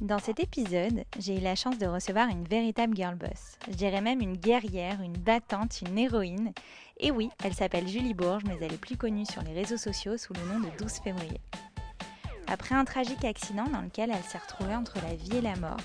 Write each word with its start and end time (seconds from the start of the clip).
Dans 0.00 0.18
cet 0.18 0.40
épisode, 0.40 1.04
j'ai 1.18 1.36
eu 1.36 1.40
la 1.40 1.54
chance 1.54 1.76
de 1.76 1.84
recevoir 1.84 2.30
une 2.30 2.44
véritable 2.44 2.96
girl 2.96 3.16
boss. 3.16 3.58
Je 3.68 3.74
dirais 3.74 4.00
même 4.00 4.22
une 4.22 4.38
guerrière, 4.38 5.02
une 5.02 5.18
battante, 5.18 5.82
une 5.82 5.98
héroïne. 5.98 6.54
Et 6.98 7.10
oui, 7.10 7.28
elle 7.44 7.52
s'appelle 7.52 7.86
Julie 7.86 8.14
Bourges, 8.14 8.44
mais 8.46 8.56
elle 8.62 8.72
est 8.72 8.80
plus 8.80 8.96
connue 8.96 9.26
sur 9.26 9.42
les 9.42 9.52
réseaux 9.52 9.76
sociaux 9.76 10.16
sous 10.16 10.32
le 10.32 10.40
nom 10.50 10.60
de 10.60 10.70
12 10.78 10.90
février. 11.04 11.42
Après 12.46 12.74
un 12.74 12.86
tragique 12.86 13.26
accident 13.26 13.66
dans 13.70 13.82
lequel 13.82 14.10
elle 14.10 14.24
s'est 14.24 14.38
retrouvée 14.38 14.74
entre 14.74 14.96
la 15.02 15.14
vie 15.14 15.36
et 15.36 15.42
la 15.42 15.56
mort, 15.56 15.76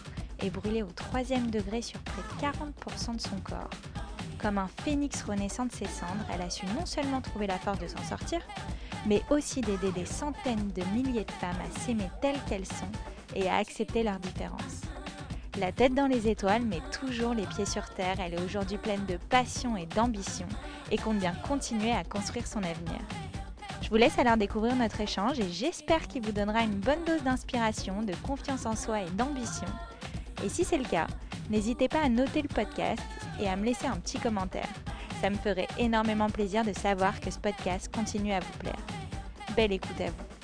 et 0.41 0.49
brûlée 0.49 0.81
au 0.81 0.91
troisième 0.95 1.51
degré 1.51 1.81
sur 1.81 1.99
près 1.99 2.21
de 2.21 2.41
40% 2.41 3.17
de 3.17 3.21
son 3.21 3.41
corps, 3.43 3.69
comme 4.41 4.57
un 4.57 4.69
phénix 4.83 5.23
renaissant 5.23 5.65
de 5.65 5.73
ses 5.73 5.87
cendres, 5.87 6.25
elle 6.33 6.41
a 6.41 6.49
su 6.49 6.65
non 6.67 6.85
seulement 6.85 7.19
trouver 7.19 7.47
la 7.47 7.59
force 7.59 7.79
de 7.79 7.87
s'en 7.87 8.03
sortir, 8.03 8.39
mais 9.07 9.21
aussi 9.29 9.59
d'aider 9.59 9.91
des 9.91 10.05
centaines 10.05 10.71
de 10.71 10.83
milliers 10.93 11.25
de 11.25 11.31
femmes 11.31 11.59
à 11.59 11.79
s'aimer 11.81 12.09
telles 12.21 12.39
qu'elles 12.47 12.65
sont 12.65 12.91
et 13.35 13.49
à 13.49 13.57
accepter 13.57 14.03
leurs 14.03 14.19
différences. 14.19 14.81
La 15.59 15.71
tête 15.71 15.93
dans 15.93 16.07
les 16.07 16.27
étoiles, 16.27 16.63
mais 16.65 16.81
toujours 16.91 17.33
les 17.33 17.45
pieds 17.45 17.65
sur 17.65 17.87
terre, 17.89 18.19
elle 18.19 18.33
est 18.33 18.43
aujourd'hui 18.43 18.77
pleine 18.77 19.05
de 19.05 19.17
passion 19.29 19.77
et 19.77 19.85
d'ambition 19.85 20.47
et 20.91 20.97
compte 20.97 21.19
bien 21.19 21.33
continuer 21.47 21.91
à 21.91 22.03
construire 22.03 22.45
son 22.45 22.59
avenir. 22.59 22.99
Je 23.81 23.89
vous 23.89 23.95
laisse 23.95 24.19
alors 24.19 24.35
découvrir 24.35 24.75
notre 24.75 24.99
échange 24.99 25.39
et 25.39 25.49
j'espère 25.49 26.07
qu'il 26.07 26.25
vous 26.25 26.31
donnera 26.31 26.63
une 26.63 26.79
bonne 26.79 27.03
dose 27.05 27.23
d'inspiration, 27.23 28.01
de 28.01 28.15
confiance 28.15 28.65
en 28.65 28.75
soi 28.75 29.01
et 29.01 29.09
d'ambition. 29.11 29.67
Et 30.43 30.49
si 30.49 30.63
c'est 30.65 30.77
le 30.77 30.83
cas, 30.85 31.07
n'hésitez 31.49 31.87
pas 31.87 32.01
à 32.03 32.09
noter 32.09 32.41
le 32.41 32.49
podcast 32.49 33.01
et 33.39 33.47
à 33.47 33.55
me 33.55 33.63
laisser 33.63 33.87
un 33.87 33.97
petit 33.97 34.19
commentaire. 34.19 34.69
Ça 35.21 35.29
me 35.29 35.35
ferait 35.35 35.67
énormément 35.77 36.29
plaisir 36.29 36.65
de 36.65 36.73
savoir 36.73 37.19
que 37.21 37.31
ce 37.31 37.39
podcast 37.39 37.93
continue 37.93 38.33
à 38.33 38.39
vous 38.39 38.57
plaire. 38.59 38.85
Belle 39.55 39.71
écoute 39.71 40.01
à 40.01 40.07
vous. 40.07 40.34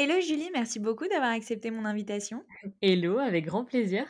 Hello 0.00 0.20
Julie, 0.20 0.48
merci 0.52 0.78
beaucoup 0.78 1.08
d'avoir 1.08 1.32
accepté 1.32 1.72
mon 1.72 1.84
invitation. 1.84 2.44
Hello, 2.80 3.18
avec 3.18 3.46
grand 3.46 3.64
plaisir. 3.64 4.06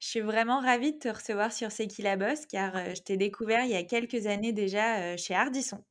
Je 0.00 0.08
suis 0.08 0.20
vraiment 0.20 0.60
ravie 0.60 0.94
de 0.94 0.98
te 0.98 1.08
recevoir 1.08 1.52
sur 1.52 1.70
C'est 1.70 1.86
qui 1.86 2.00
la 2.00 2.16
bosse 2.16 2.46
car 2.46 2.74
euh, 2.74 2.94
je 2.94 3.02
t'ai 3.02 3.18
découvert 3.18 3.66
il 3.66 3.72
y 3.72 3.76
a 3.76 3.82
quelques 3.82 4.26
années 4.26 4.54
déjà 4.54 5.00
euh, 5.00 5.18
chez 5.18 5.34
Ardisson. 5.34 5.84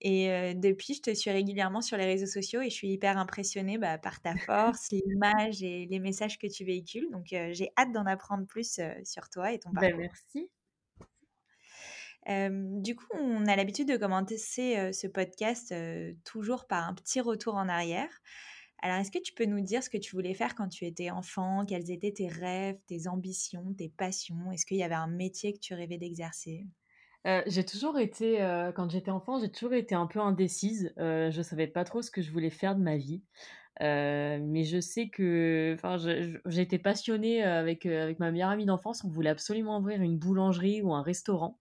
Et 0.00 0.28
euh, 0.28 0.54
depuis, 0.54 0.94
je 0.94 1.02
te 1.02 1.14
suis 1.14 1.30
régulièrement 1.30 1.80
sur 1.80 1.96
les 1.96 2.04
réseaux 2.06 2.26
sociaux 2.26 2.62
et 2.62 2.68
je 2.68 2.74
suis 2.74 2.88
hyper 2.88 3.16
impressionnée 3.16 3.78
bah, 3.78 3.96
par 3.96 4.20
ta 4.20 4.34
force, 4.46 4.88
l'image 4.90 5.62
et 5.62 5.86
les 5.88 6.00
messages 6.00 6.36
que 6.36 6.48
tu 6.48 6.64
véhicules. 6.64 7.08
Donc 7.12 7.26
j'ai 7.28 7.70
hâte 7.78 7.92
d'en 7.92 8.06
apprendre 8.06 8.44
plus 8.44 8.80
sur 9.04 9.30
toi 9.30 9.52
et 9.52 9.60
ton 9.60 9.70
Ben, 9.70 9.92
parcours. 9.92 10.12
Du 12.28 12.94
coup, 12.94 13.06
on 13.14 13.46
a 13.46 13.56
l'habitude 13.56 13.88
de 13.88 13.96
commencer 13.96 14.36
ce 14.38 15.06
podcast 15.06 15.74
toujours 16.24 16.66
par 16.66 16.88
un 16.88 16.94
petit 16.94 17.20
retour 17.20 17.54
en 17.54 17.68
arrière. 17.68 18.10
Alors, 18.80 18.98
est-ce 18.98 19.10
que 19.10 19.18
tu 19.18 19.32
peux 19.32 19.44
nous 19.44 19.60
dire 19.60 19.82
ce 19.82 19.90
que 19.90 19.98
tu 19.98 20.14
voulais 20.14 20.34
faire 20.34 20.54
quand 20.54 20.68
tu 20.68 20.84
étais 20.84 21.10
enfant? 21.10 21.64
Quels 21.66 21.90
étaient 21.90 22.12
tes 22.12 22.28
rêves, 22.28 22.78
tes 22.86 23.08
ambitions, 23.08 23.74
tes 23.76 23.88
passions? 23.88 24.52
Est-ce 24.52 24.66
qu'il 24.66 24.76
y 24.76 24.84
avait 24.84 24.94
un 24.94 25.08
métier 25.08 25.52
que 25.52 25.58
tu 25.58 25.74
rêvais 25.74 25.98
d'exercer? 25.98 26.64
J'ai 27.46 27.64
toujours 27.64 27.98
été, 27.98 28.38
quand 28.74 28.88
j'étais 28.90 29.10
enfant, 29.10 29.38
j'ai 29.40 29.50
toujours 29.50 29.74
été 29.74 29.94
un 29.94 30.06
peu 30.06 30.20
indécise. 30.20 30.94
Euh, 30.98 31.30
je 31.30 31.42
savais 31.42 31.66
pas 31.66 31.84
trop 31.84 32.02
ce 32.02 32.10
que 32.10 32.22
je 32.22 32.30
voulais 32.30 32.50
faire 32.50 32.76
de 32.76 32.82
ma 32.82 32.96
vie. 32.96 33.22
Mais 33.80 34.64
je 34.64 34.80
sais 34.80 35.08
que, 35.08 35.74
enfin, 35.74 35.96
passionnée 36.78 37.42
avec, 37.42 37.84
avec 37.84 38.18
ma 38.18 38.30
meilleure 38.30 38.50
amie 38.50 38.66
d'enfance. 38.66 39.04
On 39.04 39.08
voulait 39.08 39.30
absolument 39.30 39.78
ouvrir 39.78 40.00
une 40.00 40.18
boulangerie 40.18 40.82
ou 40.82 40.94
un 40.94 41.02
restaurant. 41.02 41.58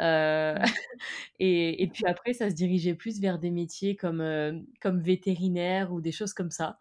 Euh, 0.00 0.56
Mmh. 0.58 0.64
et, 1.38 1.82
et 1.82 1.86
puis 1.88 2.04
après, 2.06 2.32
ça 2.32 2.50
se 2.50 2.54
dirigeait 2.54 2.94
plus 2.94 3.20
vers 3.20 3.38
des 3.38 3.50
métiers 3.50 3.96
comme, 3.96 4.20
euh, 4.20 4.58
comme 4.80 5.00
vétérinaire 5.00 5.92
ou 5.92 6.00
des 6.00 6.12
choses 6.12 6.34
comme 6.34 6.50
ça. 6.50 6.78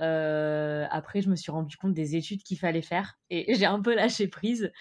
Euh, 0.00 0.86
après, 0.90 1.20
je 1.22 1.28
me 1.30 1.36
suis 1.36 1.52
rendu 1.52 1.76
compte 1.76 1.94
des 1.94 2.16
études 2.16 2.42
qu'il 2.42 2.58
fallait 2.58 2.82
faire 2.82 3.18
et 3.30 3.54
j'ai 3.54 3.66
un 3.66 3.80
peu 3.82 3.94
lâché 3.94 4.28
prise. 4.28 4.72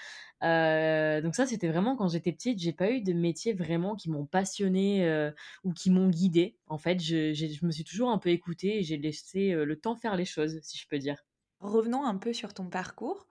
Donc 0.42 1.36
ça, 1.36 1.46
c'était 1.46 1.68
vraiment 1.68 1.96
quand 1.98 2.08
j'étais 2.10 2.32
petite. 2.32 2.60
J'ai 2.60 2.74
pas 2.74 2.92
eu 2.92 3.02
de 3.02 3.14
métiers 3.14 3.54
vraiment 3.54 3.96
qui 3.96 4.10
m'ont 4.10 4.26
passionnée 4.26 5.32
ou 5.64 5.74
qui 5.74 5.90
m'ont 5.92 6.10
guidée. 6.10 6.58
En 6.68 6.78
fait, 6.78 7.00
je, 7.02 7.34
je 7.34 7.66
me 7.66 7.72
suis 7.72 7.84
toujours 7.84 8.10
un 8.12 8.20
peu 8.20 8.30
écoutée 8.30 8.80
et 8.80 8.84
j'ai 8.84 8.98
laissé 8.98 9.52
le 9.54 9.76
temps 9.80 9.96
faire 9.96 10.16
les 10.16 10.26
choses, 10.26 10.60
si 10.62 10.78
je 10.78 10.88
peux 10.88 11.00
dire. 11.00 11.18
Revenons 11.60 12.06
un 12.06 12.18
peu 12.18 12.32
sur 12.34 12.54
ton 12.54 12.70
parcours. 12.70 13.28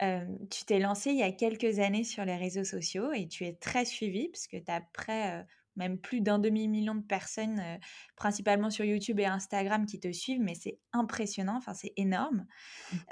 Tu 0.00 0.64
t'es 0.66 0.78
lancé 0.78 1.10
il 1.10 1.16
y 1.18 1.22
a 1.22 1.32
quelques 1.32 1.78
années 1.78 2.04
sur 2.04 2.24
les 2.24 2.36
réseaux 2.36 2.64
sociaux 2.64 3.12
et 3.12 3.28
tu 3.28 3.44
es 3.46 3.54
très 3.54 3.84
suivi 3.84 4.28
puisque 4.28 4.62
tu 4.64 4.70
as 4.70 4.80
près, 4.92 5.46
même 5.76 5.98
plus 5.98 6.20
d'un 6.20 6.38
demi-million 6.38 6.94
de 6.94 7.02
personnes, 7.04 7.58
euh, 7.60 7.76
principalement 8.16 8.70
sur 8.70 8.84
YouTube 8.84 9.20
et 9.20 9.26
Instagram, 9.26 9.86
qui 9.86 10.00
te 10.00 10.10
suivent, 10.12 10.40
mais 10.40 10.54
c'est 10.54 10.78
impressionnant, 10.92 11.56
enfin 11.56 11.74
c'est 11.74 11.92
énorme. 11.96 12.46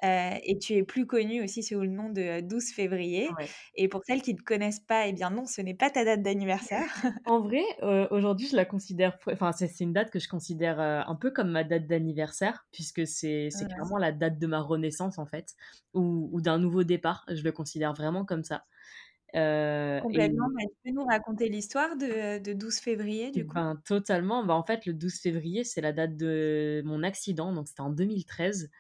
Euh, 0.05 0.37
et 0.45 0.59
tu 0.59 0.75
es 0.75 0.83
plus 0.85 1.07
connu 1.07 1.43
aussi 1.43 1.63
sous 1.63 1.81
le 1.81 1.89
nom 1.89 2.11
de 2.11 2.23
euh, 2.23 2.43
12 2.43 2.73
février. 2.73 3.37
Ouais. 3.39 3.55
Et 3.75 3.89
pour 3.89 4.03
celles 4.07 4.23
qui 4.23 4.35
ne 4.35 4.39
te 4.39 4.45
connaissent 4.45 4.81
pas, 4.81 5.07
eh 5.09 5.13
bien 5.13 5.31
non, 5.31 5.47
ce 5.47 5.61
n'est 5.61 5.75
pas 5.75 5.91
ta 5.91 6.05
date 6.05 6.23
d'anniversaire. 6.23 6.87
En 7.27 7.41
vrai, 7.41 7.63
euh, 7.83 8.07
aujourd'hui, 8.11 8.47
je 8.49 8.55
la 8.57 8.67
considère, 8.67 9.17
enfin, 9.33 9.53
c'est 9.53 9.81
une 9.81 9.95
date 9.95 10.11
que 10.11 10.19
je 10.19 10.29
considère 10.29 10.79
euh, 10.79 11.01
un 11.07 11.15
peu 11.17 11.31
comme 11.31 11.51
ma 11.51 11.65
date 11.65 11.87
d'anniversaire, 11.87 12.67
puisque 12.71 13.07
c'est 13.07 13.49
c'est 13.51 13.65
Ouais. 13.65 13.73
clairement 13.73 13.97
la 13.97 14.13
date 14.13 14.39
de 14.39 14.47
ma 14.47 14.61
renaissance, 14.61 15.19
en 15.19 15.25
fait, 15.25 15.55
ou, 15.95 16.29
ou 16.33 16.43
d'un 16.43 16.59
nouveau 16.59 16.85
départ. 16.85 17.25
Je 17.33 17.43
le 17.43 17.51
considère 17.53 17.95
vraiment 17.95 18.27
comme 18.27 18.45
ça. 18.45 18.67
Euh, 19.35 19.99
et 19.99 20.03
Complètement. 20.03 20.49
Mais 20.57 20.65
tu 20.67 20.75
peux 20.85 20.91
nous 20.91 21.05
raconter 21.05 21.49
l'histoire 21.49 21.97
de, 21.97 22.39
de 22.39 22.53
12 22.53 22.79
février, 22.79 23.31
du 23.31 23.47
coup? 23.47 23.55
ben, 23.55 23.81
totalement. 23.85 24.45
Ben, 24.45 24.55
en 24.55 24.65
fait, 24.65 24.87
le 24.87 24.95
12 24.95 25.21
février, 25.21 25.65
c'est 25.65 25.81
la 25.81 25.93
date 25.93 26.17
de 26.17 26.83
mon 26.85 27.03
accident, 27.03 27.53
donc 27.53 27.69
c'était 27.69 27.81
en 27.81 27.91
2013. 27.91 28.71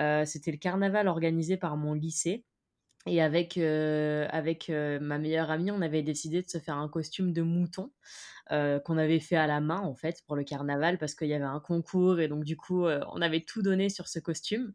Euh, 0.00 0.24
c'était 0.24 0.50
le 0.50 0.58
carnaval 0.58 1.08
organisé 1.08 1.56
par 1.56 1.76
mon 1.76 1.94
lycée. 1.94 2.44
Et 3.06 3.20
avec, 3.20 3.58
euh, 3.58 4.26
avec 4.30 4.70
euh, 4.70 4.98
ma 4.98 5.18
meilleure 5.18 5.50
amie, 5.50 5.70
on 5.70 5.82
avait 5.82 6.02
décidé 6.02 6.40
de 6.40 6.48
se 6.48 6.58
faire 6.58 6.78
un 6.78 6.88
costume 6.88 7.32
de 7.32 7.42
mouton 7.42 7.90
qu'on 8.50 8.98
avait 8.98 9.20
fait 9.20 9.36
à 9.36 9.46
la 9.46 9.60
main 9.60 9.80
en 9.80 9.94
fait 9.94 10.22
pour 10.26 10.36
le 10.36 10.44
carnaval 10.44 10.98
parce 10.98 11.14
qu'il 11.14 11.28
y 11.28 11.34
avait 11.34 11.44
un 11.44 11.60
concours 11.60 12.20
et 12.20 12.28
donc 12.28 12.44
du 12.44 12.58
coup 12.58 12.84
on 12.84 13.22
avait 13.22 13.40
tout 13.40 13.62
donné 13.62 13.88
sur 13.88 14.06
ce 14.06 14.18
costume. 14.18 14.74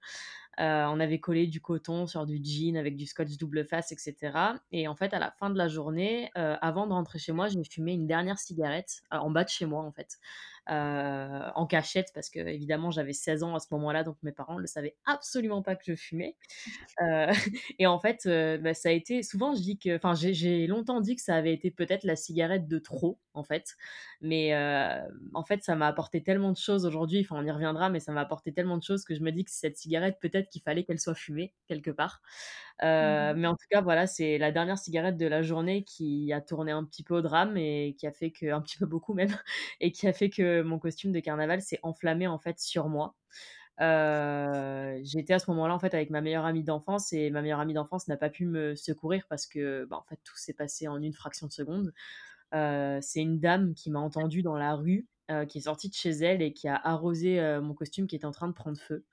Euh, 0.60 0.86
on 0.88 1.00
avait 1.00 1.20
collé 1.20 1.48
du 1.48 1.62
coton 1.62 2.06
sur 2.06 2.26
du 2.26 2.40
jean 2.44 2.78
avec 2.78 2.98
du 2.98 3.06
scotch 3.06 3.38
double 3.38 3.66
face, 3.66 3.92
etc. 3.92 4.16
Et 4.72 4.88
en 4.88 4.96
fait, 4.96 5.14
à 5.14 5.20
la 5.20 5.32
fin 5.32 5.50
de 5.50 5.58
la 5.58 5.68
journée, 5.70 6.32
euh, 6.38 6.58
avant 6.62 6.86
de 6.86 6.92
rentrer 6.92 7.18
chez 7.18 7.32
moi, 7.32 7.48
j'ai 7.48 7.64
fumé 7.64 7.94
une 7.94 8.08
dernière 8.08 8.40
cigarette 8.40 9.02
euh, 9.14 9.18
en 9.18 9.32
bas 9.32 9.46
de 9.46 9.50
chez 9.50 9.66
moi, 9.66 9.84
en 9.84 9.92
fait, 9.92 10.20
euh, 10.70 11.50
en 11.56 11.66
cachette, 11.66 12.12
parce 12.14 12.30
que 12.30 12.40
évidemment 12.40 12.92
j'avais 12.92 13.14
16 13.14 13.44
ans 13.44 13.56
à 13.56 13.60
ce 13.60 13.68
moment-là, 13.72 14.04
donc 14.04 14.18
mes 14.22 14.32
parents 14.32 14.60
ne 14.60 14.68
savaient 14.68 14.96
absolument 15.06 15.62
pas 15.62 15.76
que 15.76 15.84
je 15.86 15.96
fumais. 15.96 16.36
Euh, 17.02 17.32
et 17.80 17.88
en 17.88 18.00
fait, 18.00 18.26
euh, 18.26 18.58
bah, 18.58 18.74
ça 18.74 18.90
a 18.90 18.92
été 18.92 19.24
souvent, 19.24 19.56
je 19.56 19.62
dis 19.62 19.80
que, 19.80 19.96
enfin, 19.96 20.14
j'ai, 20.16 20.68
longtemps 20.68 21.02
dit 21.02 21.16
que 21.16 21.22
ça 21.22 21.36
avait 21.36 21.54
été 21.54 21.72
peut-être 21.72 22.04
la 22.04 22.16
cigarette 22.16 22.68
de 22.68 22.78
trop, 22.78 23.20
en 23.34 23.44
fait. 23.44 23.76
Mais 24.22 24.56
en 25.34 25.44
fait, 25.44 25.64
ça 25.64 25.76
m'a 25.76 25.88
apporté 25.88 26.22
tellement 26.22 26.52
de 26.52 26.58
choses 26.58 26.86
aujourd'hui. 26.86 27.22
Enfin, 27.22 27.42
on 27.42 27.46
y 27.46 27.52
reviendra, 27.52 27.90
mais 27.90 28.00
ça 28.00 28.12
m'a 28.12 28.22
apporté 28.22 28.54
tellement 28.54 28.78
de 28.78 28.84
choses 28.84 29.06
que 29.06 29.16
je 29.16 29.22
me 29.22 29.32
dis 29.32 29.46
que 29.46 29.52
cette 29.52 29.78
cigarette, 29.78 30.18
peut-être 30.20 30.50
qu'il 30.50 30.62
fallait 30.62 30.84
qu'elle 30.84 31.00
soit 31.00 31.16
fumée 31.16 31.54
quelque 31.68 31.92
part. 31.92 32.22
Mhm. 33.02 33.34
mais 33.36 33.48
en 33.48 33.56
tout 33.56 33.66
cas, 33.70 33.82
voilà, 33.82 34.08
c'est 34.08 34.38
la 34.38 34.52
dernière 34.52 34.78
cigarette 34.78 35.18
de 35.18 35.26
la 35.28 35.42
journée 35.42 35.84
qui 35.84 36.32
a 36.34 36.42
tourné 36.42 36.72
un 36.72 36.84
petit 36.86 37.04
peu 37.04 37.16
au 37.18 37.22
drame 37.22 37.58
et 37.58 37.96
qui 38.00 38.08
a 38.08 38.12
fait 38.12 38.32
que, 38.32 38.52
un 38.52 38.62
petit 38.62 38.78
peu 38.78 38.86
beaucoup 38.86 39.14
même, 39.14 39.30
et 39.82 39.92
qui 39.92 40.08
a 40.08 40.14
fait 40.14 40.30
que 40.30 40.62
mon 40.62 40.80
costume 40.80 41.12
de 41.12 41.20
carnaval 41.20 41.62
s'est 41.62 41.80
enflammé 41.84 42.28
en 42.28 42.40
fait 42.40 42.60
sur 42.60 42.88
moi. 42.90 43.16
J'étais 45.04 45.34
à 45.34 45.40
ce 45.40 45.50
moment-là 45.52 45.74
en 45.76 45.80
fait 45.80 45.94
avec 45.94 46.10
ma 46.10 46.22
meilleure 46.22 46.46
amie 46.46 46.64
d'enfance 46.64 47.14
et 47.14 47.30
ma 47.32 47.42
meilleure 47.42 47.60
amie 47.60 47.74
d'enfance 47.74 48.08
n'a 48.08 48.18
pas 48.18 48.30
pu 48.30 48.46
me 48.46 48.76
secourir 48.76 49.26
parce 49.30 49.46
que 49.48 49.86
bah, 49.86 49.98
en 49.98 50.04
fait 50.04 50.20
tout 50.24 50.36
s'est 50.38 50.54
passé 50.54 50.88
en 50.88 51.02
une 51.02 51.14
fraction 51.14 51.48
de 51.48 51.52
seconde. 51.54 51.94
C'est 52.54 53.22
une 53.22 53.40
dame 53.40 53.74
qui 53.76 53.92
m'a 53.92 54.00
entendue 54.00 54.42
dans 54.44 54.58
la 54.58 54.76
rue, 54.76 55.08
qui 55.50 55.60
est 55.60 55.62
sortie 55.62 55.90
de 55.90 55.96
chez 55.96 56.12
elle 56.12 56.42
et 56.42 56.54
qui 56.54 56.68
a 56.68 56.76
arrosé 56.76 57.40
mon 57.62 57.74
costume 57.74 58.08
qui 58.08 58.16
était 58.16 58.26
en 58.26 58.32
train 58.32 58.48
de 58.48 58.54
prendre 58.54 58.78
feu. 58.80 59.06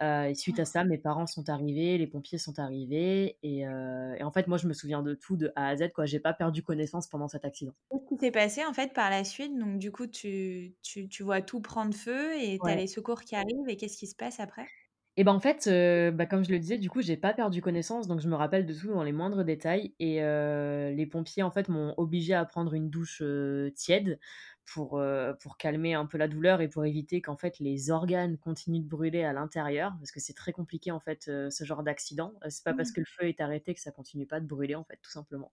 Et 0.00 0.34
suite 0.34 0.58
à 0.60 0.64
ça, 0.64 0.84
mes 0.84 0.98
parents 0.98 1.26
sont 1.26 1.48
arrivés, 1.50 1.98
les 1.98 2.06
pompiers 2.06 2.38
sont 2.38 2.58
arrivés 2.58 3.38
et 3.42 3.66
heu 3.66 4.14
et 4.18 4.22
en 4.24 4.32
fait, 4.32 4.46
moi, 4.48 4.56
je 4.58 4.66
me 4.68 4.72
souviens 4.72 5.02
de 5.02 5.14
tout 5.14 5.36
de 5.36 5.52
A 5.56 5.68
à 5.68 5.76
Z, 5.76 5.90
quoi. 5.94 6.06
J'ai 6.06 6.20
pas 6.20 6.32
perdu 6.34 6.62
connaissance 6.62 7.06
pendant 7.08 7.28
cet 7.28 7.44
accident. 7.44 7.74
Qu'est-ce 7.90 8.04
qui 8.08 8.18
s'est 8.18 8.30
passé, 8.32 8.64
en 8.64 8.72
fait, 8.72 8.92
par 8.92 9.10
la 9.10 9.24
suite? 9.24 9.56
Donc 9.58 9.78
du 9.78 9.90
coup, 9.92 10.06
tu 10.06 10.74
tu 10.82 11.08
tu 11.08 11.22
vois 11.24 11.42
tout 11.42 11.60
prendre 11.60 11.94
feu 11.94 12.34
et 12.40 12.60
tu 12.62 12.68
as 12.70 12.74
Ouais. 12.74 12.76
les 12.76 12.86
secours 12.86 13.22
qui 13.22 13.34
arrivent 13.36 13.68
et 13.68 13.76
qu'est-ce 13.76 13.96
qui 13.98 14.06
se 14.06 14.14
passe 14.16 14.38
après? 14.40 14.72
Et 15.16 15.24
ben, 15.24 15.32
en 15.32 15.40
fait, 15.40 15.66
heu, 15.66 16.10
bah, 16.12 16.24
comme 16.26 16.44
je 16.44 16.50
le 16.50 16.58
disais, 16.58 16.78
du 16.78 16.88
coup, 16.88 17.02
j'ai 17.02 17.16
pas 17.16 17.34
perdu 17.34 17.60
connaissance, 17.60 18.06
donc 18.06 18.20
je 18.20 18.28
me 18.28 18.34
rappelle 18.36 18.64
de 18.64 18.72
tout 18.72 18.88
dans 18.88 19.02
les 19.02 19.12
moindres 19.12 19.44
détails 19.44 19.94
et 19.98 20.20
les 20.20 21.06
pompiers, 21.06 21.42
en 21.42 21.50
fait, 21.50 21.68
m'ont 21.68 21.94
obligée 21.98 22.34
à 22.34 22.44
prendre 22.44 22.72
une 22.74 22.90
douche, 22.90 23.22
tiède 23.74 24.18
pour, 24.72 24.98
heu, 25.00 25.36
pour 25.40 25.56
calmer 25.56 25.94
un 25.94 26.06
peu 26.06 26.18
la 26.18 26.28
douleur 26.28 26.60
et 26.60 26.68
pour 26.68 26.84
éviter 26.84 27.22
qu'en 27.22 27.36
fait 27.36 27.58
les 27.58 27.90
organes 27.90 28.38
continuent 28.38 28.82
de 28.82 28.88
brûler 28.88 29.24
à 29.24 29.32
l'intérieur. 29.32 29.94
Parce 29.98 30.12
que 30.12 30.20
c'est 30.20 30.34
très 30.34 30.52
compliqué, 30.52 30.90
en 30.92 31.00
fait, 31.00 31.28
heu, 31.28 31.50
ce 31.50 31.64
genre 31.64 31.82
d'accident. 31.82 32.34
Heu, 32.44 32.50
c'est 32.50 32.64
pas 32.64 32.74
parce 32.74 32.90
Mmh. 32.90 32.92
que 32.92 33.00
le 33.00 33.06
feu 33.06 33.28
est 33.28 33.40
arrêté 33.40 33.74
que 33.74 33.80
ça 33.80 33.92
continue 33.92 34.26
pas 34.26 34.40
de 34.40 34.46
brûler, 34.46 34.74
en 34.76 34.84
fait, 34.84 34.98
tout 35.02 35.10
simplement. 35.10 35.52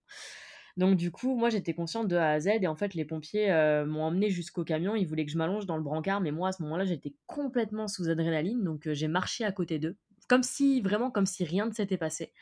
Donc 0.77 0.95
du 0.97 1.11
coup, 1.11 1.35
moi, 1.35 1.49
j'étais 1.49 1.73
consciente 1.73 2.07
de 2.07 2.15
A 2.15 2.31
à 2.31 2.39
Z 2.39 2.47
et 2.61 2.67
en 2.67 2.75
fait, 2.75 2.93
les 2.93 3.05
pompiers, 3.05 3.47
m'ont 3.85 4.03
emmenée 4.03 4.29
jusqu'au 4.29 4.63
camion. 4.63 4.95
Ils 4.95 5.05
voulaient 5.07 5.25
que 5.25 5.31
je 5.31 5.37
m'allonge 5.37 5.65
dans 5.65 5.77
le 5.77 5.83
brancard, 5.83 6.21
mais 6.21 6.31
moi, 6.31 6.49
à 6.49 6.51
ce 6.51 6.61
moment-là, 6.63 6.85
j'étais 6.85 7.15
complètement 7.25 7.87
sous 7.87 8.09
adrénaline, 8.09 8.63
donc 8.63 8.87
j'ai 8.91 9.07
marché 9.07 9.43
à 9.43 9.51
côté 9.51 9.79
d'eux, 9.79 9.97
comme 10.29 10.43
si 10.43 10.81
vraiment 10.81 11.11
comme 11.11 11.25
si 11.25 11.43
rien 11.43 11.65
ne 11.65 11.71
s'était 11.73 11.97
passé 11.97 12.33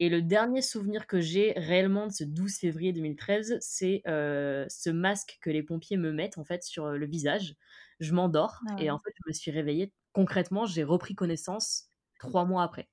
et 0.00 0.08
le 0.08 0.22
dernier 0.22 0.62
souvenir 0.62 1.06
que 1.06 1.20
j'ai 1.20 1.52
réellement 1.56 2.06
de 2.08 2.12
ce 2.12 2.24
12 2.24 2.56
février 2.58 2.92
2013, 2.92 3.58
c'est, 3.60 4.02
heu, 4.08 4.66
ce 4.68 4.90
masque 4.90 5.38
que 5.40 5.50
les 5.50 5.62
pompiers 5.62 5.96
me 5.96 6.12
mettent, 6.12 6.38
en 6.38 6.44
fait, 6.44 6.62
sur, 6.64 6.86
heu, 6.86 6.96
le 6.98 7.06
visage. 7.06 7.54
Je 8.00 8.12
m'endors 8.14 8.64
Ah 8.66 8.78
et 8.78 8.90
en 8.90 8.98
fait, 8.98 9.12
je 9.16 9.28
me 9.28 9.32
suis 9.32 9.50
réveillée 9.50 9.92
concrètement, 10.12 10.66
j'ai 10.66 10.84
repris 10.84 11.14
connaissance 11.16 11.90
3 12.20 12.44
mois 12.44 12.62
après. 12.64 12.88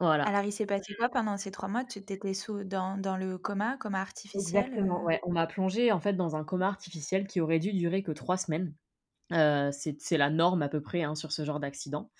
Voilà. 0.00 0.34
Alors 0.34 0.42
il 0.44 0.52
s'est 0.52 0.66
passé 0.66 0.94
quoi 0.94 1.08
pendant 1.10 1.36
ces 1.36 1.50
3 1.52 1.68
mois? 1.68 1.84
Tu 1.84 1.98
étais 2.00 2.34
sous 2.34 2.64
dans 2.64 2.96
dans 2.98 3.16
le 3.16 3.38
coma, 3.38 3.76
coma 3.78 4.00
artificiel, 4.00 4.74
Exactement, 4.74 5.02
heu? 5.02 5.04
ouais. 5.04 5.20
On 5.24 5.32
m'a 5.32 5.46
plongée, 5.46 5.92
en 5.92 6.00
fait, 6.00 6.14
dans 6.14 6.36
un 6.36 6.44
coma 6.44 6.66
artificiel 6.68 7.26
qui 7.26 7.40
aurait 7.40 7.58
dû 7.58 7.72
durer 7.72 8.02
que 8.02 8.12
3 8.12 8.36
semaines. 8.38 8.74
C'est 9.30 10.18
la 10.18 10.30
norme 10.30 10.62
à 10.62 10.68
peu 10.68 10.82
près, 10.82 11.02
hein, 11.02 11.14
sur 11.14 11.32
ce 11.32 11.44
genre 11.44 11.60
d'accident. 11.60 12.10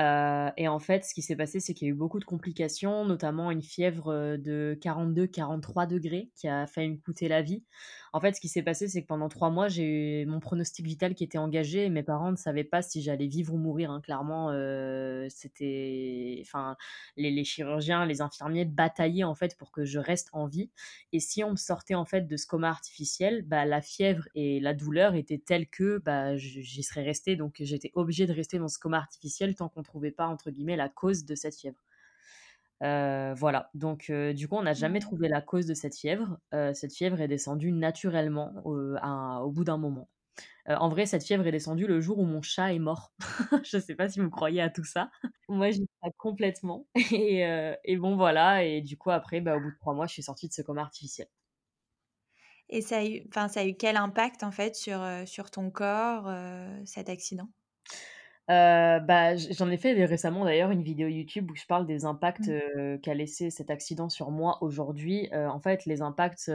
Heu 0.00 0.50
et 0.56 0.68
en 0.68 0.78
fait, 0.78 1.04
ce 1.04 1.14
qui 1.14 1.22
s'est 1.22 1.36
passé, 1.36 1.60
c'est 1.60 1.74
qu'il 1.74 1.86
y 1.88 1.90
a 1.90 1.94
eu 1.94 1.96
beaucoup 1.96 2.18
de 2.20 2.24
complications, 2.24 3.04
notamment 3.04 3.50
une 3.50 3.62
fièvre, 3.62 4.12
heu, 4.12 4.38
de 4.38 4.78
42-43° 4.80 6.32
qui 6.36 6.48
a 6.48 6.66
failli 6.66 6.90
me 6.90 6.96
coûter 6.96 7.28
la 7.28 7.42
vie. 7.42 7.64
En 8.12 8.20
fait, 8.20 8.34
ce 8.34 8.40
qui 8.40 8.48
s'est 8.48 8.62
passé, 8.62 8.88
c'est 8.88 9.02
que 9.02 9.06
pendant 9.06 9.28
3 9.28 9.50
mois, 9.50 9.68
j'ai 9.68 10.22
eu 10.22 10.26
mon 10.26 10.40
pronostic 10.40 10.86
vital 10.86 11.14
qui 11.14 11.24
était 11.24 11.38
engagé 11.38 11.88
mes 11.90 12.02
parents 12.02 12.30
ne 12.32 12.36
savaient 12.36 12.64
pas 12.64 12.82
si 12.82 13.02
j'allais 13.02 13.26
vivre 13.28 13.54
ou 13.54 13.58
mourir, 13.58 13.90
hein. 13.90 14.00
Clairement, 14.00 14.50
heu, 14.52 15.26
c'était 15.30 16.38
enfin, 16.42 16.76
les 17.16 17.44
chirurgiens, 17.44 18.06
les 18.06 18.20
infirmiers 18.22 18.64
bataillaient, 18.64 19.24
en 19.24 19.34
fait, 19.34 19.56
pour 19.58 19.70
que 19.72 19.84
je 19.84 19.98
reste 19.98 20.28
en 20.32 20.46
vie 20.46 20.70
et 21.12 21.20
si 21.20 21.44
on 21.44 21.50
me 21.52 21.56
sortait, 21.56 21.94
en 21.94 22.04
fait, 22.04 22.22
de 22.26 22.36
ce 22.36 22.46
coma 22.46 22.68
artificiel, 22.70 23.42
bah, 23.42 23.64
la 23.64 23.80
fièvre 23.82 24.28
et 24.34 24.60
la 24.60 24.74
douleur 24.74 25.14
étaient 25.14 25.38
telles 25.38 25.68
que, 25.68 25.98
bah, 25.98 26.36
j'y 26.36 26.82
serais 26.82 27.02
restée 27.02 27.36
donc 27.36 27.56
j'étais 27.60 27.90
obligée 27.94 28.26
de 28.26 28.32
rester 28.32 28.58
dans 28.58 28.68
ce 28.68 28.78
coma 28.78 28.98
artificiel 28.98 29.54
tant 29.54 29.68
qu'on 29.68 29.82
trouvait 29.90 30.12
pas, 30.12 30.26
entre 30.28 30.50
guillemets, 30.50 30.76
«la 30.76 30.88
cause» 30.88 31.24
de 31.26 31.34
cette 31.34 31.56
fièvre. 31.56 31.80
Heu, 32.82 33.34
voilà, 33.34 33.70
donc 33.74 34.06
heu, 34.10 34.32
du 34.34 34.48
coup, 34.48 34.56
on 34.56 34.62
n'a 34.62 34.72
jamais 34.72 35.00
Ouais. 35.00 35.00
trouvé 35.00 35.28
la 35.28 35.42
cause 35.42 35.66
de 35.66 35.74
cette 35.74 35.94
fièvre. 35.96 36.38
Heu, 36.54 36.72
cette 36.74 36.94
fièvre 36.94 37.20
est 37.20 37.28
descendue 37.28 37.72
naturellement, 37.72 38.52
à 39.02 39.42
au 39.44 39.50
bout 39.50 39.64
d'un 39.64 39.76
moment. 39.78 40.08
En 40.68 40.88
vrai, 40.90 41.06
cette 41.06 41.24
fièvre 41.24 41.46
est 41.46 41.52
descendue 41.52 41.86
le 41.88 42.00
jour 42.00 42.18
où 42.20 42.24
mon 42.26 42.42
chat 42.42 42.74
est 42.74 42.78
mort. 42.80 43.14
Je 43.64 43.78
sais 43.78 43.94
pas 43.96 44.08
si 44.10 44.20
vous 44.20 44.30
croyez 44.30 44.62
à 44.62 44.70
tout 44.70 44.84
ça. 44.84 45.10
Moi, 45.48 45.70
j'y 45.72 45.88
crois 46.00 46.12
complètement 46.18 46.88
et 47.12 47.42
et 47.84 47.96
bon, 47.98 48.16
voilà 48.16 48.64
et 48.64 48.82
du 48.82 48.98
coup, 48.98 49.10
après, 49.10 49.40
bah, 49.42 49.56
au 49.58 49.60
bout 49.60 49.72
de 49.72 49.76
3 49.76 49.94
mois, 49.94 50.06
je 50.08 50.14
suis 50.14 50.22
sortie 50.24 50.48
de 50.48 50.54
ce 50.54 50.62
coma 50.62 50.82
artificiel. 50.82 51.28
Et 52.70 52.80
ça 52.82 52.98
a 52.98 53.04
eu 53.04 53.22
enfin, 53.28 53.48
ça 53.48 53.60
a 53.60 53.64
eu 53.66 53.74
quel 53.76 53.96
impact, 53.96 54.42
en 54.44 54.50
fait, 54.52 54.74
sur, 54.76 55.04
sur 55.26 55.50
ton 55.50 55.70
corps, 55.70 56.30
cet 56.86 57.08
accident? 57.08 57.48
Heu, 58.50 59.00
bah, 59.06 59.36
j'en 59.36 59.70
ai 59.70 59.76
fait 59.76 59.92
récemment 60.04 60.44
d'ailleurs 60.44 60.70
une 60.72 60.82
vidéo 60.82 61.06
YouTube 61.08 61.50
où 61.52 61.54
je 61.56 61.66
parle 61.66 61.86
des 61.86 62.04
impacts, 62.04 62.48
Mmh. 62.48 62.60
heu, 62.76 62.98
qu'a 63.02 63.14
laissé 63.14 63.50
cet 63.50 63.70
accident 63.70 64.08
sur 64.08 64.30
moi 64.32 64.58
aujourd'hui. 64.62 65.28
Heu, 65.32 65.46
en 65.48 65.60
fait, 65.60 65.86
les 65.86 66.02
impacts, 66.02 66.50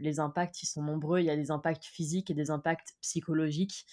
les 0.00 0.20
impacts, 0.20 0.62
ils 0.62 0.66
sont 0.66 0.82
nombreux. 0.82 1.20
Il 1.20 1.26
y 1.26 1.30
a 1.30 1.36
des 1.36 1.50
impacts 1.50 1.84
physiques 1.86 2.30
et 2.30 2.34
des 2.34 2.50
impacts 2.50 2.94
psychologiques. 3.00 3.86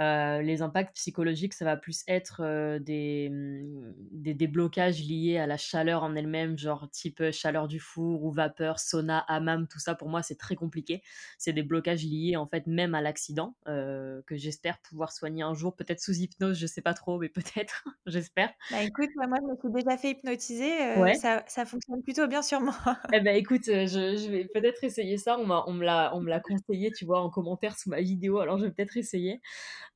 Heu, 0.00 0.40
les 0.42 0.62
impacts 0.62 0.94
psychologiques, 0.94 1.54
ça 1.54 1.64
va 1.64 1.76
plus 1.76 2.04
être, 2.06 2.42
heu, 2.44 2.78
des, 2.80 3.28
mmh, 3.30 3.94
des 4.12 4.34
des 4.34 4.46
blocages 4.46 5.00
liés 5.02 5.38
à 5.38 5.46
la 5.46 5.56
chaleur 5.56 6.02
en 6.04 6.14
elle-même, 6.14 6.56
genre 6.56 6.88
type, 6.90 7.20
heu, 7.20 7.32
chaleur 7.32 7.66
du 7.68 7.80
four 7.80 8.22
ou 8.24 8.30
vapeur, 8.32 8.78
sauna, 8.78 9.18
hammam, 9.28 9.66
tout 9.68 9.80
ça 9.80 9.94
pour 9.96 10.08
moi, 10.08 10.22
c'est 10.22 10.36
très 10.36 10.54
compliqué. 10.56 11.02
C'est 11.38 11.52
des 11.52 11.62
blocages 11.64 12.04
liés, 12.04 12.36
en 12.36 12.46
fait, 12.46 12.66
même 12.66 12.94
à 12.94 13.00
l'accident, 13.02 13.56
heu, 13.66 14.22
que 14.26 14.36
j'espère 14.36 14.80
pouvoir 14.82 15.12
soigner 15.12 15.42
un 15.42 15.54
jour, 15.54 15.74
peut-être 15.76 16.00
sous 16.00 16.14
hypnose, 16.14 16.58
je 16.58 16.66
sais 16.66 16.82
pas 16.82 16.94
trop, 16.94 17.18
mais 17.18 17.28
peut-être, 17.64 17.84
j'espère. 18.06 18.50
Bah, 18.70 18.82
écoute, 18.82 19.10
moi 19.16 19.26
moi, 19.26 19.38
je 19.40 19.46
me 19.46 19.56
suis 19.56 19.70
déjà 19.72 19.96
fait 19.96 20.10
hypnotiser, 20.10 20.68
Ouais. 20.94 21.14
ça 21.14 21.42
ça 21.48 21.64
fonctionne 21.64 22.02
plutôt 22.02 22.26
bien 22.26 22.42
sur 22.42 22.60
moi. 22.60 22.74
Eh 23.10 23.20
bah, 23.22 23.32
écoute, 23.32 23.62
je 23.64 23.86
je 24.18 24.30
vais 24.30 24.44
peut-être 24.52 24.84
essayer 24.84 25.16
ça. 25.16 25.38
On 25.38 25.48
on 25.50 25.72
me 25.72 25.82
l'a 26.28 26.40
conseillé, 26.40 26.92
tu 26.92 27.06
vois, 27.06 27.20
en 27.22 27.30
commentaire 27.30 27.78
sous 27.78 27.88
ma 27.88 28.02
vidéo, 28.02 28.38
alors 28.38 28.58
je 28.58 28.66
vais 28.66 28.70
peut-être 28.70 28.98
essayer. 28.98 29.40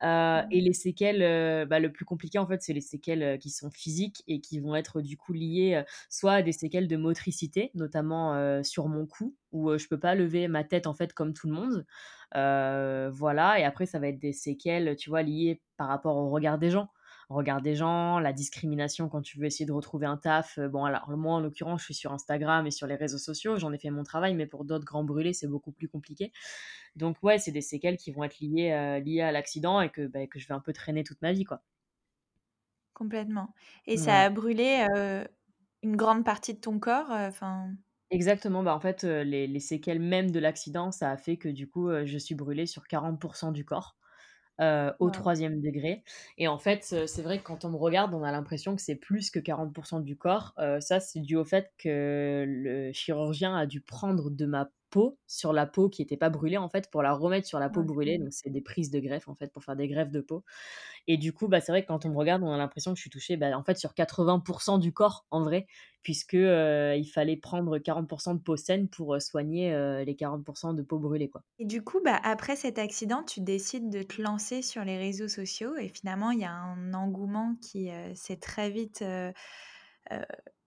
Heu 0.02 0.42
Mmh. 0.42 0.42
et 0.50 0.60
les 0.60 0.72
séquelles, 0.72 1.22
heu, 1.22 1.64
bah, 1.66 1.78
le 1.80 1.92
plus 1.92 2.04
compliqué, 2.04 2.38
en 2.38 2.46
fait, 2.46 2.62
c'est 2.62 2.72
les 2.72 2.80
séquelles, 2.80 3.22
heu, 3.22 3.36
qui 3.38 3.50
sont 3.50 3.70
physiques 3.70 4.22
et 4.28 4.40
qui 4.40 4.58
vont 4.60 4.74
être, 4.76 5.00
du 5.00 5.16
coup, 5.16 5.32
liées, 5.32 5.82
soit 6.10 6.32
à 6.34 6.42
des 6.42 6.52
séquelles 6.52 6.88
de 6.88 6.96
motricité, 6.96 7.70
notamment, 7.74 8.62
sur 8.64 8.88
mon 8.88 9.06
cou, 9.06 9.36
où, 9.52 9.76
je 9.78 9.86
peux 9.88 9.98
pas 10.00 10.14
lever 10.14 10.48
ma 10.48 10.64
tête, 10.64 10.86
en 10.86 10.94
fait, 10.94 11.12
comme 11.12 11.34
tout 11.34 11.46
le 11.48 11.54
monde. 11.54 11.86
Voilà 12.34 13.58
et 13.60 13.64
après 13.64 13.86
ça 13.86 13.98
va 13.98 14.08
être 14.08 14.18
des 14.18 14.32
séquelles, 14.32 14.96
tu 14.96 15.10
vois, 15.10 15.22
liées 15.22 15.62
par 15.76 15.88
rapport 15.88 16.16
au 16.16 16.30
regard 16.30 16.58
des 16.58 16.70
gens. 16.70 16.88
Regard 17.32 17.62
des 17.62 17.74
gens, 17.76 18.18
la 18.18 18.32
discrimination 18.32 19.08
quand 19.08 19.22
tu 19.22 19.38
veux 19.38 19.46
essayer 19.46 19.66
de 19.66 19.72
retrouver 19.72 20.06
un 20.06 20.16
taf. 20.16 20.58
Heu, 20.58 20.68
bon, 20.68 20.84
alors 20.84 21.08
moi, 21.16 21.34
en 21.34 21.40
l'occurrence, 21.40 21.80
je 21.80 21.86
suis 21.86 21.94
sur 21.94 22.12
Instagram 22.12 22.66
et 22.66 22.70
sur 22.70 22.86
les 22.86 22.94
réseaux 22.96 23.18
sociaux, 23.18 23.58
j'en 23.58 23.72
ai 23.72 23.78
fait 23.78 23.90
mon 23.90 24.02
travail, 24.04 24.34
mais 24.34 24.46
pour 24.46 24.64
d'autres 24.64 24.84
grands 24.84 25.04
brûlés, 25.04 25.32
c'est 25.32 25.46
beaucoup 25.48 25.72
plus 25.72 25.88
compliqué. 25.88 26.32
Donc 26.96 27.18
ouais, 27.22 27.38
c'est 27.38 27.52
des 27.52 27.62
séquelles 27.62 27.96
qui 27.98 28.12
vont 28.12 28.24
être 28.24 28.40
liées, 28.40 28.72
heu, 28.72 29.02
liées 29.04 29.22
à 29.22 29.32
l'accident 29.32 29.80
et 29.82 29.90
que, 29.90 30.06
bah, 30.06 30.26
que 30.26 30.38
je 30.40 30.48
vais 30.48 30.54
un 30.54 30.60
peu 30.60 30.72
traîner 30.74 31.04
toute 31.04 31.22
ma 31.22 31.32
vie, 31.32 31.44
quoi. 31.44 31.62
Complètement 32.94 33.54
et 33.86 33.96
ça 33.98 34.22
a 34.22 34.30
brûlé, 34.30 34.86
heu, 34.94 35.26
une 35.82 35.96
grande 35.96 36.24
partie 36.24 36.54
de 36.54 36.60
ton 36.60 36.78
corps, 36.78 37.10
enfin? 37.10 37.74
Exactement, 38.10 38.62
bah, 38.62 38.74
en 38.76 38.80
fait, 38.80 39.04
les 39.04 39.46
les 39.46 39.60
séquelles 39.60 39.98
même 40.00 40.30
de 40.30 40.38
l'accident, 40.38 40.90
ça 40.92 41.10
a 41.10 41.16
fait 41.16 41.38
que 41.38 41.48
du 41.48 41.68
coup, 41.68 41.88
je 42.04 42.18
suis 42.18 42.34
brûlée 42.34 42.66
sur 42.66 42.86
40% 42.86 43.52
du 43.52 43.64
corps, 43.64 43.96
heu, 44.60 44.92
au. 45.00 45.10
3e 45.10 45.60
degré 45.60 46.02
et 46.38 46.48
en 46.48 46.58
fait, 46.58 46.84
c'est 47.06 47.22
vrai 47.22 47.38
que 47.38 47.44
quand 47.44 47.64
on 47.64 47.70
me 47.70 47.76
regarde, 47.76 48.14
on 48.14 48.22
a 48.22 48.32
l'impression 48.32 48.74
que 48.76 48.82
c'est 48.82 48.96
plus 48.96 49.30
que 49.30 49.38
40% 49.40 50.00
du 50.00 50.16
corps. 50.16 50.54
Heu, 50.60 50.80
ça, 50.80 51.00
c'est 51.00 51.20
dû 51.20 51.36
au 51.36 51.44
fait 51.44 51.72
que 51.78 52.44
le 52.46 52.92
chirurgien 52.92 53.56
a 53.56 53.66
dû 53.66 53.80
prendre 53.80 54.30
de 54.30 54.46
ma 54.46 54.70
peau, 54.92 55.18
sur 55.26 55.52
la 55.52 55.66
peau 55.66 55.88
qui 55.88 56.02
était 56.02 56.16
pas 56.16 56.30
brûlée, 56.30 56.58
en 56.58 56.68
fait, 56.68 56.90
pour 56.90 57.02
la 57.02 57.12
remettre 57.14 57.48
sur 57.48 57.58
la 57.58 57.70
peau 57.70 57.82
brûlée. 57.82 58.18
OK. 58.18 58.22
Donc 58.22 58.28
c'est 58.30 58.50
des 58.50 58.60
prises 58.60 58.90
de 58.90 59.00
greffe, 59.00 59.28
en 59.28 59.34
fait, 59.34 59.52
pour 59.52 59.64
faire 59.64 59.76
des 59.76 59.88
greffes 59.88 60.10
de 60.12 60.20
peau 60.20 60.44
et 61.08 61.16
du 61.16 61.32
coup, 61.32 61.48
bah, 61.48 61.60
c'est 61.60 61.72
vrai 61.72 61.82
que 61.82 61.88
quand 61.88 62.06
on 62.06 62.10
me 62.10 62.16
regarde, 62.16 62.42
on 62.42 62.52
a 62.52 62.56
l'impression 62.56 62.92
que 62.92 62.96
je 62.96 63.02
suis 63.02 63.10
touchée, 63.10 63.36
bah, 63.36 63.56
en 63.56 63.64
fait, 63.64 63.76
sur 63.76 63.94
80% 63.94 64.78
du 64.78 64.92
corps, 64.92 65.26
en 65.30 65.42
vrai, 65.42 65.66
puisque, 66.02 66.34
il 66.34 67.10
fallait 67.12 67.36
prendre 67.36 67.78
40% 67.78 68.34
de 68.34 68.40
peau 68.40 68.56
saine 68.56 68.88
pour, 68.88 69.20
soigner, 69.20 69.70
les 70.04 70.14
40% 70.14 70.74
de 70.74 70.82
peau 70.82 70.98
brûlée, 70.98 71.28
quoi. 71.28 71.42
Et 71.58 71.64
du 71.64 71.82
coup, 71.82 72.00
bah, 72.04 72.20
après 72.22 72.56
cet 72.56 72.78
accident, 72.78 73.22
tu 73.24 73.40
décides 73.40 73.90
de 73.90 74.02
te 74.02 74.22
lancer 74.22 74.62
sur 74.62 74.84
les 74.84 74.98
réseaux 74.98 75.28
sociaux 75.28 75.76
et 75.76 75.88
finalement, 75.88 76.30
il 76.30 76.40
y 76.40 76.44
a 76.44 76.52
un 76.52 76.94
engouement 76.94 77.56
qui, 77.60 77.90
s'est 78.14 78.36
très 78.36 78.70
vite, 78.70 79.04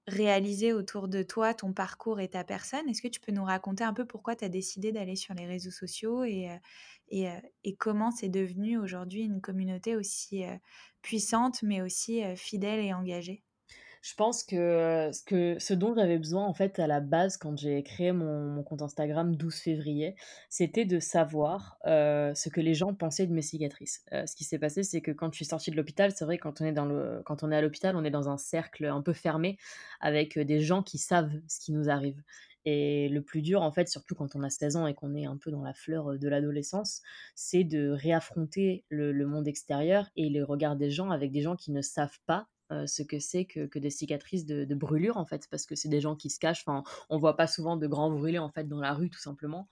réalisé 0.07 0.73
autour 0.73 1.07
de 1.07 1.23
toi, 1.23 1.53
ton 1.53 1.73
parcours 1.73 2.19
et 2.19 2.29
ta 2.29 2.43
personne? 2.43 2.87
Est-ce 2.89 3.01
que 3.01 3.07
tu 3.07 3.19
peux 3.19 3.31
nous 3.31 3.43
raconter 3.45 3.83
un 3.83 3.93
peu 3.93 4.05
pourquoi 4.05 4.35
tu 4.35 4.45
as 4.45 4.49
décidé 4.49 4.91
d'aller 4.91 5.15
sur 5.15 5.33
les 5.33 5.45
réseaux 5.47 5.71
sociaux 5.71 6.23
et 6.23 6.49
heu 6.49 6.59
et 7.09 7.27
heu 7.29 7.33
et 7.63 7.75
comment 7.75 8.11
c'est 8.11 8.29
devenu 8.29 8.77
aujourd'hui 8.77 9.21
une 9.23 9.41
communauté 9.41 9.95
aussi, 9.95 10.43
heu, 10.45 10.59
puissante, 11.01 11.63
mais 11.63 11.81
aussi, 11.81 12.21
fidèle 12.37 12.79
et 12.79 12.93
engagée? 12.93 13.43
Je 14.07 14.13
pense 14.13 14.43
que, 14.43 15.09
ce 15.11 15.23
que 15.23 15.57
ce 15.57 15.73
dont 15.73 15.95
j'avais 15.95 16.19
besoin, 16.19 16.45
en 16.45 16.53
fait, 16.53 16.77
à 16.77 16.85
la 16.85 16.99
base, 16.99 17.37
quand 17.37 17.57
j'ai 17.57 17.81
créé 17.81 18.11
mon 18.11 18.51
mon 18.51 18.61
compte 18.61 18.83
Instagram 18.83 19.35
12 19.35 19.55
février, 19.55 20.13
c'était 20.47 20.85
de 20.85 20.99
savoir, 20.99 21.79
heu, 21.87 22.31
ce 22.35 22.49
que 22.49 22.61
les 22.61 22.75
gens 22.75 22.93
pensaient 22.93 23.25
de 23.25 23.33
mes 23.33 23.41
cicatrices. 23.41 24.05
Heu, 24.13 24.27
ce 24.27 24.35
qui 24.35 24.43
s'est 24.43 24.59
passé, 24.59 24.83
c'est 24.83 25.01
que 25.01 25.09
quand 25.09 25.31
je 25.31 25.37
suis 25.37 25.45
sortie 25.45 25.71
de 25.71 25.75
l'hôpital, 25.75 26.11
c'est 26.15 26.23
vrai 26.23 26.37
quand 26.37 26.61
on 26.61 26.65
est 26.65 26.71
dans 26.71 26.85
le 26.85 27.23
quand 27.25 27.41
on 27.41 27.51
est 27.51 27.55
à 27.55 27.61
l'hôpital, 27.61 27.95
on 27.95 28.03
est 28.03 28.11
dans 28.11 28.29
un 28.29 28.37
cercle 28.37 28.85
un 28.85 29.01
peu 29.01 29.13
fermé 29.13 29.57
avec, 30.01 30.37
des 30.37 30.59
gens 30.61 30.83
qui 30.83 30.99
savent 30.99 31.31
ce 31.47 31.59
qui 31.59 31.71
nous 31.71 31.89
arrive 31.89 32.21
Et 32.65 33.09
le 33.09 33.23
plus 33.23 33.41
dur, 33.41 33.63
en 33.63 33.71
fait, 33.71 33.87
surtout 33.89 34.13
quand 34.13 34.35
on 34.35 34.43
a 34.43 34.51
16 34.51 34.75
ans 34.75 34.85
et 34.85 34.93
qu'on 34.93 35.15
est 35.15 35.25
un 35.25 35.37
peu 35.37 35.49
dans 35.49 35.63
la 35.63 35.73
fleur 35.73 36.19
de 36.19 36.27
l'adolescence, 36.29 37.01
c'est 37.33 37.63
de 37.63 37.89
réaffronter 37.89 38.85
le, 38.89 39.11
le 39.11 39.25
monde 39.25 39.47
extérieur 39.47 40.09
et 40.15 40.29
les 40.29 40.43
regards 40.43 40.75
des 40.75 40.91
gens 40.91 41.09
avec 41.09 41.31
des 41.31 41.41
gens 41.41 41.55
qui 41.55 41.71
ne 41.71 41.81
savent 41.81 42.19
pas 42.27 42.47
euh, 42.71 42.87
ce 42.87 43.03
que 43.03 43.19
c'est 43.19 43.45
que, 43.45 43.77
des 43.77 43.89
cicatrices 43.89 44.45
de, 44.45 44.65
de, 44.65 44.75
brûlure, 44.75 45.17
en 45.17 45.25
fait, 45.25 45.47
parce 45.49 45.65
que 45.65 45.75
c'est 45.75 45.89
des 45.89 46.01
gens 46.01 46.15
qui 46.15 46.29
se 46.29 46.39
cachent. 46.39 46.63
Enfin, 46.65 46.83
on 47.09 47.17
voit 47.17 47.35
pas 47.35 47.47
souvent 47.47 47.77
de 47.77 47.87
grands 47.87 48.11
brûlés, 48.11 48.39
en 48.39 48.49
fait, 48.49 48.67
dans 48.67 48.79
la 48.79 48.93
rue, 48.93 49.09
tout 49.09 49.19
simplement. 49.19 49.67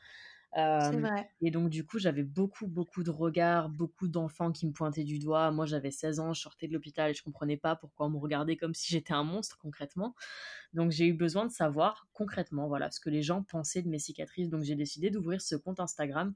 Vrai. 0.55 1.29
Et 1.41 1.51
donc, 1.51 1.69
du 1.69 1.85
coup, 1.85 1.97
j'avais 1.97 2.23
beaucoup, 2.23 2.67
beaucoup 2.67 3.03
de 3.03 3.09
regards, 3.09 3.69
beaucoup 3.69 4.07
d'enfants 4.07 4.51
qui 4.51 4.67
me 4.67 4.71
pointaient 4.71 5.03
du 5.03 5.17
doigt. 5.19 5.51
Moi, 5.51 5.65
j'avais 5.65 5.89
16 5.91 6.19
ans, 6.19 6.33
je 6.33 6.41
sortais 6.41 6.67
de 6.67 6.73
l'hôpital 6.73 7.11
et 7.11 7.13
je 7.13 7.23
comprenais 7.23 7.57
pas 7.57 7.75
pourquoi 7.75 8.05
on 8.05 8.09
me 8.11 8.17
regardait 8.17 8.55
comme 8.55 8.73
si 8.73 8.91
j'étais 8.91 9.13
un 9.13 9.23
monstre, 9.23 9.57
concrètement. 9.57 10.15
Donc, 10.73 10.91
j'ai 10.91 11.07
eu 11.07 11.13
besoin 11.13 11.45
de 11.45 11.51
savoir 11.51 12.07
concrètement, 12.13 12.67
voilà, 12.67 12.91
ce 12.91 12.99
que 12.99 13.09
les 13.09 13.23
gens 13.23 13.43
pensaient 13.43 13.81
de 13.81 13.89
mes 13.89 13.99
cicatrices. 13.99 14.49
Donc, 14.49 14.63
j'ai 14.63 14.75
décidé 14.75 15.09
d'ouvrir 15.09 15.41
ce 15.41 15.55
compte 15.55 15.79
Instagram 15.79 16.33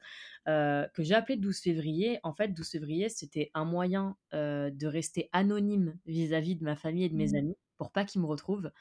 euh, 0.48 0.88
que 0.94 1.04
j'ai 1.04 1.14
appelé 1.14 1.38
12 1.38 1.60
février. 1.60 2.20
En 2.24 2.34
fait, 2.34 2.50
12 2.50 2.70
février, 2.70 3.10
c'était 3.10 3.52
un 3.54 3.66
moyen 3.66 4.18
euh, 4.34 4.72
de 4.72 4.88
rester 4.88 5.30
anonyme 5.32 5.98
vis-à-vis 6.06 6.56
-vis 6.56 6.60
de 6.60 6.64
ma 6.64 6.76
famille 6.76 7.04
et 7.06 7.10
de 7.10 7.16
mes 7.16 7.34
Mmh. 7.34 7.36
amis 7.36 7.58
pour 7.78 7.92
pas 7.92 8.06
qu'ils 8.06 8.22
me 8.22 8.26
retrouvent, 8.26 8.72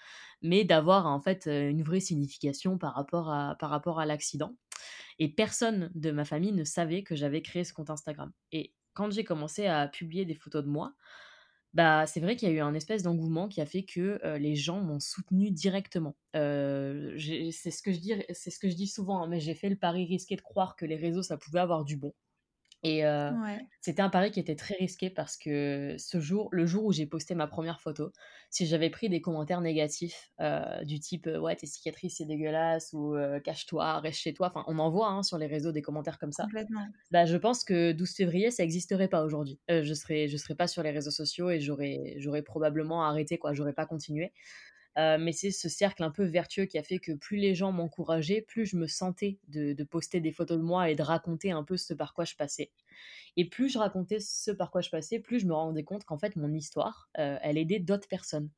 mais 0.42 0.64
d'avoir 0.64 1.06
en 1.06 1.20
fait 1.20 1.46
une 1.46 1.82
vraie 1.82 2.00
signification 2.00 2.78
par 2.78 2.94
rapport 2.94 3.30
à, 3.30 3.54
par 3.58 3.68
rapport 3.68 4.00
à 4.00 4.06
l'accident. 4.06 4.56
Et 5.18 5.28
personne 5.28 5.90
de 5.94 6.10
ma 6.10 6.24
famille 6.24 6.52
ne 6.52 6.64
savait 6.64 7.02
que 7.02 7.16
j'avais 7.16 7.42
créé 7.42 7.64
ce 7.64 7.72
compte 7.72 7.90
Instagram. 7.90 8.32
Et 8.52 8.74
quand 8.94 9.10
j'ai 9.10 9.24
commencé 9.24 9.66
à 9.66 9.88
publier 9.88 10.24
des 10.24 10.34
photos 10.34 10.64
de 10.64 10.68
moi, 10.68 10.94
bah, 11.74 12.06
c'est 12.06 12.20
vrai 12.20 12.36
qu'il 12.36 12.48
y 12.48 12.52
a 12.52 12.54
eu 12.54 12.60
un 12.60 12.72
espèce 12.72 13.02
d'engouement 13.02 13.48
qui 13.48 13.60
a 13.60 13.66
fait 13.66 13.84
que 13.84 14.18
euh, 14.24 14.38
les 14.38 14.54
gens 14.56 14.80
m'ont 14.80 14.98
soutenu 14.98 15.50
directement. 15.50 16.16
Euh, 16.34 17.14
c'est 17.52 17.70
ce 17.70 17.82
que 17.82 17.92
je 17.92 17.98
dis, 17.98 18.14
ce 18.32 18.58
que 18.58 18.70
je 18.70 18.74
dis 18.74 18.86
souvent, 18.86 19.22
hein, 19.22 19.28
mais 19.28 19.40
j'ai 19.40 19.54
fait 19.54 19.68
le 19.68 19.76
pari 19.76 20.06
risqué 20.06 20.36
de 20.36 20.40
croire 20.40 20.76
que 20.76 20.86
les 20.86 20.96
réseaux 20.96 21.22
ça 21.22 21.36
pouvait 21.36 21.60
avoir 21.60 21.84
du 21.84 21.98
bon. 21.98 22.14
Et 22.86 23.04
euh, 23.06 23.30
Ouais. 23.30 23.68
c'était 23.80 24.02
un 24.02 24.10
pari 24.10 24.30
qui 24.30 24.40
était 24.40 24.56
très 24.56 24.74
risqué 24.76 25.10
parce 25.10 25.36
que 25.36 25.96
ce 25.98 26.20
jour, 26.20 26.48
le 26.52 26.66
jour 26.66 26.84
où 26.84 26.92
j'ai 26.92 27.06
posté 27.06 27.34
ma 27.34 27.46
première 27.46 27.80
photo, 27.80 28.12
si 28.50 28.66
j'avais 28.66 28.90
pris 28.90 29.08
des 29.08 29.20
commentaires 29.20 29.60
négatifs 29.60 30.30
euh, 30.40 30.84
du 30.84 31.00
type 31.00 31.26
euh, 31.26 31.38
ouais 31.40 31.56
tes 31.56 31.66
cicatrices 31.66 32.16
c'est 32.18 32.26
dégueulasse 32.26 32.92
ou 32.92 33.14
euh, 33.16 33.40
cache-toi, 33.40 34.00
reste 34.00 34.20
chez 34.20 34.34
toi, 34.34 34.48
enfin 34.48 34.64
on 34.68 34.78
en 34.78 34.90
voit 34.90 35.08
hein, 35.08 35.22
sur 35.22 35.38
les 35.38 35.46
réseaux 35.46 35.72
des 35.72 35.82
commentaires 35.82 36.18
comme 36.18 36.32
ça. 36.32 36.50
Bah, 37.12 37.26
je 37.26 37.36
pense 37.36 37.64
que 37.64 37.92
12 37.92 38.14
février 38.14 38.50
ça 38.50 38.62
n'existerait 38.64 39.08
pas 39.08 39.24
aujourd'hui. 39.24 39.60
Je 39.68 39.94
serais 39.94 40.28
je 40.28 40.36
serais 40.36 40.56
pas 40.56 40.68
sur 40.68 40.82
les 40.82 40.90
réseaux 40.90 41.10
sociaux 41.12 41.50
et 41.50 41.60
j'aurais 41.60 42.16
j'aurais 42.18 42.42
probablement 42.42 43.04
arrêté 43.04 43.38
quoi, 43.38 43.52
j'aurais 43.54 43.74
pas 43.74 43.86
continué. 43.86 44.32
Euh, 44.98 45.18
mais 45.18 45.32
c'est 45.32 45.50
ce 45.50 45.68
cercle 45.68 46.02
un 46.02 46.10
peu 46.10 46.24
vertueux 46.24 46.64
qui 46.64 46.78
a 46.78 46.82
fait 46.82 46.98
que 46.98 47.12
plus 47.12 47.36
les 47.36 47.54
gens 47.54 47.70
m'encourageaient, 47.70 48.40
plus 48.40 48.64
je 48.64 48.76
me 48.76 48.86
sentais 48.86 49.38
de, 49.48 49.74
poster 49.84 50.20
des 50.20 50.32
photos 50.32 50.56
de 50.56 50.62
moi 50.62 50.90
et 50.90 50.94
de 50.94 51.02
raconter 51.02 51.50
un 51.50 51.62
peu 51.62 51.76
ce 51.76 51.92
par 51.92 52.14
quoi 52.14 52.24
je 52.24 52.34
passais. 52.34 52.70
Et 53.36 53.44
plus 53.44 53.68
je 53.68 53.78
racontais 53.78 54.20
ce 54.20 54.50
par 54.50 54.70
quoi 54.70 54.80
je 54.80 54.88
passais, 54.88 55.18
plus 55.18 55.40
je 55.40 55.46
me 55.46 55.52
rendais 55.52 55.84
compte 55.84 56.04
qu'en 56.04 56.18
fait 56.18 56.36
mon 56.36 56.52
histoire, 56.52 57.10
euh, 57.18 57.38
elle 57.42 57.58
aidait 57.58 57.78
d'autres 57.78 58.08
personnes. 58.08 58.50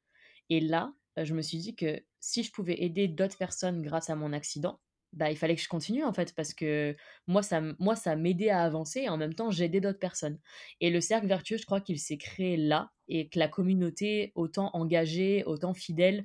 Et 0.49 0.61
là, 0.61 0.95
je 1.17 1.35
me 1.35 1.43
suis 1.43 1.59
dit 1.59 1.75
que 1.75 2.01
si 2.21 2.45
je 2.45 2.53
pouvais 2.53 2.83
aider 2.83 3.09
d'autres 3.09 3.37
personnes 3.37 3.83
grâce 3.83 4.09
à 4.09 4.15
mon 4.15 4.33
accident, 4.33 4.79
bah, 5.13 5.31
il 5.31 5.37
fallait 5.37 5.57
que 5.57 5.63
je 5.63 5.69
continue 5.69 6.05
en 6.05 6.13
fait 6.13 6.35
parce 6.35 6.53
que 6.55 6.95
moi 7.27 7.43
ça 7.43 7.61
moi 7.79 7.97
ça 7.97 8.15
m'aidait 8.17 8.51
à 8.51 8.63
avancer 8.63 9.01
et 9.01 9.09
en 9.09 9.17
même 9.17 9.35
temps 9.35 9.51
j'aidais 9.51 9.81
d'autres 9.81 9.99
personnes. 9.99 10.39
Et 10.81 10.91
le 10.91 11.01
cercle 11.01 11.27
vertueux 11.27 11.57
je 11.57 11.65
crois 11.67 11.81
qu'il 11.81 11.99
s'est 11.99 12.19
créé 12.19 12.57
là 12.57 12.91
et 13.09 13.29
que 13.29 13.39
la 13.39 13.49
communauté 13.49 14.33
autant 14.35 14.71
engagée 14.75 15.45
autant 15.47 15.75
fidèle 15.75 16.25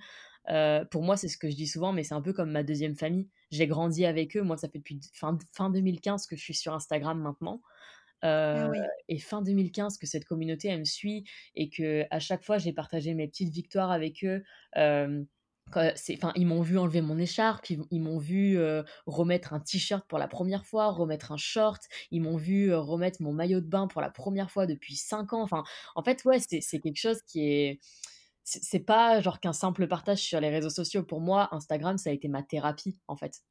euh, 0.49 0.83
pour 0.85 1.03
moi 1.03 1.15
c'est 1.15 1.29
ce 1.29 1.37
que 1.37 1.49
je 1.49 1.55
dis 1.55 1.67
souvent 1.67 1.93
mais 1.93 2.03
c'est 2.03 2.13
un 2.13 2.21
peu 2.21 2.33
comme 2.33 2.51
ma 2.51 2.63
deuxième 2.63 2.95
famille. 2.95 3.29
J'ai 3.51 3.67
grandi 3.67 4.05
avec 4.05 4.35
eux. 4.35 4.41
Moi 4.41 4.57
ça 4.57 4.67
fait 4.69 4.79
depuis 4.79 4.99
fin, 5.13 5.37
fin 5.53 5.69
2015 5.69 6.27
que 6.27 6.35
je 6.35 6.41
suis 6.43 6.53
sur 6.55 6.73
Instagram 6.73 7.19
maintenant 7.21 7.61
Ah 8.55 8.65
euh, 8.65 8.69
oui. 8.69 8.79
et 9.09 9.19
fin 9.19 9.41
2015 9.41 9.97
que 9.97 10.07
cette 10.07 10.25
communauté 10.25 10.67
elle 10.69 10.79
me 10.79 10.85
suit 10.85 11.25
et 11.55 11.69
que 11.69 12.05
à 12.09 12.19
chaque 12.19 12.43
fois 12.43 12.57
j'ai 12.57 12.73
partagé 12.73 13.13
mes 13.13 13.27
petites 13.27 13.53
victoires 13.53 13.91
avec 13.91 14.23
eux 14.23 14.43
euh, 14.77 15.23
Enfin, 15.69 16.31
ils 16.35 16.45
m'ont 16.45 16.61
vu 16.61 16.77
enlever 16.77 17.01
mon 17.01 17.17
écharpe, 17.17 17.69
ils, 17.69 17.81
ils 17.89 17.99
m'ont 18.01 18.19
vu 18.19 18.59
remettre 19.07 19.53
un 19.53 19.59
t-shirt 19.59 20.05
pour 20.07 20.19
la 20.19 20.27
première 20.27 20.65
fois, 20.65 20.91
remettre 20.91 21.31
un 21.31 21.37
short, 21.37 21.81
ils 22.11 22.21
m'ont 22.21 22.37
vu 22.37 22.73
remettre 22.73 23.21
mon 23.21 23.33
maillot 23.33 23.59
de 23.61 23.67
bain 23.67 23.87
pour 23.87 24.01
la 24.01 24.11
première 24.11 24.51
fois 24.51 24.67
depuis 24.67 24.95
5 24.95 25.33
ans. 25.33 25.41
Enfin, 25.41 25.63
en 25.95 26.03
fait, 26.03 26.23
ouais, 26.25 26.39
c'est 26.39 26.79
quelque 26.79 26.97
chose 26.97 27.21
qui 27.25 27.41
est. 27.49 27.79
C'est 28.43 28.81
pas 28.81 29.21
genre 29.21 29.39
qu'un 29.39 29.53
simple 29.53 29.87
partage 29.87 30.19
sur 30.19 30.39
les 30.41 30.49
réseaux 30.49 30.69
sociaux. 30.69 31.03
Pour 31.03 31.21
moi, 31.21 31.49
Instagram, 31.55 31.97
ça 31.97 32.09
a 32.09 32.13
été 32.13 32.27
ma 32.27 32.43
thérapie, 32.43 32.99
en 33.07 33.15
fait. 33.15 33.41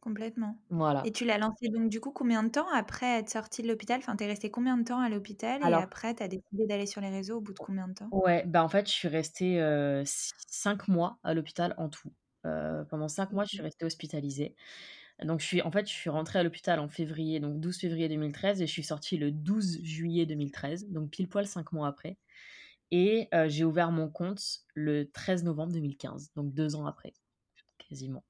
Complètement. 0.00 0.58
Voilà. 0.70 1.04
Et 1.04 1.12
tu 1.12 1.24
l'as 1.24 1.38
lancé 1.38 1.68
donc 1.68 1.88
du 1.88 2.00
coup 2.00 2.10
combien 2.12 2.42
de 2.42 2.48
temps 2.50 2.68
après 2.72 3.18
être 3.20 3.30
sortie 3.30 3.62
de 3.62 3.68
l'hôpital? 3.68 3.98
Enfin, 4.00 4.16
tu 4.16 4.24
es 4.24 4.26
restée 4.26 4.50
combien 4.50 4.76
de 4.76 4.82
temps 4.84 4.98
à 5.00 5.08
l'hôpital 5.08 5.62
et 5.64 5.78
Alors, 5.78 5.80
après 5.80 6.14
tu 6.16 6.22
as 6.22 6.28
décidé 6.28 6.66
d'aller 6.66 6.86
sur 6.86 7.00
les 7.00 7.10
réseaux 7.10 7.36
au 7.38 7.40
bout 7.40 7.52
de 7.52 7.58
combien 7.60 7.86
de 7.88 7.94
temps? 7.94 8.12
ouais, 8.12 8.44
bah 8.46 8.62
en 8.64 8.68
fait, 8.68 8.86
je 8.86 8.92
suis 8.92 9.08
restée 9.08 9.60
euh, 9.60 10.02
5 10.04 10.88
mois 10.88 11.18
à 11.22 11.34
l'hôpital 11.34 11.74
en 11.78 11.88
tout. 11.88 12.12
Pendant 12.88 13.08
5 13.08 13.32
mois, 13.32 13.44
je 13.44 13.50
suis 13.50 13.60
OK. 13.60 13.62
restée 13.62 13.84
hospitalisée. 13.84 14.56
Donc, 15.24 15.40
je 15.40 15.46
suis, 15.46 15.62
en 15.62 15.70
fait, 15.72 15.86
je 15.88 15.92
suis 15.94 16.10
rentrée 16.10 16.38
à 16.40 16.42
l'hôpital 16.44 16.80
en 16.80 16.88
février, 16.88 17.40
donc 17.40 17.60
12 17.60 17.78
février 17.78 18.08
2013, 18.08 18.62
et 18.62 18.66
je 18.66 18.72
suis 18.72 18.84
sortie 18.84 19.18
le 19.18 19.32
12 19.32 19.80
juillet 19.84 20.26
2013, 20.26 20.88
donc 20.90 21.10
pile 21.10 21.28
poil 21.28 21.46
5 21.46 21.72
mois 21.72 21.88
après. 21.88 22.18
Et 22.92 23.28
j'ai 23.48 23.64
ouvert 23.64 23.92
mon 23.92 24.10
compte 24.10 24.42
le 24.74 25.10
13 25.10 25.44
novembre 25.44 25.72
2015, 25.74 26.32
donc 26.36 26.54
deux 26.54 26.76
ans 26.76 26.86
après, 26.86 27.14
quasiment. 27.78 28.24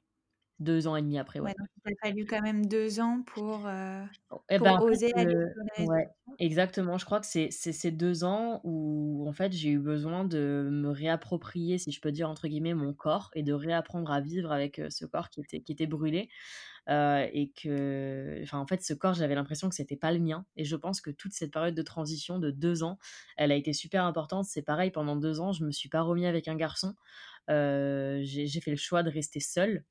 Deux 0.60 0.86
ans 0.88 0.96
et 0.96 1.02
demi 1.02 1.18
après, 1.18 1.40
ouais. 1.40 1.50
Ouais, 1.50 1.54
donc 1.58 1.68
il 1.76 1.82
t'a 1.82 2.08
fallu 2.08 2.26
quand 2.26 2.42
même 2.42 2.66
2 2.66 2.98
ans 3.00 3.22
pour, 3.22 3.66
heu, 3.68 4.04
Et 4.50 4.58
ben, 4.58 4.72
pour 4.72 4.78
en 4.78 4.80
oser 4.80 5.12
fait, 5.14 5.16
aller 5.16 5.36
ouais, 5.78 6.06
sociaux? 6.16 6.38
exactement. 6.38 6.98
Je 6.98 7.04
crois 7.04 7.20
que 7.20 7.26
c'est 7.26 7.50
ces 7.50 7.90
2 7.90 8.24
ans 8.24 8.60
où, 8.64 9.26
en 9.28 9.32
fait, 9.32 9.52
j'ai 9.52 9.70
eu 9.70 9.78
besoin 9.78 10.24
de 10.24 10.68
me 10.70 10.90
réapproprier, 10.90 11.78
si 11.78 11.92
je 11.92 12.00
peux 12.00 12.12
dire, 12.12 12.28
entre 12.28 12.46
guillemets, 12.48 12.74
«mon 12.74 12.92
corps» 12.94 13.30
et 13.34 13.42
de 13.42 13.52
réapprendre 13.52 14.10
à 14.10 14.20
vivre 14.20 14.52
avec, 14.52 14.80
ce 14.90 15.04
corps 15.06 15.30
qui 15.30 15.40
était 15.40 15.60
qui 15.62 15.72
était 15.72 15.86
brûlé, 15.86 16.28
et 16.88 17.52
que 17.56 18.40
enfin, 18.42 18.58
en 18.58 18.66
fait, 18.66 18.82
ce 18.82 18.94
corps, 18.94 19.14
j'avais 19.14 19.34
l'impression 19.36 19.68
que 19.70 19.74
c'était 19.76 19.96
pas 19.96 20.12
le 20.12 20.20
mien 20.20 20.46
et 20.56 20.64
je 20.64 20.76
pense 20.76 21.00
que 21.02 21.10
toute 21.10 21.32
cette 21.32 21.52
période 21.52 21.74
de 21.74 21.82
transition 21.82 22.38
de 22.38 22.50
2 22.50 22.82
ans, 22.84 22.98
elle 23.36 23.52
a 23.52 23.56
été 23.56 23.72
super 23.74 24.04
importante. 24.04 24.46
C'est 24.46 24.62
pareil, 24.62 24.90
pendant 24.92 25.16
2 25.16 25.40
ans, 25.40 25.52
je 25.52 25.64
me 25.64 25.72
suis 25.72 25.88
pas 25.90 26.02
remis 26.02 26.26
avec 26.26 26.48
un 26.48 26.56
garçon, 26.56 26.94
j'ai 27.48 28.60
fait 28.62 28.70
le 28.72 28.76
choix 28.78 29.02
de 29.04 29.10
rester 29.10 29.40
seule 29.40 29.84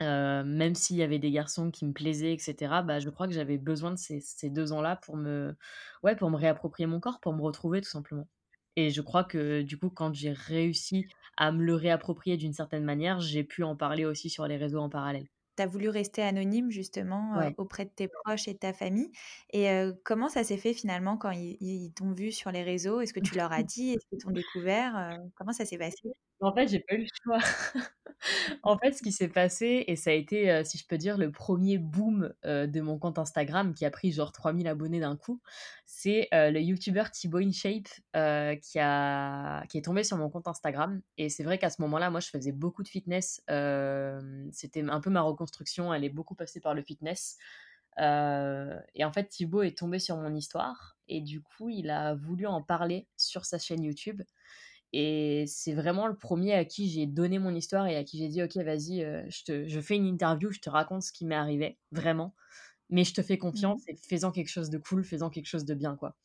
Heu, 0.00 0.44
même 0.44 0.74
s'il 0.76 0.96
y 0.96 1.02
avait 1.02 1.18
des 1.18 1.30
garçons 1.32 1.70
qui 1.70 1.84
me 1.86 1.92
plaisaient 1.92 2.34
et 2.34 2.38
cetera, 2.38 2.82
bah, 2.82 3.00
je 3.00 3.10
crois 3.10 3.26
que 3.26 3.32
j'avais 3.34 3.58
besoin 3.58 3.90
de 3.92 3.96
ces 3.98 4.20
ces 4.20 4.48
2 4.50 4.72
ans-là 4.72 4.96
pour 4.96 5.16
me 5.16 5.56
ouais, 6.04 6.14
pour 6.16 6.30
me 6.30 6.36
réapproprier 6.36 6.86
mon 6.86 7.00
corps, 7.00 7.20
pour 7.20 7.32
me 7.34 7.42
retrouver 7.42 7.80
tout 7.80 7.88
simplement. 7.90 8.28
Et 8.76 8.90
je 8.90 9.00
crois 9.02 9.24
que 9.24 9.62
du 9.62 9.76
coup, 9.78 9.90
quand 9.90 10.14
j'ai 10.14 10.32
réussi 10.32 11.06
à 11.36 11.50
me 11.52 11.64
le 11.64 11.74
réapproprier 11.74 12.36
d'une 12.36 12.52
certaine 12.52 12.84
manière, 12.84 13.20
j'ai 13.20 13.42
pu 13.44 13.62
en 13.64 13.76
parler 13.76 14.04
aussi 14.04 14.30
sur 14.30 14.46
les 14.46 14.56
réseaux 14.56 14.78
en 14.80 14.88
parallèle. 14.88 15.26
Tu 15.56 15.62
as 15.62 15.66
voulu 15.66 15.88
rester 15.88 16.22
anonyme 16.22 16.70
justement, 16.70 17.40
heu, 17.40 17.50
Ouais. 17.50 17.58
auprès 17.58 17.84
de 17.84 17.90
tes 17.90 18.06
proches 18.08 18.46
et 18.48 18.54
de 18.54 18.58
ta 18.58 18.72
famille 18.72 19.10
et 19.50 19.68
heu, 19.70 20.00
comment 20.04 20.28
ça 20.28 20.44
s'est 20.44 20.56
fait 20.56 20.72
finalement 20.72 21.16
quand 21.18 21.30
ils 21.32 21.56
ils 21.60 21.92
t'ont 21.92 22.12
vu 22.12 22.30
sur 22.32 22.52
les 22.52 22.62
réseaux? 22.62 23.00
Est-ce 23.00 23.12
que 23.12 23.18
tu 23.20 23.34
leur 23.34 23.50
as 23.52 23.64
dit? 23.64 23.90
Est-ce 23.90 24.06
qu'ils 24.08 24.18
t'ont 24.18 24.30
découvert? 24.30 24.96
Heu, 24.96 25.30
comment 25.34 25.52
ça 25.52 25.64
s'est 25.66 25.78
passé? 25.78 26.12
En 26.40 26.52
fait, 26.54 26.66
j'ai 26.68 26.80
pas 26.80 26.94
eu 26.96 27.02
le 27.02 27.06
choix. 27.22 27.38
En 28.62 28.78
fait, 28.78 28.92
ce 28.92 29.02
qui 29.02 29.12
s'est 29.12 29.28
passé 29.28 29.84
et 29.86 29.96
ça 29.96 30.10
a 30.10 30.12
été, 30.12 30.50
heu, 30.50 30.64
si 30.64 30.78
je 30.78 30.86
peux 30.86 30.98
dire, 30.98 31.18
le 31.18 31.30
premier 31.30 31.78
boom, 31.78 32.32
heu, 32.44 32.66
de 32.66 32.80
mon 32.80 32.98
compte 32.98 33.18
Instagram 33.18 33.74
qui 33.74 33.84
a 33.84 33.90
pris 33.90 34.12
genre 34.12 34.32
3000 34.32 34.68
abonnés 34.68 35.00
d'un 35.00 35.16
coup, 35.16 35.40
c'est, 35.86 36.28
heu, 36.34 36.50
le 36.50 36.60
youtubeur 36.60 37.10
Thibaut 37.10 37.38
InShape, 37.38 37.88
qui 38.62 38.78
a 38.78 39.64
qui 39.68 39.78
est 39.78 39.82
tombé 39.84 40.04
sur 40.04 40.16
mon 40.16 40.30
compte 40.30 40.48
Instagram. 40.48 41.00
Et 41.16 41.28
c'est 41.28 41.44
vrai 41.44 41.58
qu'à 41.58 41.70
ce 41.70 41.80
moment-là, 41.82 42.10
moi, 42.10 42.20
je 42.20 42.28
faisais 42.28 42.52
beaucoup 42.52 42.82
de 42.82 42.88
fitness, 42.88 43.42
c'était 44.52 44.82
un 44.88 45.00
peu 45.00 45.10
ma 45.10 45.20
reconstruction, 45.22 45.92
elle 45.94 46.04
est 46.04 46.08
beaucoup 46.10 46.34
passée 46.34 46.60
par 46.60 46.74
le 46.74 46.82
fitness, 46.82 47.36
et 47.98 49.04
en 49.04 49.12
fait, 49.12 49.28
Thibaut 49.28 49.62
est 49.62 49.76
tombé 49.78 49.98
sur 49.98 50.16
mon 50.16 50.34
histoire 50.34 50.96
et 51.08 51.20
du 51.20 51.42
coup, 51.42 51.68
il 51.70 51.90
a 51.90 52.14
voulu 52.14 52.46
en 52.46 52.62
parler 52.62 53.08
sur 53.16 53.44
sa 53.44 53.58
chaîne 53.58 53.82
YouTube 53.82 54.22
et 54.92 55.44
c'est 55.46 55.74
vraiment 55.74 56.06
le 56.06 56.16
premier 56.16 56.54
à 56.54 56.64
qui 56.64 56.88
j'ai 56.90 57.06
donné 57.06 57.38
mon 57.38 57.54
histoire 57.54 57.86
et 57.86 57.96
à 57.96 58.04
qui 58.04 58.18
j'ai 58.18 58.28
dit: 58.28 58.42
«OK, 58.42 58.56
vas-y, 58.58 59.02
heu, 59.04 59.24
je 59.28 59.44
te 59.44 59.68
je 59.68 59.80
fais 59.80 59.96
une 59.96 60.06
interview, 60.06 60.50
je 60.52 60.60
te 60.60 60.70
raconte 60.70 61.02
ce 61.02 61.12
qui 61.12 61.26
m'est 61.26 61.34
arrivé, 61.36 61.78
vraiment, 61.92 62.34
mais 62.90 63.04
je 63.04 63.14
te 63.14 63.22
fais 63.22 63.38
Mmh 63.52 63.64
confiance 63.64 63.82
et 63.88 63.96
fais-en 63.96 64.32
quelque 64.32 64.50
chose 64.50 64.70
de 64.70 64.78
cool, 64.78 65.04
fais-en 65.04 65.30
quelque 65.30 65.46
chose 65.48 65.64
de 65.66 65.74
bien, 65.74 65.96
quoi». 65.96 66.16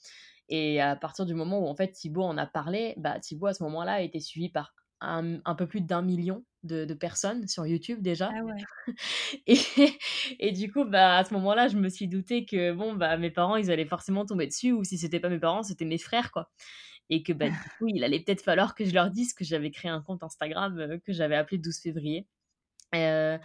Et 0.49 0.81
à 0.81 0.95
partir 0.95 1.25
du 1.25 1.33
moment 1.35 1.59
où, 1.61 1.67
en 1.67 1.75
fait, 1.75 1.91
Thibaut 1.93 2.23
en 2.23 2.37
a 2.37 2.47
parlé, 2.47 2.95
bah, 2.97 3.19
Thibaut, 3.19 3.47
à 3.47 3.53
ce 3.53 3.63
moment-là, 3.63 3.93
a 3.93 4.01
été 4.01 4.19
suivi 4.19 4.49
par 4.49 4.75
un 5.01 5.39
un 5.45 5.55
peu 5.55 5.67
plus 5.67 5.81
d'1 5.81 6.01
000 6.03 6.21
000 6.21 6.45
de 6.63 6.85
de 6.85 6.93
personnes 6.93 7.47
sur 7.47 7.65
YouTube 7.67 8.01
déjà 8.01 8.35
Ah 8.35 8.41
ouais. 8.43 8.67
et 9.47 9.57
et 10.39 10.51
du 10.51 10.71
coup, 10.71 10.85
bah, 10.85 11.17
à 11.17 11.23
ce 11.25 11.33
moment-là, 11.35 11.67
je 11.67 11.77
me 11.77 11.89
suis 11.89 12.07
doutée 12.07 12.45
que, 12.45 12.71
bon, 12.73 12.93
bah, 12.95 13.17
mes 13.17 13.31
parents, 13.31 13.55
ils 13.57 13.71
allaient 13.71 13.85
forcément 13.85 14.25
tomber 14.25 14.47
dessus 14.47 14.71
ou 14.71 14.83
si 14.83 14.97
c'était 14.97 15.19
pas 15.19 15.29
mes 15.29 15.39
parents, 15.39 15.63
c'était 15.63 15.85
mes 15.85 15.97
frères, 15.97 16.31
quoi 16.31 16.49
et 17.13 17.23
que, 17.23 17.33
bah, 17.33 17.49
du 17.51 17.57
coup, 17.79 17.87
il 17.89 18.03
allait 18.03 18.19
peut-être 18.21 18.41
falloir 18.43 18.75
que 18.75 18.85
je 18.85 18.93
leur 18.93 19.11
dise 19.11 19.33
que 19.33 19.43
j'avais 19.45 19.71
créé 19.71 19.91
un 19.91 20.01
compte 20.01 20.23
Instagram, 20.23 20.79
heu, 20.79 20.99
que 21.05 21.13
j'avais 21.13 21.35
appelé 21.35 21.57
12 21.59 21.79
février 21.79 22.27
Heu, 22.95 23.39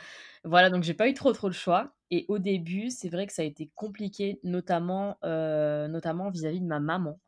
voilà, 0.45 0.71
donc 0.71 0.83
j'ai 0.85 0.95
pas 0.95 1.09
eu 1.09 1.15
trop, 1.15 1.33
trop 1.33 1.49
le 1.49 1.55
choix 1.55 1.97
et 2.11 2.27
au 2.29 2.39
début, 2.39 2.91
c'est 2.91 3.09
vrai 3.09 3.27
que 3.27 3.33
ça 3.33 3.43
a 3.43 3.45
été 3.47 3.71
compliqué, 3.75 4.41
notamment, 4.45 5.19
heu, 5.25 5.87
notamment 5.89 6.31
vis-à-vis 6.31 6.61
de 6.61 6.67
ma 6.67 6.81
maman. 6.81 7.21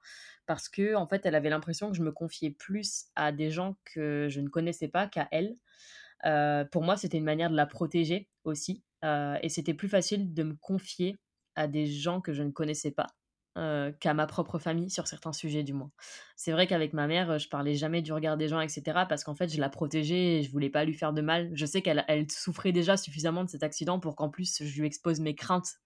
Parce 0.47 0.69
qu'en 0.69 1.07
fait, 1.09 1.27
elle 1.27 1.35
avait 1.35 1.51
l'impression 1.51 1.91
que 1.91 1.97
je 1.97 2.03
me 2.03 2.13
confiais 2.13 2.51
plus 2.51 3.07
à 3.17 3.33
des 3.33 3.51
gens 3.51 3.77
que 3.85 4.29
je 4.31 4.41
ne 4.41 4.49
connaissais 4.49 4.89
pas 4.89 5.07
qu'à 5.09 5.29
elle. 5.33 5.55
Pour 6.71 6.83
moi, 6.83 6.97
c'était 6.97 7.19
une 7.19 7.25
manière 7.25 7.51
de 7.51 7.57
la 7.57 7.67
protéger 7.67 8.29
aussi, 8.45 8.85
et 9.05 9.49
c'était 9.49 9.75
plus 9.75 9.89
facile 9.89 10.35
de 10.35 10.43
me 10.43 10.55
confier 10.55 11.17
à 11.57 11.67
des 11.69 11.87
gens 11.87 12.21
que 12.21 12.33
je 12.33 12.43
ne 12.43 12.51
connaissais 12.51 12.91
pas, 12.93 13.09
heu, 13.61 13.95
qu'à 14.01 14.15
ma 14.15 14.27
propre 14.27 14.59
famille, 14.59 14.91
sur 14.91 15.07
certains 15.07 15.33
sujets 15.33 15.63
du 15.63 15.73
moins. 15.75 15.93
C'est 16.37 16.53
vrai 16.53 16.67
qu'avec 16.67 16.93
ma 16.95 17.07
mère, 17.07 17.39
je 17.39 17.49
parlais 17.49 17.75
jamais 17.75 18.03
du 18.03 18.13
regard 18.13 18.37
des 18.37 18.49
gens 18.49 18.61
et 18.61 18.69
cetera 18.69 19.07
parce 19.07 19.25
qu'en 19.25 19.35
fait, 19.35 19.49
je 19.53 19.61
la 19.61 19.69
protégeais 19.69 20.39
et 20.39 20.43
je 20.43 20.51
voulais 20.51 20.71
pas 20.71 20.85
lui 20.85 20.95
faire 20.95 21.13
de 21.13 21.23
mal. 21.23 21.51
Je 21.55 21.67
sais 21.67 21.83
qu'elle 21.83 22.05
elle 22.09 22.31
souffrait 22.31 22.73
déjà 22.73 22.97
suffisamment 22.97 23.45
de 23.45 23.51
cet 23.51 23.63
accident 23.63 24.01
pour 24.01 24.17
qu'en 24.17 24.31
plus 24.31 24.63
je 24.65 24.81
lui 24.81 24.87
expose 24.87 25.21
mes 25.21 25.35
craintes 25.35 25.77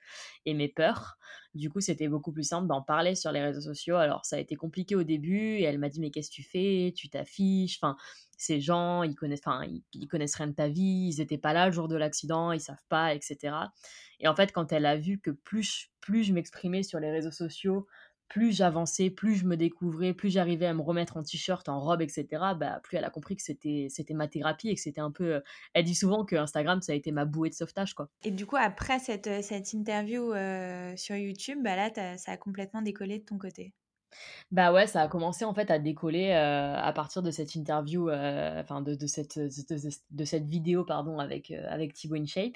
et 0.47 0.55
mes 0.55 0.69
peurs. 0.69 1.19
Du 1.55 1.71
coup, 1.71 1.81
c'était 1.81 2.09
beaucoup 2.09 2.33
plus 2.33 2.43
simple 2.43 2.67
d'en 2.67 2.83
parler 2.83 3.15
sur 3.15 3.31
les 3.31 3.41
réseaux 3.41 3.61
sociaux. 3.61 3.97
Alors 3.97 4.25
ça 4.25 4.37
a 4.37 4.39
été 4.41 4.57
compliqué 4.57 4.97
au 4.97 5.05
début 5.05 5.37
et 5.57 5.63
elle 5.63 5.79
m'a 5.79 5.89
dit: 5.89 6.01
«Mais 6.01 6.11
qu'est-ce 6.11 6.31
que 6.31 6.35
tu 6.35 6.43
fais? 6.43 6.93
Tu 6.97 7.09
t'affiches, 7.09 7.79
enfin, 7.81 7.97
ces 8.37 8.61
gens, 8.61 9.05
ils 9.05 9.15
connaissent 9.15 9.43
enfin, 9.47 9.65
ils 9.95 10.09
connaissent 10.09 10.35
rien 10.35 10.49
de 10.49 10.53
ta 10.55 10.69
vie, 10.69 11.09
ils 11.13 11.21
étaient 11.21 11.39
pas 11.39 11.53
là 11.53 11.67
le 11.67 11.73
jour 11.73 11.87
de 11.89 11.97
l'accident, 11.97 12.51
ils 12.53 12.61
savent 12.61 12.83
pas 12.89 13.15
et 13.15 13.21
cetera» 13.21 13.73
et 14.21 14.29
en 14.29 14.35
fait, 14.35 14.53
quand 14.53 14.73
elle 14.73 14.87
a 14.87 14.97
vu 14.97 15.21
que 15.21 15.31
plus 15.31 15.91
plus 16.01 16.25
je 16.25 16.33
m'exprimais 16.33 16.83
sur 16.83 17.01
les 17.01 17.11
réseaux 17.11 17.31
sociaux, 17.31 17.87
plus 18.29 18.53
j'avançais, 18.57 19.11
plus 19.11 19.35
je 19.37 19.47
me 19.47 19.57
découvrais, 19.57 20.15
plus 20.15 20.31
j'arrivais 20.31 20.67
à 20.67 20.75
me 20.75 20.83
remettre 20.83 21.17
en 21.17 21.23
t-shirt, 21.23 21.69
en 21.69 21.81
robe 21.81 22.03
et 22.03 22.09
cetera, 22.09 22.55
bah, 22.55 22.81
plus 22.83 22.97
elle 22.99 23.05
a 23.05 23.11
compris 23.11 23.37
que 23.37 23.43
c'était 23.43 23.87
c'était 23.91 24.15
ma 24.15 24.29
thérapie 24.29 24.69
et 24.71 24.75
que 24.75 24.81
c'était 24.81 25.01
un 25.01 25.11
peu, 25.13 25.37
heu 25.37 25.43
elle 25.75 25.85
dit 25.85 25.95
souvent 25.95 26.25
que 26.25 26.37
Instagram, 26.37 26.81
ça 26.83 26.93
a 26.93 26.95
été 26.97 27.13
ma 27.13 27.25
bouée 27.27 27.51
de 27.51 27.55
sauvetage, 27.55 27.95
quoi. 27.95 28.11
Et 28.23 28.33
du 28.33 28.45
coup, 28.45 28.57
après 28.57 28.99
cette, 28.99 29.29
heu, 29.29 29.41
cette 29.41 29.73
interview, 29.73 30.33
heu, 30.35 30.97
sur 30.97 31.15
YouTube, 31.15 31.61
bah, 31.63 31.77
là, 31.77 32.17
ça 32.19 32.33
a 32.33 32.37
complètement 32.37 32.83
décollé 32.83 33.21
de 33.21 33.25
ton 33.25 33.39
côté? 33.39 33.73
Bah, 34.51 34.73
ouais, 34.73 34.87
ça 34.87 35.03
a 35.03 35.09
commencé 35.09 35.45
en 35.45 35.55
fait 35.55 35.71
à 35.71 35.79
décoller, 35.79 36.33
à 36.33 36.93
partir 36.95 37.23
de 37.23 37.31
cette 37.31 37.55
interview, 37.55 38.11
enfin 38.11 38.81
de 38.83 38.95
de 38.95 39.07
cette, 39.07 39.39
de 39.39 40.25
cette 40.25 40.47
vidéo 40.47 40.85
pardon 40.85 41.19
avec, 41.19 41.51
avec 41.51 41.93
Thibaut 41.95 42.17
InShape. 42.17 42.55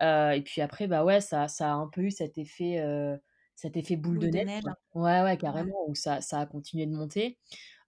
Et 0.00 0.42
puis 0.44 0.60
après, 0.60 0.86
bah, 0.86 1.04
ouais, 1.04 1.20
ça 1.20 1.48
ça 1.48 1.70
a 1.72 1.74
un 1.74 1.88
peu 1.88 2.02
eu 2.02 2.10
cet 2.10 2.38
effet, 2.38 2.80
cet 3.62 3.76
effet 3.76 3.96
boule 3.96 4.18
de 4.18 4.26
Boule 4.26 4.30
de 4.30 4.38
neige, 4.38 4.64
Ouais, 4.94 5.22
ouais, 5.22 5.38
ouais. 5.38 5.38
carrément, 5.38 5.88
où 5.88 5.94
ça 5.94 6.20
ça 6.20 6.40
a 6.40 6.46
continué 6.46 6.86
de 6.86 6.92
monter. 6.94 7.38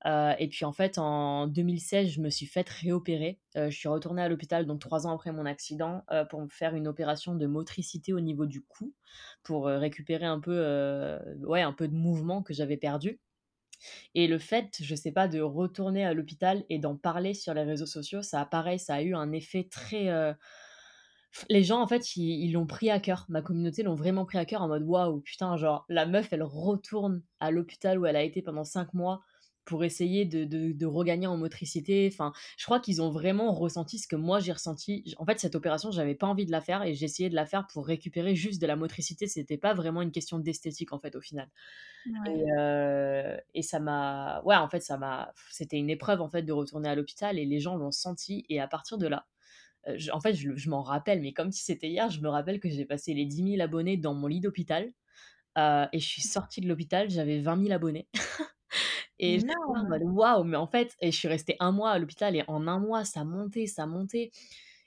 Heu 0.07 0.35
et 0.38 0.49
puis 0.49 0.64
en 0.66 0.73
fait, 0.73 0.99
en 0.99 1.47
2016, 1.49 2.09
je 2.11 2.21
me 2.23 2.31
suis 2.31 2.47
faite 2.47 2.69
réopérer. 2.71 3.40
Heu, 3.57 3.71
je 3.71 3.76
suis 3.78 3.88
retournée 3.88 4.23
à 4.23 4.28
l'hôpital, 4.28 4.66
donc 4.66 4.81
3 4.81 5.07
ans 5.07 5.14
après 5.14 5.33
mon 5.33 5.47
accident, 5.47 6.04
heu, 6.12 6.25
pour 6.31 6.43
me 6.43 6.49
faire 6.50 6.75
une 6.76 6.88
opération 6.88 7.35
de 7.37 7.47
motricité 7.47 8.12
au 8.14 8.21
niveau 8.21 8.47
du 8.47 8.62
cou, 8.62 8.95
pour, 9.45 9.69
heu, 9.69 9.78
récupérer 9.78 10.26
un 10.26 10.40
peu, 10.40 10.52
heu, 10.57 11.21
ouais, 11.47 11.62
un 11.62 11.73
peu 11.75 11.88
de 11.88 11.95
mouvement 11.97 12.43
que 12.43 12.54
j'avais 12.54 12.76
perdu. 12.78 13.21
Et 14.14 14.26
le 14.26 14.38
fait, 14.38 14.76
je 14.83 14.95
sais 14.95 15.12
pas, 15.12 15.28
de 15.28 15.40
retourner 15.40 16.04
à 16.04 16.14
l'hôpital 16.14 16.64
et 16.69 16.78
d'en 16.78 16.97
parler 16.97 17.35
sur 17.35 17.54
les 17.54 17.62
réseaux 17.62 17.87
sociaux, 17.87 18.23
ça 18.23 18.40
a 18.40 18.47
pareil, 18.47 18.78
ça 18.78 18.95
a 18.97 19.02
eu 19.02 19.14
un 19.14 19.33
effet 19.33 19.69
très, 19.71 20.09
heu 20.11 20.35
les 21.50 21.62
gens 21.64 21.81
en 21.83 21.87
fait, 21.88 22.17
ils 22.17 22.53
l'ont 22.53 22.67
pris 22.67 22.91
à 22.91 23.00
cœur. 23.00 23.26
Ma 23.29 23.43
communauté 23.43 23.83
l'ont 23.83 23.95
vraiment 23.95 24.25
pris 24.26 24.38
à 24.38 24.45
cœur 24.45 24.62
en 24.62 24.69
mode: 24.69 24.83
«Waouh, 24.85 25.21
putain, 25.21 25.57
genre 25.57 25.85
la 25.88 26.07
meuf, 26.07 26.33
elle 26.33 26.43
retourne 26.43 27.23
à 27.41 27.50
l'hôpital 27.50 27.99
où 27.99 28.07
elle 28.07 28.17
a 28.17 28.23
été 28.23 28.43
pendant 28.43 28.64
5 28.64 28.95
mois 28.95 29.21
pour 29.64 29.83
essayer 29.85 30.26
de 30.26 30.45
de 30.45 30.73
de 30.73 30.87
regagner 30.87 31.26
en 31.26 31.37
motricité». 31.37 32.09
Enfin, 32.12 32.33
je 32.59 32.64
crois 32.64 32.81
qu'ils 32.81 33.03
ont 33.03 33.11
vraiment 33.11 33.53
ressenti 33.53 33.99
ce 33.99 34.07
que 34.09 34.17
moi 34.17 34.41
j'ai 34.41 34.53
ressenti. 34.53 35.14
En 35.19 35.26
fait, 35.26 35.38
cette 35.41 35.55
opération, 35.55 35.91
j'avais 35.91 36.14
pas 36.14 36.26
envie 36.26 36.47
de 36.47 36.53
la 36.53 36.61
faire 36.61 36.83
et 36.83 36.95
j'ai 36.95 37.07
essayé 37.07 37.31
de 37.31 37.35
la 37.35 37.47
faire 37.47 37.67
pour 37.73 37.87
récupérer 37.87 38.35
juste 38.37 38.61
de 38.62 38.67
la 38.67 38.76
motricité. 38.76 39.26
C'était 39.29 39.59
pas 39.59 39.75
vraiment 39.75 40.03
une 40.03 40.12
question 40.12 40.38
d'esthétique 40.38 40.93
en 40.93 41.00
fait, 41.00 41.17
au 41.17 41.21
final. 41.21 41.50
Et 42.26 42.45
heu 42.59 43.37
et 43.55 43.62
ça 43.62 43.81
m'a 43.81 44.43
ouais, 44.45 44.57
en 44.57 44.69
fait, 44.69 44.81
ça 44.81 44.99
m'a 44.99 45.33
c'était 45.50 45.79
une 45.79 45.91
épreuve, 45.91 46.21
en 46.23 46.29
fait, 46.31 46.43
de 46.43 46.53
retourner 46.53 46.88
à 46.88 46.95
l'hôpital 46.95 47.38
et 47.38 47.45
les 47.47 47.61
gens 47.61 47.76
l'ont 47.76 47.91
senti 47.93 48.45
et 48.49 48.61
à 48.61 48.69
partir 48.69 48.99
de 48.99 49.07
là, 49.07 49.26
je 49.97 50.11
en 50.12 50.21
fait, 50.21 50.35
je 50.35 50.57
je 50.57 50.71
m'en 50.71 50.83
rappelle, 50.83 51.21
mais 51.23 51.33
comme 51.33 51.53
si 51.53 51.64
c'était 51.64 51.88
hier, 51.91 52.11
je 52.11 52.21
me 52.21 52.29
rappelle 52.29 52.61
que 52.61 52.69
j'ai 52.71 52.85
passé 52.87 53.14
les 53.14 53.26
dix 53.26 53.43
mille 53.43 53.61
abonnés 53.62 53.97
dans 53.97 54.14
mon 54.14 54.26
lit 54.29 54.41
d'hôpital, 54.41 54.93
heu 55.59 55.87
et 55.93 56.00
je 56.00 56.07
suis 56.09 56.23
sortie 56.23 56.61
de 56.62 56.69
l'hôpital, 56.69 57.11
j'avais 57.11 57.41
vingt 57.41 57.57
mille 57.57 57.73
abonnés 57.73 58.09
et 59.19 59.38
Énorme! 59.38 59.88
mode: 59.88 60.03
«Waouh!» 60.05 60.44
mais 60.44 60.57
en 60.57 60.66
fait 60.66 60.94
et 61.01 61.11
je 61.12 61.16
suis 61.18 61.29
restée 61.29 61.57
un 61.61 61.73
mois 61.73 61.90
à 61.92 61.99
l'hôpital 61.99 62.37
et 62.37 62.44
en 62.49 62.66
un 62.68 62.79
mois, 62.81 63.05
ça 63.05 63.25
montait, 63.25 63.66
ça 63.66 63.87
montait 63.87 64.31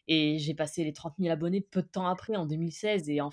et 0.08 0.40
j'ai 0.40 0.54
passé 0.56 0.84
les 0.86 0.94
trente 0.94 1.18
mille 1.20 1.32
abonnés 1.32 1.62
peu 1.62 1.82
de 1.84 1.88
temps 1.88 2.08
après, 2.08 2.36
en 2.36 2.46
2016 2.46 3.10
et 3.10 3.22
en 3.22 3.32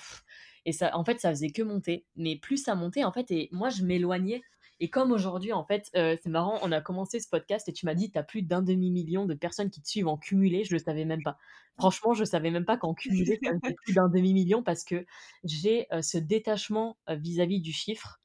et 0.66 0.72
ça 0.72 0.96
en 0.96 1.05
fait, 1.05 1.20
ça 1.20 1.31
faisait 1.31 1.50
que 1.50 1.62
monter. 1.62 2.07
Mais 2.16 2.37
plus 2.37 2.59
ça 2.59 2.74
montait, 2.74 3.05
en 3.05 3.12
fait 3.12 3.31
et 3.33 3.48
moi, 3.53 3.70
je 3.70 3.85
m'éloignais 3.85 4.42
et 4.80 4.90
comme 4.90 5.12
aujourd'hui, 5.12 5.52
en 5.52 5.64
fait, 5.64 5.90
heu, 5.96 6.16
c'est 6.22 6.28
marrant, 6.30 6.58
on 6.62 6.72
a 6.72 6.80
commencé 6.80 7.20
ce 7.20 7.28
podcast 7.28 7.68
et 7.68 7.72
tu 7.72 7.87
m'as 7.87 7.94
dit: 7.94 8.10
«Tu 8.10 8.18
as 8.18 8.22
plus 8.24 8.42
d'un 8.42 8.62
demi 8.62 8.90
million 8.90 9.26
de 9.26 9.34
personnes 9.34 9.70
qui 9.70 9.80
te 9.82 9.88
suivent 9.88 10.08
en 10.08 10.18
cumulé», 10.18 10.64
je 10.64 10.72
le 10.72 10.78
savais 10.78 11.04
même 11.04 11.22
pas. 11.22 11.38
Franchement, 11.78 12.12
je 12.14 12.24
savais 12.24 12.50
même 12.50 12.64
pas 12.64 12.76
qu'en 12.78 12.94
cumulé, 12.94 13.40
ça 13.44 13.52
faisait 13.52 13.74
plus 13.84 13.92
d'un 13.94 14.08
demi 14.08 14.32
million 14.34 14.62
parce 14.62 14.84
que 14.84 15.06
j'ai, 15.44 15.87
heu, 15.92 16.02
ce 16.02 16.18
détachement, 16.18 16.98
heu, 17.10 17.16
vis-à-vis 17.16 17.60
du 17.60 17.72
chiffre 17.72 18.20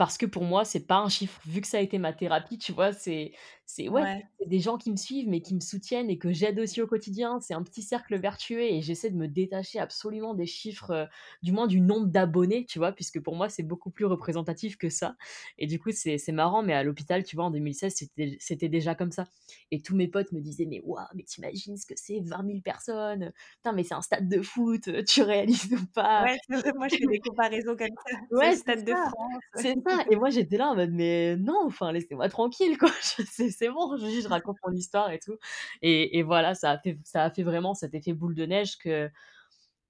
parce 0.00 0.16
que 0.18 0.24
pour 0.26 0.44
moi, 0.44 0.64
c'est 0.64 0.86
pas 0.86 0.98
un 0.98 1.10
chiffre. 1.10 1.40
Vu 1.46 1.60
que 1.60 1.66
ça 1.68 1.76
a 1.78 1.80
été 1.80 1.98
ma 1.98 2.12
thérapie, 2.14 2.56
tu 2.58 2.72
vois? 2.72 2.92
C'est 2.92 3.32
c'est 3.66 3.88
ouais, 3.90 4.04
Ouais. 4.04 4.30
c'est 4.40 4.48
des 4.48 4.58
gens 4.60 4.78
qui 4.78 4.90
me 4.90 4.96
suivent, 4.96 5.28
mais 5.28 5.42
qui 5.42 5.54
me 5.54 5.60
soutiennent 5.60 6.08
et 6.10 6.18
que 6.18 6.32
j'aide 6.32 6.58
aussi 6.58 6.80
au 6.82 6.86
quotidien. 6.86 7.38
C'est 7.40 7.52
un 7.54 7.62
petit 7.62 7.82
cercle 7.82 8.18
vertueux 8.18 8.62
et 8.62 8.80
j'essaie 8.82 9.10
de 9.10 9.16
me 9.16 9.28
détacher 9.28 9.78
absolument 9.78 10.34
des 10.34 10.46
chiffres, 10.46 10.90
heu, 10.92 11.06
du 11.42 11.52
moins 11.52 11.66
du 11.66 11.80
nombre 11.80 12.06
d'abonnés, 12.08 12.64
tu 12.66 12.78
vois? 12.78 12.92
Puisque 12.92 13.20
pour 13.22 13.36
moi, 13.36 13.50
c'est 13.50 13.62
beaucoup 13.62 13.90
plus 13.90 14.06
représentatif 14.06 14.76
que 14.78 14.88
ça 14.88 15.16
et 15.58 15.66
du 15.66 15.78
coup, 15.78 15.90
c'est 15.92 16.18
c'est 16.18 16.32
marrant, 16.32 16.62
mais 16.62 16.72
à 16.74 16.82
l'hôpital, 16.82 17.22
tu 17.24 17.36
vois, 17.36 17.44
en 17.46 17.50
2016, 17.50 17.94
c'était 17.96 18.36
c'était 18.40 18.68
déjà 18.70 18.94
comme 18.94 19.12
ça 19.12 19.26
et 19.70 19.82
tous 19.82 19.94
mes 19.96 20.08
potes 20.08 20.32
me 20.32 20.40
disaient: 20.40 20.66
«Mais 20.66 20.80
waouh, 20.84 21.04
mais 21.14 21.24
tu 21.24 21.40
imagines 21.40 21.76
ce 21.76 21.86
que 21.86 21.94
c'est 21.96 22.20
20 22.20 22.42
000 22.42 22.62
personnes? 22.62 23.32
Putain, 23.56 23.72
mais 23.72 23.84
c'est 23.84 23.94
un 23.94 24.02
stade 24.02 24.28
de 24.28 24.42
foot, 24.42 24.88
tu 25.06 25.22
réalises 25.22 25.72
ou 25.74 25.86
pas?» 25.94 26.26
Ouais, 26.26 26.36
c'est 26.48 26.56
vrai, 26.56 26.72
moi 26.74 26.88
je 26.88 26.96
fais 26.98 27.06
des 27.08 27.20
comparaisons 27.20 27.76
comme 27.76 27.88
ça. 28.06 28.12
C'est 28.38 28.46
le 28.46 28.52
Ouais, 28.52 28.56
c'est 28.56 28.76
Stade 28.76 28.84
de 28.84 28.94
ça, 28.94 29.08
France. 29.08 29.42
c'est 29.54 29.74
ça 29.84 29.89
et 30.10 30.16
moi 30.16 30.30
j'étais 30.30 30.56
là 30.56 30.70
en 30.70 30.76
mode: 30.76 30.90
«Mais 30.92 31.36
non, 31.36 31.62
enfin 31.66 31.92
laissez-moi 31.92 32.28
tranquille 32.28 32.78
quoi, 32.78 32.90
c'est 33.02 33.68
bon, 33.70 33.96
je 33.96 34.20
je 34.22 34.28
raconte 34.28 34.56
mon 34.66 34.72
histoire 34.74 35.10
et 35.10 35.18
tout» 35.18 35.36
et 35.82 36.18
et 36.18 36.22
voilà, 36.22 36.54
ça 36.54 36.72
a 36.72 36.78
fait 36.78 36.98
ça 37.04 37.24
a 37.24 37.30
fait 37.30 37.42
vraiment 37.42 37.74
cet 37.74 37.94
effet 37.94 38.12
boule 38.12 38.34
de 38.34 38.46
neige 38.46 38.78
que 38.78 39.10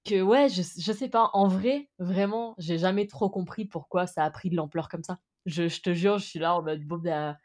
que 0.05 0.21
ouais, 0.21 0.49
je 0.49 0.61
je 0.63 0.91
sais 0.93 1.09
pas, 1.09 1.29
en 1.33 1.47
vrai, 1.47 1.89
vraiment, 1.99 2.55
j'ai 2.57 2.77
jamais 2.79 3.07
trop 3.07 3.29
compris 3.29 3.65
pourquoi 3.65 4.07
ça 4.07 4.23
a 4.25 4.31
pris 4.31 4.49
de 4.49 4.55
l'ampleur 4.55 4.89
comme 4.89 5.03
ça. 5.03 5.19
Je 5.45 5.67
je 5.69 5.81
te 5.81 5.93
jure, 5.93 6.17
je 6.19 6.25
suis 6.25 6.39
là 6.39 6.55
en 6.55 6.63
mode: 6.63 6.83
«Bon 6.85 6.97
bah, 6.97 7.37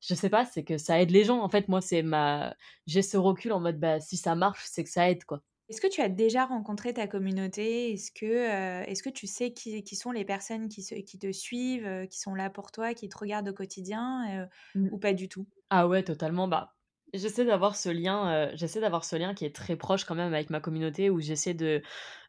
je 0.00 0.14
sais 0.14 0.30
pas, 0.30 0.44
c'est 0.46 0.64
que 0.64 0.78
ça 0.78 1.00
aide 1.02 1.10
les 1.12 1.24
gens». 1.24 1.40
En 1.42 1.48
fait, 1.50 1.68
moi, 1.68 1.80
c'est 1.82 2.02
ma 2.02 2.56
j'ai 2.86 3.02
ce 3.02 3.16
recul 3.18 3.52
en 3.54 3.60
mode: 3.60 3.80
«Bah, 3.80 4.00
si 4.00 4.16
ça 4.18 4.34
marche, 4.36 4.64
c'est 4.68 4.84
que 4.84 4.90
ça 4.90 5.10
aide, 5.10 5.24
quoi». 5.24 5.42
Est-ce 5.68 5.80
que 5.82 5.86
tu 5.86 6.00
as 6.00 6.08
déjà 6.08 6.46
rencontré 6.46 6.94
ta 6.94 7.06
communauté? 7.06 7.92
Est-ce 7.92 8.10
que, 8.12 8.24
heu, 8.26 8.88
est-ce 8.88 9.02
que 9.02 9.10
tu 9.10 9.26
sais 9.26 9.52
qui 9.52 9.82
qui 9.84 9.96
sont 9.96 10.12
les 10.12 10.24
personnes 10.24 10.68
qui 10.68 10.82
se 10.82 10.94
qui 10.94 11.18
te 11.18 11.30
suivent, 11.32 11.86
heu, 11.86 12.06
qui 12.06 12.18
sont 12.18 12.34
là 12.34 12.48
pour 12.50 12.70
toi, 12.72 12.94
qui 12.94 13.08
te 13.08 13.18
regardent 13.18 13.48
au 13.50 13.52
quotidien, 13.54 14.44
heu, 14.44 14.48
Mmh. 14.74 14.90
ou 14.90 14.98
pas 14.98 15.12
du 15.12 15.28
tout? 15.28 15.46
Ah 15.70 15.86
ouais, 15.88 16.02
totalement. 16.02 16.48
Bah, 16.48 16.74
j'essaie 17.14 17.44
d'avoir 17.44 17.76
ce 17.76 17.88
lien, 17.90 18.48
heu, 18.50 18.56
j'essaie 18.56 18.80
d'avoir 18.80 19.04
ce 19.04 19.16
lien 19.16 19.34
qui 19.34 19.44
est 19.44 19.54
très 19.54 19.76
proche 19.76 20.04
quand 20.04 20.14
même 20.14 20.32
avec 20.32 20.50
ma 20.50 20.60
communauté 20.60 21.10
où 21.10 21.20
j'essaie 21.20 21.54
de, 21.54 21.82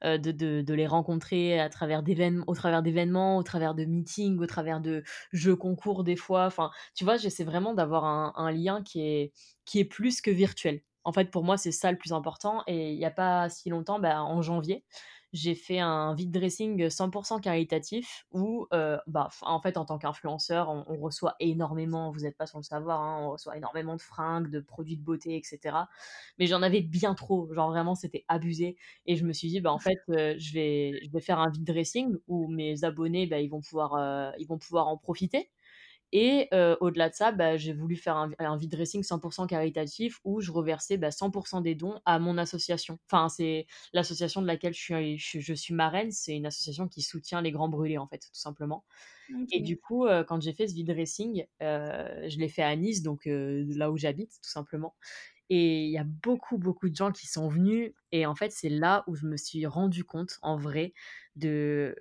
heu, 0.06 0.20
de 0.20 0.32
de 0.32 0.62
de 0.62 0.74
les 0.74 0.88
rencontrer 0.88 1.60
à 1.60 1.70
travers 1.70 2.04
d'évén 2.04 2.44
au 2.48 2.56
travers 2.56 2.82
d'événements, 2.84 3.38
au 3.38 3.44
travers 3.44 3.76
de 3.76 3.86
meetings, 3.86 4.40
au 4.40 4.46
travers 4.48 4.82
de 4.82 5.04
jeux 5.32 5.56
concours 5.56 6.04
des 6.04 6.16
fois. 6.18 6.46
Enfin, 6.48 6.72
tu 6.96 7.04
vois, 7.06 7.18
j'essaie 7.18 7.44
vraiment 7.46 7.74
d'avoir 7.74 8.06
un 8.06 8.34
un 8.36 8.52
lien 8.52 8.84
qui 8.84 9.02
est 9.02 9.32
qui 9.66 9.80
est 9.80 9.86
plus 9.86 10.22
que 10.22 10.32
virtuel. 10.32 10.82
En 11.10 11.14
fait, 11.14 11.32
pour 11.32 11.44
moi, 11.44 11.58
c'est 11.58 11.72
ça 11.72 11.92
le 11.92 11.98
plus 11.98 12.14
important 12.14 12.64
et 12.68 12.94
il 12.94 13.00
y 13.00 13.06
a 13.06 13.10
pas 13.12 13.50
si 13.50 13.70
longtemps, 13.70 14.00
bah, 14.00 14.22
en 14.24 14.42
janvier, 14.44 14.86
j'ai 15.34 15.56
fait 15.56 15.80
un 15.80 16.14
vide 16.14 16.32
dressing 16.32 16.90
100% 16.90 17.40
caritatif 17.40 18.26
où, 18.32 18.68
heu, 18.74 19.00
bah, 19.08 19.30
en 19.42 19.60
fait, 19.60 19.78
en 19.78 19.86
tant 19.86 19.98
qu'influenceur, 19.98 20.70
on 20.70 20.84
on 20.88 21.00
reçoit 21.00 21.36
énormément, 21.40 22.12
vous 22.12 22.26
êtes 22.26 22.38
pas 22.38 22.46
sans 22.48 22.60
le 22.60 22.64
savoir, 22.64 23.02
hein, 23.02 23.22
on 23.24 23.32
reçoit 23.32 23.58
énormément 23.58 23.96
de 23.96 24.02
fringues, 24.02 24.50
de 24.52 24.60
produits 24.60 24.98
de 24.98 25.04
beauté 25.04 25.36
et 25.38 25.42
cetera. 25.44 25.90
Mais 26.38 26.46
j'en 26.48 26.62
avais 26.62 26.82
bien 26.82 27.16
trop, 27.16 27.52
genre 27.54 27.70
vraiment 27.70 27.96
c'était 27.96 28.26
abusé 28.28 28.78
et 29.08 29.16
je 29.16 29.26
me 29.26 29.34
suis 29.34 29.48
dit: 29.50 29.62
«Bah, 29.62 29.72
en 29.74 29.80
fait, 29.80 29.98
heu, 30.10 30.36
je 30.38 30.54
vais 30.54 31.00
je 31.04 31.12
vais 31.12 31.22
faire 31.22 31.40
un 31.40 31.50
vide 31.50 31.64
dressing 31.66 32.16
où 32.28 32.48
mes 32.48 32.84
abonnés, 32.84 33.26
bah, 33.28 33.40
ils 33.40 33.50
vont 33.50 33.62
pouvoir, 33.62 33.96
heu, 33.96 34.32
ils 34.40 34.48
vont 34.48 34.58
pouvoir 34.60 34.88
en 34.88 34.98
profiter» 34.98 35.50
Et 36.12 36.48
heu, 36.54 36.76
au-delà 36.82 37.10
de 37.10 37.14
ça, 37.16 37.32
bah, 37.32 37.58
j'ai 37.58 37.74
voulu 37.74 37.96
faire 37.96 38.16
un 38.18 38.32
un 38.40 38.58
vide 38.58 38.72
dressing 38.72 39.04
100% 39.04 39.46
caritatif 39.48 40.20
où 40.24 40.42
je 40.42 40.52
reversais, 40.52 40.98
bah, 40.98 41.12
100 41.12 41.32
des 41.62 41.76
dons 41.76 42.00
à 42.06 42.20
mon 42.20 42.38
association. 42.38 43.00
Enfin, 43.12 43.30
c'est 43.30 43.68
l'association 43.94 44.42
de 44.42 44.48
laquelle 44.48 44.74
je 44.74 44.80
suis 44.82 45.18
je 45.20 45.40
je 45.40 45.54
suis 45.54 45.74
marraine, 45.74 46.12
c'est 46.12 46.36
une 46.36 46.46
association 46.48 46.88
qui 46.88 47.02
soutient 47.04 47.42
les 47.42 47.52
grands 47.52 47.70
brûlés, 47.70 47.98
en 48.00 48.08
fait, 48.08 48.20
tout 48.20 48.30
simplement. 48.40 48.86
Et 49.52 49.62
du 49.62 49.78
coup, 49.80 50.06
heu, 50.08 50.24
quand 50.24 50.42
j'ai 50.42 50.54
fait 50.54 50.68
ce 50.68 50.74
vide 50.76 50.88
dressing, 50.92 51.46
je 51.62 52.38
l'ai 52.40 52.50
fait 52.50 52.64
à 52.64 52.76
Nice, 52.76 53.02
donc 53.04 53.24
là 53.26 53.92
où 53.92 53.98
j'habite, 53.98 54.32
tout 54.44 54.50
simplement 54.50 54.96
Et 55.50 55.86
il 55.86 55.92
y 55.92 55.98
a 56.00 56.04
beaucoup, 56.06 56.58
beaucoup 56.58 56.90
de 56.90 56.96
gens 56.96 57.12
qui 57.12 57.28
sont 57.28 57.50
venus 57.50 57.94
et 58.12 58.26
en 58.26 58.36
fait, 58.36 58.52
c'est 58.52 58.70
là 58.70 59.04
où 59.08 59.16
je 59.16 59.26
me 59.28 59.38
suis 59.38 59.66
rendu 59.68 60.04
compte, 60.06 60.40
en 60.44 60.58
vrai, 60.58 60.94
de 61.36 61.96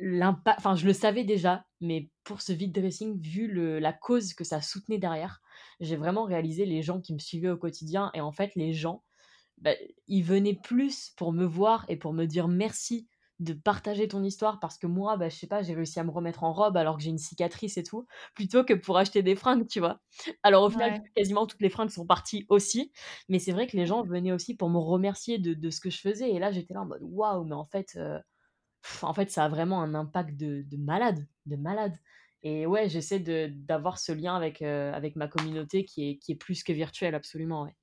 l'impact 0.00 0.58
enfin, 0.58 0.74
je 0.76 0.86
le 0.86 0.92
savais 0.92 1.24
déjà, 1.24 1.66
mais 1.80 2.10
pour 2.24 2.42
ce 2.42 2.52
vide 2.52 2.72
dressing, 2.72 3.20
vu 3.20 3.46
le 3.48 3.78
la 3.78 3.92
cause 3.92 4.34
que 4.34 4.44
ça 4.44 4.60
soutenait 4.62 4.98
derrière, 4.98 5.40
j'ai 5.80 5.96
vraiment 5.96 6.24
réalisé 6.24 6.66
les 6.66 6.82
gens 6.82 7.00
qui 7.00 7.14
me 7.14 7.18
suivaient 7.18 7.50
au 7.50 7.56
quotidien 7.58 8.10
et 8.14 8.20
en 8.20 8.32
fait, 8.32 8.52
les 8.56 8.72
gens, 8.72 9.04
bah, 9.58 9.72
ils 10.08 10.22
venaient 10.24 10.58
plus 10.62 11.10
pour 11.16 11.32
me 11.32 11.44
voir 11.44 11.84
et 11.88 11.96
pour 11.96 12.12
me 12.12 12.26
dire 12.26 12.48
merci 12.48 13.08
de 13.40 13.52
partager 13.52 14.06
ton 14.08 14.22
histoire 14.22 14.60
parce 14.60 14.78
que 14.78 14.86
moi, 14.86 15.16
bah, 15.16 15.28
je 15.28 15.36
sais 15.36 15.46
pas, 15.48 15.62
j'ai 15.62 15.74
réussi 15.74 15.98
à 16.00 16.04
me 16.04 16.10
remettre 16.10 16.44
en 16.44 16.52
robe 16.52 16.76
alors 16.76 16.96
que 16.96 17.02
j'ai 17.02 17.10
une 17.10 17.18
cicatrice 17.18 17.76
et 17.78 17.82
tout, 17.82 18.06
plutôt 18.34 18.64
que 18.64 18.74
pour 18.74 18.96
acheter 18.98 19.22
des 19.22 19.36
fringues, 19.36 19.66
tu 19.68 19.80
vois? 19.80 20.00
Alors 20.44 20.62
au 20.64 20.70
final, 20.70 20.92
Ouais. 20.92 21.10
quasiment 21.16 21.46
toutes 21.46 21.60
les 21.62 21.70
fringues 21.70 21.90
sont 21.90 22.06
parties 22.06 22.46
aussi, 22.48 22.92
mais 23.28 23.38
c'est 23.40 23.52
vrai 23.52 23.66
que 23.66 23.76
les 23.76 23.86
gens 23.86 24.02
venaient 24.04 24.32
aussi 24.32 24.56
pour 24.56 24.70
me 24.70 24.78
remercier 24.78 25.38
de 25.38 25.54
de 25.54 25.70
ce 25.70 25.80
que 25.80 25.90
je 25.90 25.98
faisais 26.00 26.30
et 26.32 26.38
là, 26.38 26.52
j'étais 26.52 26.74
là 26.74 26.82
en 26.82 26.86
mode: 26.86 27.00
«Waouh, 27.02 27.44
mais 27.44 27.54
en 27.54 27.64
fait, 27.64 27.96
en 29.02 29.14
fait, 29.14 29.30
ça 29.30 29.44
a 29.44 29.48
vraiment 29.48 29.82
un 29.82 29.94
impact 29.94 30.36
de 30.36 30.62
de 30.62 30.76
malade, 30.76 31.26
de 31.46 31.56
malade» 31.56 31.96
et 32.42 32.66
ouais, 32.66 32.88
j'essaie 32.90 33.20
de 33.20 33.48
d'avoir 33.54 33.98
ce 33.98 34.12
lien 34.12 34.36
avec, 34.36 34.60
heu, 34.62 34.92
avec 34.94 35.16
ma 35.16 35.28
communauté 35.28 35.84
qui 35.86 36.10
est 36.10 36.18
qui 36.18 36.32
est 36.32 36.36
plus 36.36 36.62
que 36.64 36.72
virtuel, 36.74 37.14
absolument, 37.14 37.62
ouais. 37.64 37.76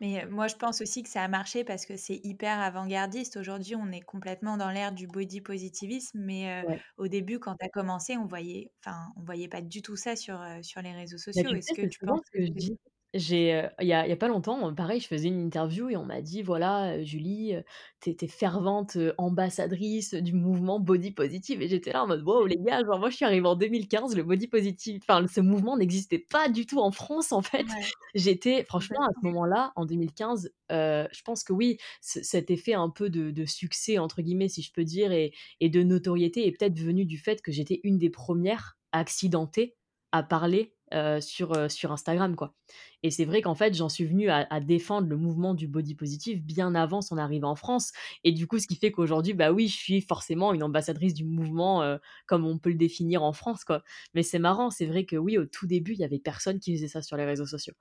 Mais, 0.00 0.24
heu, 0.24 0.28
moi, 0.30 0.48
je 0.48 0.56
pense 0.56 0.80
aussi 0.80 1.02
que 1.02 1.08
ça 1.08 1.22
a 1.22 1.28
marché 1.28 1.64
parce 1.64 1.86
que 1.86 1.96
c'est 1.96 2.20
hyper 2.24 2.58
avant-gardiste. 2.60 3.36
Aujourd'hui, 3.36 3.76
on 3.76 3.90
est 3.92 4.00
complètement 4.00 4.56
dans 4.56 4.70
l'ère 4.70 4.92
du 4.92 5.06
body 5.06 5.40
positivisme, 5.40 6.18
mais, 6.20 6.66
Ouais. 6.66 6.82
au 6.96 7.08
début, 7.08 7.38
quand 7.38 7.54
tu 7.56 7.64
as 7.66 7.68
commencé, 7.68 8.16
on 8.16 8.26
voyait 8.26 8.72
enfin, 8.84 9.08
on 9.16 9.22
voyait 9.22 9.48
pas 9.48 9.60
du 9.62 9.82
tout 9.82 9.96
ça 9.96 10.16
sur, 10.16 10.42
sur 10.62 10.82
les 10.82 10.92
réseaux 10.92 11.18
sociaux. 11.18 11.52
Est-ce 11.54 11.72
que 11.72 11.82
tu 11.82 12.00
penses 12.04 12.20
que 12.32 12.38
que 12.38 12.44
je 12.44 12.52
dis. 12.52 12.78
J'ai, 13.14 13.52
heu, 13.54 13.68
il 13.80 13.86
y 13.88 13.92
a 13.92 14.06
il 14.06 14.08
y 14.08 14.12
a 14.12 14.16
pas 14.16 14.28
longtemps, 14.28 14.70
heu, 14.70 14.74
pareil, 14.74 14.98
je 14.98 15.06
faisais 15.06 15.28
une 15.28 15.38
interview 15.44 15.90
et 15.90 15.96
on 15.98 16.04
m'a 16.06 16.22
dit: 16.22 16.40
«Voilà, 16.42 16.96
heu, 16.96 17.02
Julie, 17.04 17.54
heu, 17.54 17.62
tu 18.00 18.08
es 18.10 18.14
tu 18.16 18.24
es 18.24 18.28
fervente, 18.28 18.96
heu, 18.96 19.12
ambassadrice 19.18 20.14
du 20.14 20.32
mouvement 20.32 20.80
body 20.80 21.10
positive» 21.10 21.60
et 21.60 21.68
j'étais 21.68 21.92
là 21.92 22.04
en 22.04 22.06
mode: 22.06 22.22
«Wow, 22.22 22.46
les 22.46 22.56
gars, 22.58 22.80
genre 22.86 22.98
moi 22.98 23.10
je 23.10 23.16
suis 23.16 23.26
arrivée 23.26 23.46
en 23.46 23.54
2015, 23.54 24.16
le 24.16 24.22
body 24.24 24.48
positive 24.48 25.02
enfin 25.06 25.26
ce 25.26 25.40
mouvement 25.42 25.76
n'existait 25.76 26.20
pas 26.30 26.48
du 26.48 26.64
tout 26.64 26.78
en 26.80 26.90
France, 26.90 27.32
en 27.32 27.42
fait». 27.42 27.66
ouais, 27.66 27.92
J'étais 28.14 28.64
franchement 28.64 29.00
à 29.02 29.08
ce 29.20 29.26
complètement. 29.26 29.26
moment-là, 29.26 29.72
en 29.76 29.84
2015, 29.86 30.50
heu, 30.70 31.06
je 31.12 31.22
pense 31.22 31.44
que 31.44 31.52
oui, 31.52 31.76
ce 32.00 32.22
cet 32.22 32.50
effet 32.50 32.72
un 32.74 32.88
peu 32.90 33.10
de 33.10 33.30
de 33.30 33.44
«succès» 33.44 33.98
entre 33.98 34.22
guillemets, 34.22 34.48
si 34.48 34.62
je 34.62 34.72
peux 34.72 34.84
dire 34.84 35.12
et 35.12 35.32
et 35.60 35.68
de 35.68 35.82
notoriété 35.82 36.46
est 36.46 36.52
peut-être 36.52 36.78
venu 36.78 37.04
du 37.04 37.18
fait 37.18 37.42
que 37.42 37.52
j'étais 37.52 37.80
une 37.84 37.98
des 37.98 38.10
premières 38.10 38.78
accidentées 38.92 39.76
à 40.12 40.22
parler, 40.22 40.74
heu, 40.94 41.20
sur, 41.20 41.52
heu, 41.54 41.68
sur 41.68 41.92
Instagram, 41.92 42.36
quoi. 42.36 42.54
Et 43.02 43.10
c'est 43.10 43.24
vrai 43.24 43.42
qu'en 43.42 43.54
fait, 43.54 43.74
j'en 43.74 43.88
suis 43.88 44.04
venue 44.04 44.28
à 44.30 44.46
à 44.50 44.60
défendre 44.60 45.08
le 45.08 45.16
mouvement 45.16 45.54
du 45.54 45.68
body 45.68 45.94
positive 45.94 46.42
bien 46.44 46.74
avant 46.74 47.00
son 47.02 47.16
arrivée 47.18 47.44
en 47.46 47.56
France 47.56 47.92
et 48.24 48.32
du 48.32 48.46
coup, 48.46 48.58
ce 48.58 48.66
qui 48.66 48.76
fait 48.76 48.92
qu'aujourd'hui, 48.92 49.34
bah, 49.34 49.52
oui, 49.52 49.68
je 49.68 49.76
suis 49.76 50.00
forcément 50.02 50.52
une 50.54 50.62
ambassadrice 50.62 51.14
du 51.14 51.24
mouvement, 51.24 51.82
heu, 51.84 51.98
comme 52.26 52.44
on 52.46 52.58
peut 52.58 52.70
le 52.70 52.76
définir 52.76 53.22
en 53.22 53.32
France, 53.32 53.64
quoi. 53.64 53.82
Mais 54.14 54.22
c'est 54.22 54.38
marrant, 54.38 54.70
c'est 54.70 54.86
vrai 54.86 55.04
que 55.06 55.16
oui, 55.16 55.38
au 55.38 55.46
tout 55.46 55.66
début, 55.66 55.92
il 55.92 55.98
y 56.00 56.04
avait 56.04 56.18
personne 56.20 56.58
qui 56.60 56.74
faisait 56.76 56.88
ça 56.88 57.02
sur 57.02 57.16
les 57.16 57.24
réseaux 57.24 57.46
sociaux 57.46 57.74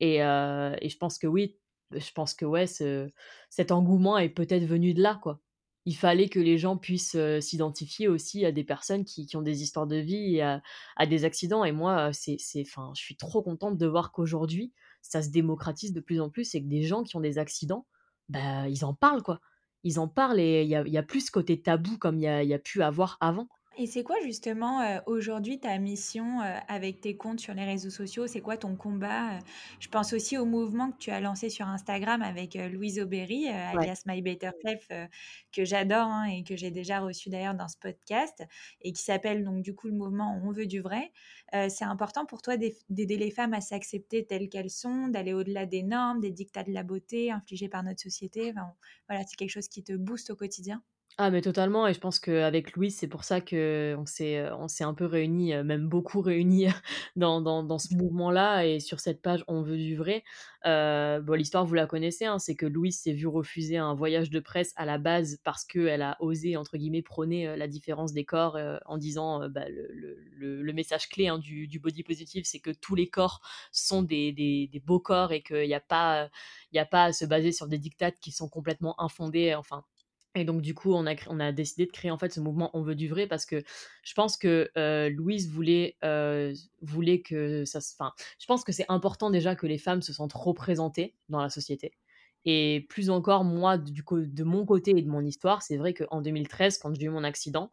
et 0.00 0.16
et 0.18 0.88
je 0.88 0.96
pense 0.98 1.18
que 1.18 1.26
oui, 1.26 1.56
je 1.92 2.12
pense 2.12 2.34
que 2.34 2.44
ouais, 2.46 2.66
ce 2.66 3.08
cet 3.50 3.72
engouement 3.72 4.18
est 4.18 4.28
peut-être 4.30 4.64
venu 4.66 4.94
de 4.94 5.02
là, 5.02 5.18
quoi. 5.22 5.40
Il 5.86 5.96
fallait 5.96 6.28
que 6.28 6.40
les 6.40 6.56
gens 6.58 6.76
puissent, 6.78 7.16
s'identifier 7.40 8.08
aussi 8.08 8.44
à 8.44 8.52
des 8.52 8.64
personnes 8.64 9.04
qui 9.04 9.28
ont 9.36 9.42
des 9.42 9.62
histoires 9.62 9.86
de 9.86 9.96
vie 9.96 10.36
et 10.36 10.42
à 10.42 11.06
des 11.06 11.24
accidents 11.24 11.64
et 11.64 11.72
moi, 11.72 12.12
c'est 12.12 12.38
enfin, 12.62 12.92
je 12.96 13.02
suis 13.02 13.16
trop 13.16 13.42
contente 13.42 13.76
de 13.76 13.86
voir 13.86 14.10
qu'aujourd'hui, 14.12 14.72
ça 15.02 15.22
se 15.22 15.28
démocratise 15.30 15.92
de 15.92 16.00
plus 16.00 16.20
en 16.20 16.30
plus 16.30 16.54
et 16.54 16.62
que 16.62 16.68
des 16.68 16.82
gens 16.82 17.02
qui 17.02 17.16
ont 17.16 17.20
des 17.20 17.38
accidents, 17.38 17.86
bah, 18.30 18.68
ils 18.68 18.84
en 18.84 18.94
parlent, 18.94 19.22
quoi. 19.22 19.40
Ils 19.82 19.98
en 20.00 20.08
parlent 20.08 20.40
et 20.40 20.62
il 20.62 20.68
y 20.68 20.98
a 20.98 21.02
plus 21.02 21.26
ce 21.26 21.30
côté 21.30 21.60
tabou 21.60 21.98
comme 21.98 22.18
il 22.18 22.22
y 22.22 22.28
a 22.28 22.42
y 22.42 22.54
a 22.54 22.58
pu 22.58 22.82
avoir 22.82 23.18
avant. 23.20 23.48
Et 23.76 23.86
c'est 23.88 24.04
quoi 24.04 24.16
justement, 24.22 24.82
heu, 24.82 25.00
aujourd'hui 25.06 25.58
ta 25.58 25.76
mission, 25.78 26.40
heu, 26.42 26.54
avec 26.68 27.00
tes 27.00 27.16
comptes 27.16 27.40
sur 27.40 27.54
les 27.54 27.64
réseaux 27.64 27.90
sociaux? 27.90 28.26
C'est 28.28 28.40
quoi 28.40 28.56
ton 28.56 28.76
combat, 28.76 29.38
heu? 29.38 29.42
Je 29.80 29.88
pense 29.88 30.12
aussi 30.12 30.38
au 30.38 30.44
mouvement 30.46 30.92
que 30.92 30.98
tu 30.98 31.10
as 31.10 31.20
lancé 31.20 31.50
sur 31.50 31.66
Instagram 31.66 32.22
avec, 32.22 32.54
heu, 32.54 32.68
Louise 32.68 33.00
Aubéry, 33.00 33.48
heu, 33.48 33.52
Ouais. 33.72 33.86
alias 33.86 34.02
My 34.06 34.22
Better 34.22 34.50
Self, 34.64 34.86
heu, 34.92 35.06
que 35.52 35.64
j'adore, 35.64 36.06
hein, 36.06 36.24
et 36.26 36.44
que 36.44 36.54
j'ai 36.56 36.70
déjà 36.70 37.00
reçu 37.00 37.30
d'ailleurs 37.30 37.54
dans 37.54 37.66
ce 37.68 37.76
podcast 37.78 38.44
et 38.80 38.92
qui 38.92 39.02
s'appelle 39.02 39.42
donc 39.44 39.62
du 39.62 39.74
coup 39.74 39.88
le 39.88 39.94
mouvement 39.94 40.40
«On 40.44 40.52
veut 40.52 40.66
du 40.66 40.80
vrai». 40.80 41.10
Heu, 41.54 41.68
c'est 41.68 41.84
important 41.84 42.26
pour 42.26 42.42
toi 42.42 42.56
d'aider 42.56 43.16
les 43.16 43.30
femmes 43.32 43.54
à 43.54 43.60
s'accepter 43.60 44.24
telles 44.24 44.48
qu'elles 44.48 44.70
sont, 44.70 45.08
d'aller 45.08 45.32
au-delà 45.32 45.66
des 45.66 45.82
normes, 45.82 46.20
des 46.20 46.30
dictats 46.30 46.62
de 46.62 46.72
la 46.72 46.84
beauté 46.84 47.32
infligés 47.32 47.68
par 47.68 47.82
notre 47.82 48.00
société? 48.02 48.50
Enfin, 48.52 48.72
voilà, 49.08 49.24
c'est 49.26 49.34
quelque 49.36 49.50
chose 49.50 49.68
qui 49.68 49.82
te 49.82 49.92
booste 49.94 50.30
au 50.30 50.36
quotidien? 50.36 50.82
Ah 51.16 51.30
mais 51.30 51.42
totalement 51.42 51.86
et 51.86 51.94
je 51.94 52.00
pense 52.00 52.18
qu'avec 52.18 52.74
Louise, 52.74 52.96
c'est 52.96 53.06
pour 53.06 53.22
ça 53.22 53.40
qu'on 53.40 54.04
s'est, 54.04 54.38
heu, 54.40 54.52
on 54.58 54.66
s'est 54.66 54.82
un 54.82 54.94
peu 54.94 55.04
réunis, 55.04 55.54
heu, 55.54 55.62
même 55.62 55.88
beaucoup 55.88 56.20
réunis 56.20 56.66
dans 57.16 57.40
dans 57.40 57.62
dans 57.62 57.78
ce 57.78 57.94
mouvement-là 57.94 58.66
et 58.66 58.80
sur 58.80 58.98
cette 58.98 59.22
page 59.22 59.44
«On 59.46 59.62
veut 59.62 59.76
du 59.76 59.94
vrai». 59.94 60.24
Heu, 60.66 61.20
bon 61.22 61.34
l'histoire 61.34 61.64
vous 61.66 61.74
la 61.74 61.86
connaissez, 61.86 62.24
hein, 62.24 62.40
c'est 62.40 62.56
que 62.56 62.66
Louise 62.66 62.98
s'est 63.00 63.12
vue 63.12 63.28
refuser 63.28 63.76
un 63.76 63.94
voyage 63.94 64.28
de 64.28 64.40
presse 64.40 64.72
à 64.74 64.84
la 64.86 64.98
base 64.98 65.38
parce 65.44 65.64
qu'elle 65.64 66.02
a 66.02 66.16
osé 66.18 66.56
entre 66.56 66.76
guillemets 66.78 67.02
«prôner», 67.02 67.54
la 67.56 67.68
différence 67.68 68.12
des 68.12 68.24
corps, 68.24 68.58
en 68.86 68.98
disant, 68.98 69.48
bah, 69.48 69.68
le 69.68 69.88
le 70.36 70.62
le 70.62 70.72
message 70.72 71.08
clé, 71.08 71.28
hein, 71.28 71.38
du 71.38 71.68
du 71.68 71.78
body 71.78 72.02
positive, 72.02 72.42
c'est 72.44 72.58
que 72.58 72.70
tous 72.70 72.96
les 72.96 73.08
corps 73.08 73.40
sont 73.70 74.02
des 74.02 74.32
des 74.32 74.66
des 74.66 74.80
beaux 74.80 74.98
corps 74.98 75.30
et 75.30 75.42
qu'il 75.42 75.66
y 75.66 75.74
a 75.74 75.80
pas, 75.80 76.28
il 76.72 76.78
a 76.80 76.86
pas 76.86 77.04
à 77.04 77.12
se 77.12 77.24
baser 77.24 77.52
sur 77.52 77.68
des 77.68 77.78
dictates 77.78 78.18
qui 78.20 78.32
sont 78.32 78.48
complètement 78.48 79.00
infondés, 79.00 79.54
enfin 79.54 79.84
et 80.34 80.44
donc 80.44 80.62
du 80.62 80.74
coup, 80.74 80.92
on 80.94 81.06
a 81.06 81.14
cré 81.14 81.28
on 81.30 81.40
a 81.40 81.52
décidé 81.52 81.86
de 81.86 81.92
créer 81.92 82.10
en 82.10 82.18
fait 82.18 82.32
ce 82.32 82.40
mouvement 82.40 82.70
«On 82.74 82.82
veut 82.82 82.94
du 82.94 83.08
vrai» 83.08 83.26
parce 83.26 83.46
que 83.46 83.62
je 84.02 84.14
pense 84.14 84.36
que, 84.36 84.70
heu, 84.76 85.08
Louise 85.10 85.48
voulait, 85.50 85.96
heu, 86.04 86.52
voulait 86.82 87.22
que 87.22 87.64
ça 87.64 87.80
se 87.80 87.94
enfin, 87.98 88.12
je 88.40 88.46
pense 88.46 88.64
que 88.64 88.72
c'est 88.72 88.86
important 88.88 89.30
déjà 89.30 89.54
que 89.56 89.66
les 89.66 89.78
femmes 89.78 90.02
se 90.02 90.12
sentent 90.12 90.32
représentées 90.34 91.16
dans 91.28 91.40
la 91.40 91.50
société 91.50 91.92
et 92.46 92.86
plus 92.90 93.08
encore 93.10 93.44
moi 93.44 93.78
du 93.78 94.04
co 94.04 94.20
de 94.20 94.44
mon 94.44 94.66
côté 94.66 94.90
et 94.96 95.02
de 95.02 95.08
mon 95.08 95.24
histoire, 95.24 95.62
c'est 95.62 95.76
vrai 95.78 95.94
qu'en 95.94 96.20
2013 96.20 96.78
quand 96.78 96.94
j'ai 96.94 97.06
eu 97.06 97.08
mon 97.10 97.24
accident, 97.24 97.72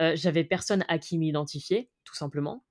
heu, 0.00 0.14
j'avais 0.16 0.44
personne 0.44 0.84
à 0.88 0.98
qui 0.98 1.18
m'identifier, 1.18 1.90
tout 2.04 2.14
simplement. 2.14 2.64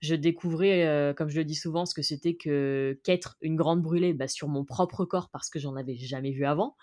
Je 0.00 0.14
découvrais, 0.14 1.14
comme 1.16 1.28
je 1.28 1.38
le 1.38 1.44
dis 1.44 1.54
souvent, 1.54 1.86
ce 1.86 1.94
que 1.94 2.02
c'était 2.02 2.34
que 2.36 2.98
qu'être 3.04 3.36
une 3.40 3.56
grande 3.56 3.82
brûlée, 3.82 4.14
bah, 4.14 4.28
sur 4.28 4.48
mon 4.48 4.64
propre 4.64 5.04
corps 5.04 5.30
parce 5.30 5.50
que 5.50 5.58
j'en 5.58 5.76
avais 5.76 5.96
jamais 5.96 6.32
vu 6.32 6.44
avant. 6.44 6.76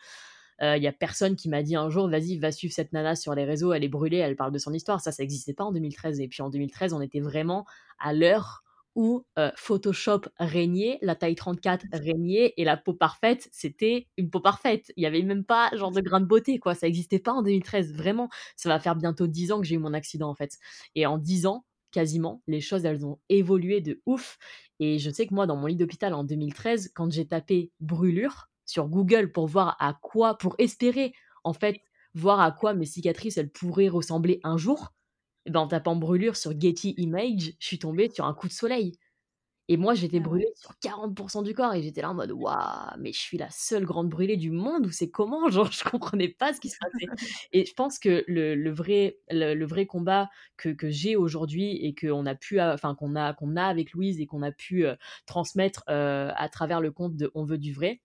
Il 0.61 0.83
y 0.83 0.87
a 0.87 0.91
personne 0.93 1.35
qui 1.35 1.49
m'a 1.49 1.63
dit 1.63 1.75
un 1.75 1.89
jour: 1.89 2.09
«Vas-y, 2.09 2.37
va 2.37 2.51
suivre 2.51 2.73
cette 2.73 2.93
nana 2.93 3.15
sur 3.15 3.33
les 3.35 3.45
réseaux, 3.45 3.73
elle 3.73 3.83
est 3.83 3.87
brûlée, 3.89 4.17
elle 4.17 4.35
parle 4.35 4.51
de 4.51 4.57
son 4.59 4.73
histoire». 4.73 5.01
Ça, 5.01 5.11
ça 5.11 5.23
existait 5.23 5.53
pas 5.53 5.63
en 5.65 5.71
2013 5.71 6.19
et 6.19 6.27
puis 6.27 6.41
en 6.41 6.49
2013, 6.49 6.93
on 6.93 7.01
était 7.01 7.21
vraiment 7.21 7.65
à 7.99 8.13
l'heure 8.13 8.63
où, 8.95 9.25
heu, 9.37 9.51
Photoshop 9.55 10.21
régnait, 10.39 10.97
la 11.01 11.15
taille 11.15 11.35
34 11.35 11.85
régnait 11.93 12.53
et 12.57 12.63
la 12.65 12.75
peau 12.75 12.93
parfaite, 12.93 13.47
c'était 13.51 14.07
une 14.17 14.29
peau 14.29 14.39
parfaite. 14.41 14.91
Il 14.97 15.03
y 15.03 15.05
avait 15.05 15.21
même 15.21 15.45
pas 15.45 15.69
genre 15.77 15.91
de 15.91 16.01
grain 16.01 16.19
de 16.19 16.25
beauté, 16.25 16.59
quoi, 16.59 16.75
ça 16.75 16.87
existait 16.87 17.19
pas 17.19 17.31
en 17.33 17.43
2013, 17.43 17.93
vraiment. 17.93 18.29
Ça 18.57 18.67
va 18.69 18.79
faire 18.79 18.95
bientôt 18.95 19.27
10 19.27 19.51
ans 19.51 19.61
que 19.61 19.67
j'ai 19.67 19.75
eu 19.75 19.79
mon 19.79 19.93
accident, 19.93 20.29
en 20.29 20.35
fait 20.35 20.57
et 20.95 21.05
en 21.05 21.17
10 21.17 21.45
ans, 21.45 21.65
quasiment, 21.91 22.41
les 22.47 22.61
choses, 22.61 22.85
elles 22.85 23.05
ont 23.05 23.19
évolué 23.29 23.81
de 23.81 24.01
ouf 24.05 24.37
et 24.79 24.99
je 24.99 25.09
sais 25.09 25.27
que 25.27 25.33
moi, 25.33 25.47
dans 25.47 25.55
mon 25.55 25.67
lit 25.67 25.75
d'hôpital 25.75 26.13
en 26.13 26.23
2013, 26.23 26.91
quand 26.95 27.11
j'ai 27.11 27.27
tapé 27.27 27.71
«brûlure» 27.79 28.49
sur 28.69 28.87
Google 28.87 29.31
pour 29.31 29.47
voir 29.47 29.75
à 29.79 29.93
quoi 30.01 30.37
pour 30.37 30.55
espérer, 30.59 31.13
en 31.43 31.53
fait, 31.53 31.81
voir 32.15 32.39
à 32.39 32.51
quoi 32.51 32.73
mes 32.73 32.85
cicatrices, 32.85 33.37
elles 33.37 33.51
pourraient 33.51 33.89
ressembler 33.89 34.39
un 34.43 34.57
jour, 34.57 34.93
et 35.45 35.51
ben, 35.51 35.61
en 35.61 35.67
tapant 35.67 35.95
brûlure 35.95 36.35
sur 36.37 36.59
Getty 36.59 36.95
Images, 36.97 37.53
je 37.59 37.67
suis 37.67 37.79
tombée 37.79 38.09
sur 38.11 38.25
un 38.25 38.33
coup 38.33 38.47
de 38.47 38.53
soleil. 38.53 38.93
Et 39.71 39.77
moi, 39.77 39.93
j'étais 39.93 40.19
Ah 40.19 40.19
brûlée 40.19 40.51
sur 40.55 40.77
40 40.79 41.43
du 41.43 41.53
corps 41.53 41.75
et 41.75 41.83
j'étais 41.83 42.01
là 42.01 42.09
en 42.09 42.15
mode: 42.15 42.31
«Waouh, 42.31 42.97
mais 42.99 43.13
je 43.13 43.19
suis 43.19 43.37
la 43.37 43.51
seule 43.51 43.85
grande 43.85 44.09
brûlée 44.09 44.35
du 44.35 44.49
monde 44.49 44.87
ou 44.87 44.91
c'est 44.91 45.11
comment?» 45.11 45.47
genre, 45.51 45.71
je 45.71 45.83
comprenais 45.83 46.29
pas 46.29 46.53
ce 46.53 46.59
qui 46.59 46.69
se 46.69 46.77
passait. 46.79 47.11
Et 47.51 47.65
je 47.65 47.73
pense 47.75 47.99
que 47.99 48.23
le 48.27 48.55
le 48.55 48.71
vrai 48.71 49.19
le 49.29 49.53
le 49.53 49.65
vrai 49.67 49.85
combat 49.85 50.29
que 50.57 50.69
que 50.69 50.89
j'ai 50.89 51.15
aujourd'hui 51.15 51.75
et 51.85 51.93
qu'on 51.93 52.25
a 52.25 52.33
pu 52.35 52.59
enfin, 52.59 52.95
qu'on 52.95 53.15
a 53.15 53.33
qu'on 53.35 53.55
a 53.57 53.63
avec 53.65 53.91
Louise 53.93 54.19
et 54.19 54.25
qu'on 54.25 54.41
a 54.41 54.51
pu, 54.51 54.85
heu, 54.87 54.97
transmettre, 55.27 55.83
heu, 55.89 56.31
à 56.35 56.49
travers 56.49 56.81
le 56.81 56.91
compte 56.91 57.15
de 57.15 57.29
«On 57.35 57.45
veut 57.45 57.59
du 57.59 57.71
vrai», 57.73 58.01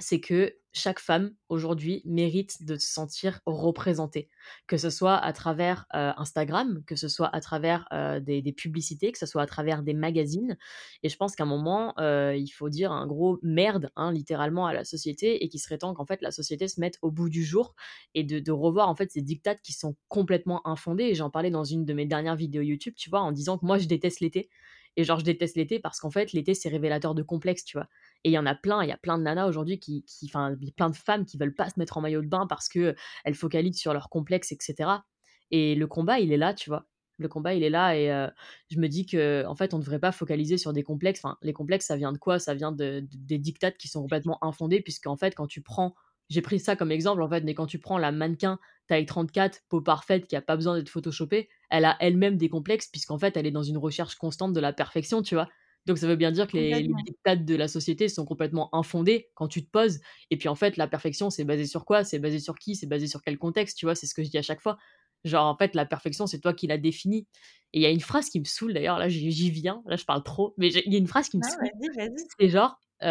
c'est 0.00 0.20
que 0.20 0.54
chaque 0.72 0.98
femme 0.98 1.34
aujourd'hui 1.48 2.02
mérite 2.04 2.64
de 2.64 2.76
se 2.76 2.92
sentir 2.92 3.40
représentée. 3.46 4.28
Que 4.66 4.76
ce 4.76 4.90
soit 4.90 5.16
à 5.16 5.32
travers, 5.32 5.86
heu, 5.94 6.10
Instagram, 6.16 6.82
que 6.84 6.96
ce 6.96 7.06
soit 7.06 7.28
à 7.34 7.40
travers, 7.40 7.86
heu, 7.92 8.20
des 8.20 8.42
publicités, 8.52 9.12
que 9.12 9.18
ce 9.18 9.26
soit 9.26 9.42
à 9.42 9.46
travers 9.46 9.84
des 9.84 9.94
magazines 9.94 10.56
et 11.02 11.08
je 11.08 11.16
pense 11.16 11.36
qu'à 11.36 11.44
un 11.44 11.46
moment, 11.46 11.94
heu, 12.00 12.36
il 12.36 12.48
faut 12.48 12.68
dire 12.68 12.92
un 12.92 13.06
gros 13.06 13.38
«merde», 13.42 13.90
hein, 13.96 14.12
littéralement 14.12 14.66
à 14.66 14.72
la 14.74 14.84
société 14.84 15.44
et 15.44 15.48
qu'il 15.48 15.60
serait 15.60 15.78
temps 15.78 15.94
qu'en 15.94 16.06
fait 16.06 16.20
la 16.22 16.30
société 16.32 16.66
se 16.68 16.80
mette 16.80 16.98
au 17.02 17.10
bout 17.10 17.28
du 17.28 17.44
jour 17.44 17.74
et 18.14 18.24
de 18.24 18.52
revoir 18.52 18.88
en 18.88 18.96
fait 18.96 19.10
ces 19.12 19.22
dictats 19.22 19.54
qui 19.54 19.72
sont 19.72 19.96
complètement 20.08 20.66
infondés 20.66 21.04
et 21.04 21.14
j'en 21.14 21.30
parlais 21.30 21.50
dans 21.50 21.64
une 21.64 21.84
de 21.84 21.92
mes 21.94 22.06
dernières 22.06 22.36
vidéos 22.36 22.62
YouTube, 22.62 22.94
tu 22.96 23.10
vois? 23.10 23.20
En 23.20 23.32
disant 23.32 23.58
que 23.58 23.66
moi 23.66 23.78
je 23.78 23.86
déteste 23.86 24.20
l'été 24.20 24.50
Et 24.96 25.04
genre, 25.04 25.18
je 25.18 25.24
déteste 25.24 25.56
l'été 25.56 25.80
parce 25.80 25.98
qu'en 26.00 26.10
fait, 26.10 26.32
l'été, 26.32 26.54
c'est 26.54 26.68
révélateur 26.68 27.14
de 27.14 27.22
complexe, 27.22 27.64
tu 27.64 27.76
vois? 27.76 27.88
Et 28.24 28.30
il 28.30 28.32
y 28.32 28.38
en 28.38 28.46
a 28.46 28.54
plein, 28.54 28.82
il 28.82 28.88
y 28.88 28.92
a 28.92 28.96
plein 28.96 29.18
de 29.18 29.22
nanas 29.22 29.46
aujourd'hui 29.46 29.78
qui 29.78 30.04
enfin, 30.24 30.54
plein 30.76 30.90
de 30.90 30.96
femmes 30.96 31.26
qui 31.26 31.36
veulent 31.38 31.54
pas 31.54 31.68
se 31.68 31.78
mettre 31.78 31.98
en 31.98 32.00
maillot 32.00 32.22
de 32.22 32.26
bain 32.28 32.46
parce 32.46 32.68
qu'elles 32.68 32.96
focalisent 33.34 33.78
sur 33.78 33.92
leur 33.92 34.08
complexe 34.08 34.50
et 34.52 34.56
cetera. 34.60 35.04
Et 35.50 35.74
le 35.74 35.86
combat, 35.86 36.20
il 36.20 36.32
est 36.32 36.36
là, 36.36 36.54
tu 36.54 36.70
vois? 36.70 36.86
Le 37.18 37.28
combat, 37.28 37.54
il 37.54 37.62
est 37.62 37.70
là 37.70 37.96
et 37.96 38.10
heu, 38.10 38.28
je 38.70 38.78
me 38.78 38.88
dis 38.88 39.06
que 39.06 39.44
en 39.46 39.54
fait, 39.54 39.72
on 39.74 39.78
ne 39.78 39.82
devrait 39.82 40.00
pas 40.00 40.10
focaliser 40.12 40.58
sur 40.58 40.72
des 40.72 40.82
complexes. 40.82 41.20
Enfin, 41.22 41.36
les 41.42 41.52
complexes, 41.52 41.86
ça 41.86 41.96
vient 41.96 42.12
de 42.12 42.18
quoi? 42.18 42.38
Ça 42.38 42.54
vient 42.54 42.72
de 42.72 43.06
des 43.12 43.38
dictates 43.38 43.76
qui 43.76 43.88
sont 43.88 44.00
complètement 44.02 44.42
infondés 44.44 44.80
puisqu'en 44.80 45.16
fait, 45.16 45.34
quand 45.34 45.46
tu 45.46 45.62
prends 45.62 45.94
j'ai 46.30 46.40
pris 46.40 46.58
ça 46.58 46.74
comme 46.74 46.90
exemple, 46.90 47.20
en 47.22 47.28
fait, 47.28 47.42
mais 47.44 47.52
quand 47.54 47.66
tu 47.66 47.78
prends 47.78 47.98
la 47.98 48.10
mannequin 48.10 48.58
taille 48.86 49.04
34, 49.04 49.60
peau 49.68 49.82
parfaite, 49.82 50.26
qui 50.26 50.36
a 50.36 50.40
pas 50.42 50.56
besoin 50.56 50.74
d'être 50.76 50.88
photoshopée, 50.88 51.50
elle 51.70 51.84
a 51.84 51.96
elle-même 52.00 52.38
des 52.38 52.48
complexes 52.48 52.86
puisqu'en 52.88 53.18
fait, 53.18 53.36
elle 53.36 53.46
est 53.46 53.50
dans 53.50 53.62
une 53.62 53.76
recherche 53.76 54.14
constante 54.16 54.54
de 54.54 54.60
la 54.60 54.72
perfection, 54.72 55.22
tu 55.22 55.34
vois? 55.34 55.48
Donc 55.86 55.98
ça 55.98 56.06
veut 56.06 56.16
bien 56.16 56.32
dire 56.32 56.46
que 56.48 56.56
les 56.56 56.82
les 56.82 56.94
dictates 56.94 57.44
de 57.44 57.54
la 57.56 57.68
société 57.68 58.08
sont 58.08 58.24
complètement 58.24 58.74
infondés 58.74 59.30
quand 59.34 59.48
tu 59.48 59.64
te 59.64 59.70
poses 59.70 60.00
et 60.30 60.36
puis, 60.38 60.48
en 60.48 60.54
fait, 60.54 60.76
la 60.76 60.88
perfection, 60.88 61.30
c'est 61.30 61.44
basé 61.44 61.66
sur 61.66 61.84
quoi? 61.84 62.04
C'est 62.04 62.18
basé 62.18 62.38
sur 62.40 62.54
qui? 62.58 62.76
C'est 62.76 62.86
basé 62.86 63.06
sur 63.06 63.22
quel 63.22 63.38
contexte, 63.38 63.76
tu 63.78 63.86
vois? 63.86 63.94
C'est 63.94 64.06
ce 64.06 64.14
que 64.14 64.22
je 64.24 64.30
dis 64.30 64.38
à 64.38 64.42
chaque 64.42 64.60
fois. 64.62 64.78
Genre, 65.24 65.44
en 65.46 65.56
fait, 65.56 65.74
la 65.74 65.86
perfection, 65.86 66.26
c'est 66.26 66.40
toi 66.40 66.52
qui 66.54 66.66
la 66.66 66.78
définis 66.78 67.26
et 67.72 67.78
il 67.80 67.82
y 67.82 67.86
a 67.86 67.90
une 67.90 68.00
phrase 68.00 68.28
qui 68.30 68.38
me 68.40 68.44
saoule 68.44 68.72
d'ailleurs, 68.74 68.98
là, 68.98 69.08
j'y 69.08 69.50
viens, 69.50 69.82
là, 69.86 69.96
je 69.96 70.04
parle 70.04 70.22
trop, 70.22 70.54
mais 70.58 70.68
il 70.72 70.92
y 70.92 70.96
a 70.96 70.98
une 70.98 71.08
phrase 71.08 71.28
qui 71.28 71.38
me 71.38 71.42
Non, 71.42 71.42
saoule, 71.42 71.66
vas-y, 71.66 71.88
vas-y. 71.96 72.28
c'est 72.38 72.48
genre, 72.50 72.78
tu 73.00 73.06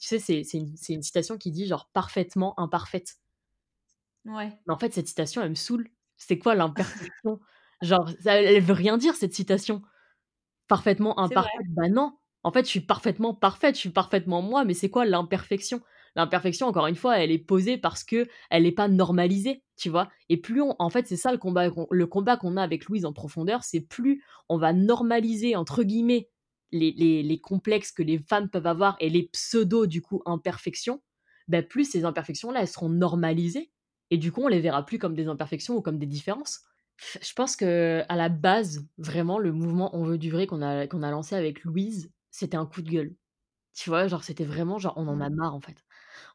sais, 0.00 0.18
c'est 0.18 0.44
c'est 0.44 0.58
une 0.58 0.76
c'est 0.76 0.94
une 0.94 1.02
citation 1.02 1.38
qui 1.38 1.50
dit 1.52 1.66
genre: 1.66 1.90
«Parfaitement 1.92 2.58
imparfaite». 2.60 3.16
Ouais, 4.24 4.58
Mais 4.66 4.74
en 4.74 4.78
fait, 4.78 4.92
cette 4.92 5.08
citation, 5.08 5.42
elle 5.42 5.50
me 5.50 5.54
saoule. 5.54 5.88
C'est 6.16 6.38
quoi 6.38 6.54
l'imperfection? 6.54 7.40
Genre, 7.82 8.10
ça 8.20 8.40
elle 8.40 8.62
veut 8.62 8.72
rien 8.74 8.98
dire 8.98 9.14
cette 9.14 9.34
citation. 9.34 9.82
Parfaitement 10.68 11.18
imparfaite, 11.18 11.66
bah 11.70 11.88
non. 11.88 12.12
En 12.44 12.52
fait, 12.52 12.64
je 12.64 12.70
suis 12.70 12.80
parfaitement 12.80 13.34
parfaite, 13.34 13.74
je 13.74 13.80
suis 13.80 13.90
parfaitement 13.90 14.42
moi, 14.42 14.64
mais 14.64 14.74
c'est 14.74 14.90
quoi 14.90 15.04
l'imperfection? 15.06 15.80
L'imperfection, 16.14 16.66
encore 16.66 16.86
une 16.86 16.94
fois, 16.94 17.18
elle 17.18 17.30
est 17.30 17.38
posée 17.38 17.78
parce 17.78 18.04
qu'elle 18.04 18.28
est 18.50 18.72
pas 18.72 18.88
normalisée, 18.88 19.64
tu 19.76 19.88
vois? 19.88 20.10
Et 20.28 20.36
plus 20.36 20.60
on 20.62 20.76
en 20.78 20.90
fait, 20.90 21.06
c'est 21.06 21.16
ça 21.16 21.32
le 21.32 21.38
combat 21.38 21.70
qu'on 21.70 21.86
le 21.90 22.06
combat 22.06 22.36
qu'on 22.36 22.56
a 22.56 22.62
avec 22.62 22.84
Louise 22.86 23.04
en 23.06 23.12
profondeur, 23.12 23.64
c'est 23.64 23.80
plus 23.80 24.22
on 24.48 24.58
va 24.58 24.72
«normaliser» 24.72 25.56
entre 25.56 25.82
guillemets 25.84 26.28
les 26.70 26.92
les 26.92 27.22
les 27.22 27.40
complexes 27.40 27.92
que 27.92 28.02
les 28.02 28.18
femmes 28.18 28.50
peuvent 28.50 28.66
avoir 28.66 28.96
et 29.00 29.08
les 29.08 29.22
pseudo, 29.28 29.86
du 29.86 30.02
coup, 30.02 30.22
imperfections, 30.26 31.02
bah, 31.48 31.62
plus 31.62 31.84
ces 31.90 32.04
imperfections-là, 32.04 32.60
elles 32.60 32.68
seront 32.68 32.90
normalisées 32.90 33.70
et 34.10 34.18
du 34.18 34.32
coup, 34.32 34.42
on 34.42 34.48
les 34.48 34.60
verra 34.60 34.84
plus 34.84 34.98
comme 34.98 35.14
des 35.14 35.28
imperfections 35.28 35.76
ou 35.76 35.82
comme 35.82 35.98
des 35.98 36.06
différences. 36.06 36.60
Je 36.98 37.32
pense 37.34 37.56
que 37.56 38.02
à 38.08 38.16
la 38.16 38.28
base, 38.28 38.86
vraiment, 38.98 39.38
le 39.38 39.52
mouvement 39.52 39.94
On 39.96 40.04
veut 40.04 40.18
du 40.18 40.30
vrai 40.30 40.46
qu'on 40.46 40.62
a 40.62 40.86
qu'on 40.86 41.02
a 41.02 41.10
lancé 41.10 41.34
avec 41.36 41.62
Louise, 41.64 42.10
c'était 42.30 42.56
un 42.56 42.66
coup 42.66 42.82
de 42.82 42.90
gueule. 42.90 43.14
Tu 43.74 43.90
vois? 43.90 44.08
Genre, 44.08 44.24
c'était 44.24 44.44
vraiment 44.44 44.78
genre, 44.78 44.94
on 44.98 45.08
en 45.08 45.20
a 45.20 45.28
Mmh. 45.28 45.30
marre, 45.30 45.54
en 45.54 45.60
fait. 45.60 45.84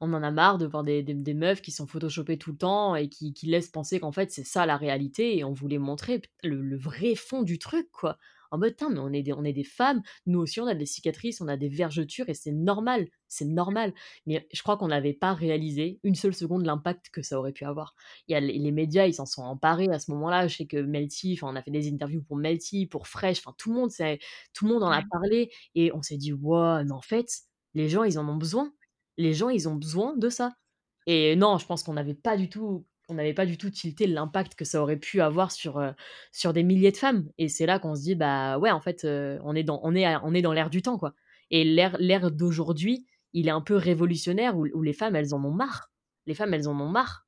On 0.01 0.13
en 0.13 0.23
a 0.23 0.31
marre 0.31 0.57
de 0.59 0.65
voir 0.67 0.83
des 0.83 1.03
des 1.03 1.13
des 1.15 1.33
meufs 1.35 1.61
qui 1.61 1.71
sont 1.71 1.87
photoshopées 1.87 2.37
tout 2.39 2.51
le 2.53 2.57
temps 2.57 2.95
et 2.95 3.09
qui 3.09 3.33
qui 3.33 3.47
laissent 3.47 3.69
penser 3.71 3.99
qu'en 4.01 4.11
fait, 4.13 4.31
c'est 4.31 4.45
ça 4.45 4.65
la 4.67 4.77
réalité 4.77 5.37
et 5.39 5.43
on 5.45 5.53
voulait 5.53 5.79
montrer 5.79 6.21
le 6.43 6.61
le 6.61 6.77
vrai 6.77 7.15
fond 7.15 7.43
du 7.43 7.59
truc, 7.59 7.89
quoi. 7.91 8.17
En 8.53 8.59
mode: 8.59 8.75
«Tain, 8.77 8.89
mais 8.89 8.99
on 8.99 9.11
est 9.13 9.23
des 9.23 9.33
on 9.33 9.43
est 9.43 9.53
des 9.53 9.63
femmes, 9.65 10.01
nous 10.27 10.39
aussi 10.39 10.61
on 10.61 10.67
a 10.67 10.75
des 10.75 10.85
cicatrices, 10.85 11.41
on 11.41 11.47
a 11.49 11.57
des 11.57 11.69
vergetures 11.69 12.29
et 12.29 12.33
c'est 12.35 12.51
normal, 12.53 13.07
c'est 13.27 13.45
normal». 13.45 13.93
Mais 14.27 14.47
je 14.53 14.61
crois 14.63 14.77
qu'on 14.77 14.89
n'avait 14.89 15.13
pas 15.13 15.33
réalisé 15.33 15.99
une 16.03 16.15
seule 16.15 16.33
seconde 16.35 16.65
l'impact 16.65 17.09
que 17.11 17.21
ça 17.23 17.39
aurait 17.39 17.51
pu 17.53 17.65
avoir. 17.65 17.95
Il 18.27 18.33
y 18.33 18.35
a 18.35 18.39
les 18.39 18.57
les 18.59 18.71
médias, 18.71 19.07
ils 19.07 19.13
s'en 19.15 19.25
sont 19.25 19.43
emparés 19.43 19.89
à 19.89 19.99
ce 19.99 20.11
moment-là. 20.11 20.47
Je 20.47 20.55
sais 20.57 20.65
que 20.67 20.77
Melty, 20.77 21.39
on 21.41 21.55
a 21.55 21.63
fait 21.63 21.71
des 21.71 21.91
interviews 21.91 22.21
pour 22.23 22.37
Melty, 22.37 22.85
pour 22.87 23.07
Fresh, 23.07 23.39
enfin 23.39 23.53
tout 23.57 23.69
le 23.71 23.75
monde 23.79 23.91
tout 24.53 24.65
le 24.67 24.73
monde 24.73 24.83
en 24.83 24.91
a 24.91 25.01
parlé 25.11 25.51
et 25.75 25.91
on 25.93 26.01
s'est 26.01 26.17
dit: 26.17 26.33
«Waouh, 26.33 26.85
mais 26.85 26.91
en 26.91 27.01
fait, 27.01 27.27
les 27.73 27.89
gens, 27.89 28.03
ils 28.03 28.19
en 28.19 28.27
ont 28.29 28.35
besoin. 28.37 28.71
Les 29.17 29.33
gens, 29.33 29.49
ils 29.49 29.67
ont 29.69 29.75
besoin 29.75 30.15
de 30.17 30.29
ça». 30.29 30.53
Et 31.07 31.35
non, 31.35 31.57
je 31.57 31.65
pense 31.65 31.83
qu'on 31.83 31.93
n'avait 31.93 32.13
pas 32.15 32.37
du 32.37 32.49
tout 32.49 32.85
on 33.09 33.15
n'avait 33.15 33.33
pas 33.33 33.45
du 33.45 33.57
tout 33.57 33.69
tilté 33.69 34.07
l'impact 34.07 34.55
que 34.55 34.65
ça 34.65 34.81
aurait 34.81 34.97
pu 34.97 35.21
avoir 35.21 35.51
sur, 35.51 35.79
heu, 35.79 35.93
sur 36.31 36.53
des 36.53 36.63
milliers 36.63 36.91
de 36.91 36.97
femmes 36.97 37.29
et 37.37 37.49
c'est 37.49 37.65
là 37.65 37.79
qu'on 37.79 37.95
se 37.95 38.01
dit: 38.01 38.15
«Bah, 38.15 38.57
ouais, 38.59 38.71
en 38.71 38.81
fait, 38.81 39.03
heu, 39.05 39.39
on 39.43 39.55
est 39.55 39.63
dans 39.63 39.79
on 39.83 39.93
est 39.95 40.05
on 40.23 40.33
est 40.33 40.41
dans 40.41 40.53
l'air 40.53 40.69
du 40.69 40.81
temps, 40.81 40.97
quoi» 40.97 41.13
et 41.51 41.63
l'ère 41.65 41.97
l'ère 41.99 42.31
d'aujourd'hui, 42.31 43.05
il 43.33 43.47
est 43.47 43.51
un 43.51 43.61
peu 43.61 43.75
révolutionnaire 43.75 44.57
où 44.57 44.67
où 44.73 44.81
les 44.83 44.93
femmes, 44.93 45.15
elles 45.15 45.33
en 45.35 45.43
ont 45.45 45.51
marre. 45.51 45.91
Les 46.25 46.33
femmes, 46.35 46.53
elles 46.53 46.67
en 46.69 46.79
ont 46.79 46.87
marre. 46.89 47.27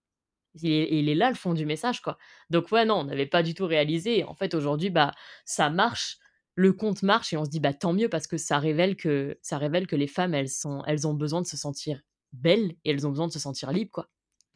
Il 0.61 0.71
est 0.71 0.87
il 0.99 1.09
est 1.09 1.15
là 1.15 1.29
le 1.29 1.35
fond 1.35 1.53
du 1.53 1.65
message, 1.65 2.01
quoi. 2.01 2.17
Donc 2.49 2.71
ouais, 2.71 2.85
non, 2.85 2.95
on 2.97 3.03
n'avait 3.05 3.25
pas 3.27 3.43
du 3.43 3.53
tout 3.53 3.65
réalisé 3.67 4.23
en 4.23 4.33
fait, 4.35 4.53
aujourd'hui, 4.55 4.89
bah, 4.89 5.11
ça 5.45 5.69
marche, 5.69 6.17
le 6.55 6.71
compte 6.73 7.03
marche 7.03 7.33
et 7.33 7.37
on 7.37 7.45
se 7.45 7.49
dit: 7.49 7.59
«Bah, 7.59 7.73
tant 7.73 7.93
mieux» 7.93 8.09
parce 8.09 8.27
que 8.27 8.37
ça 8.37 8.59
révèle 8.59 8.95
que 8.95 9.37
ça 9.41 9.57
révèle 9.57 9.87
que 9.87 9.95
les 9.97 10.07
femmes, 10.07 10.33
elles 10.33 10.49
sont 10.49 10.83
elles 10.87 11.07
ont 11.07 11.13
besoin 11.13 11.41
de 11.41 11.47
se 11.47 11.57
sentir 11.57 12.01
belles 12.33 12.71
et 12.85 12.91
elles 12.91 13.05
ont 13.07 13.11
besoin 13.11 13.27
de 13.27 13.33
se 13.33 13.39
sentir 13.39 13.71
libres, 13.71 13.91
quoi. 13.91 14.09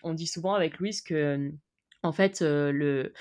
On 0.04 0.14
dit 0.14 0.28
souvent 0.28 0.54
avec 0.54 0.80
Louise 0.80 1.02
que, 1.02 1.52
en 2.04 2.12
fait, 2.12 2.42
le 2.42 3.14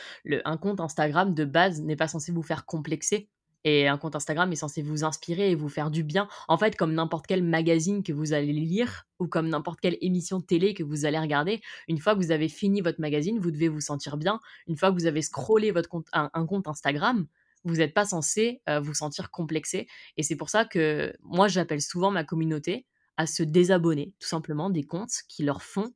un 0.44 0.56
compte 0.56 0.80
Instagram 0.80 1.34
de 1.34 1.44
base 1.44 1.80
n'est 1.82 1.96
pas 1.96 2.08
censé 2.08 2.32
vous 2.32 2.42
faire 2.42 2.66
complexer 2.66 3.28
et 3.64 3.88
un 3.88 3.98
compte 3.98 4.14
Instagram 4.14 4.50
est 4.52 4.56
censé 4.56 4.82
vous 4.82 5.04
inspirer 5.04 5.50
et 5.50 5.54
vous 5.54 5.68
faire 5.68 5.90
du 5.90 6.04
bien. 6.04 6.28
En 6.46 6.58
fait, 6.58 6.76
comme 6.76 6.94
n'importe 6.94 7.26
quel 7.26 7.42
magazine 7.42 8.02
que 8.02 8.12
vous 8.12 8.32
allez 8.32 8.52
lire 8.52 9.06
ou 9.18 9.26
comme 9.26 9.48
n'importe 9.48 9.80
quelle 9.80 9.98
émission 10.00 10.38
de 10.38 10.44
télé 10.44 10.74
que 10.74 10.84
vous 10.84 11.06
allez 11.06 11.18
regarder, 11.18 11.60
une 11.88 11.98
fois 11.98 12.14
que 12.14 12.20
vous 12.20 12.30
avez 12.30 12.48
fini 12.48 12.80
votre 12.80 13.00
magazine, 13.00 13.38
vous 13.40 13.50
devez 13.50 13.68
vous 13.68 13.80
sentir 13.80 14.16
bien. 14.16 14.40
Une 14.68 14.76
fois 14.76 14.90
que 14.90 14.94
vous 14.94 15.06
avez 15.06 15.22
scrollé 15.22 15.70
votre 15.72 15.88
compte 15.88 16.06
un 16.12 16.46
compte 16.46 16.68
Instagram, 16.68 17.26
vous 17.64 17.80
êtes 17.80 17.94
pas 17.94 18.04
censé, 18.04 18.62
vous 18.82 18.94
sentir 18.94 19.30
complexé 19.30 19.88
et 20.16 20.22
c'est 20.22 20.36
pour 20.36 20.48
ça 20.48 20.64
que 20.64 21.12
moi, 21.22 21.48
j'appelle 21.48 21.82
souvent 21.82 22.10
ma 22.10 22.24
communauté 22.24 22.86
à 23.16 23.26
se 23.26 23.42
désabonner, 23.42 24.14
tout 24.20 24.28
simplement, 24.28 24.70
des 24.70 24.84
comptes 24.84 25.24
qui 25.28 25.42
leur 25.42 25.62
font 25.62 25.92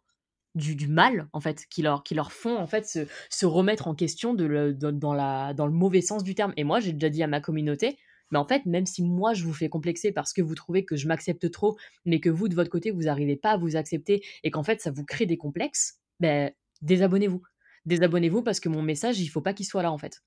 du 0.54 0.86
mal, 0.88 1.28
en 1.32 1.40
fait, 1.40 1.66
qui 1.70 1.82
leur 1.82 2.02
qui 2.02 2.14
leur 2.14 2.32
font, 2.32 2.56
en 2.58 2.66
fait, 2.66 2.86
se 2.86 3.06
se 3.30 3.46
remettre 3.46 3.88
en 3.88 3.94
question 3.94 4.34
de 4.34 4.44
le 4.44 4.74
dans 4.74 5.14
la 5.14 5.54
dans 5.54 5.66
le 5.66 5.72
mauvais 5.72 6.02
sens 6.02 6.22
du 6.24 6.34
terme 6.34 6.52
et 6.56 6.64
moi, 6.64 6.80
j'ai 6.80 6.92
déjà 6.92 7.08
dit 7.10 7.22
à 7.22 7.26
ma 7.26 7.40
communauté: 7.40 7.98
«Mais 8.30 8.38
en 8.38 8.46
fait, 8.46 8.64
même 8.66 8.86
si 8.86 9.02
moi, 9.02 9.34
je 9.34 9.44
vous 9.44 9.52
fais 9.54 9.68
complexer 9.68 10.12
parce 10.12 10.32
que 10.32 10.42
vous 10.42 10.54
trouvez 10.54 10.84
que 10.84 10.96
je 10.96 11.06
m'accepte 11.08 11.50
trop, 11.50 11.76
mais 12.06 12.20
que 12.20 12.30
vous, 12.30 12.48
de 12.48 12.54
votre 12.54 12.70
côté, 12.70 12.90
vous 12.90 13.08
arrivez 13.08 13.36
pas 13.36 13.52
à 13.52 13.56
vous 13.58 13.76
accepter 13.76 14.22
et 14.44 14.50
qu'en 14.50 14.62
fait, 14.62 14.80
ça 14.80 14.90
vous 14.90 15.04
crée 15.04 15.26
des 15.26 15.36
complexes, 15.38 16.00
beh, 16.20 16.50
désabonnez-vous. 16.82 17.42
Désabonnez-vous 17.86 18.42
parce 18.42 18.60
que 18.60 18.68
mon 18.68 18.82
message, 18.82 19.20
il 19.20 19.28
faut 19.28 19.40
pas 19.42 19.54
qu'il 19.54 19.66
soit 19.66 19.82
là, 19.82 19.92
en 19.92 19.98
fait». 19.98 20.20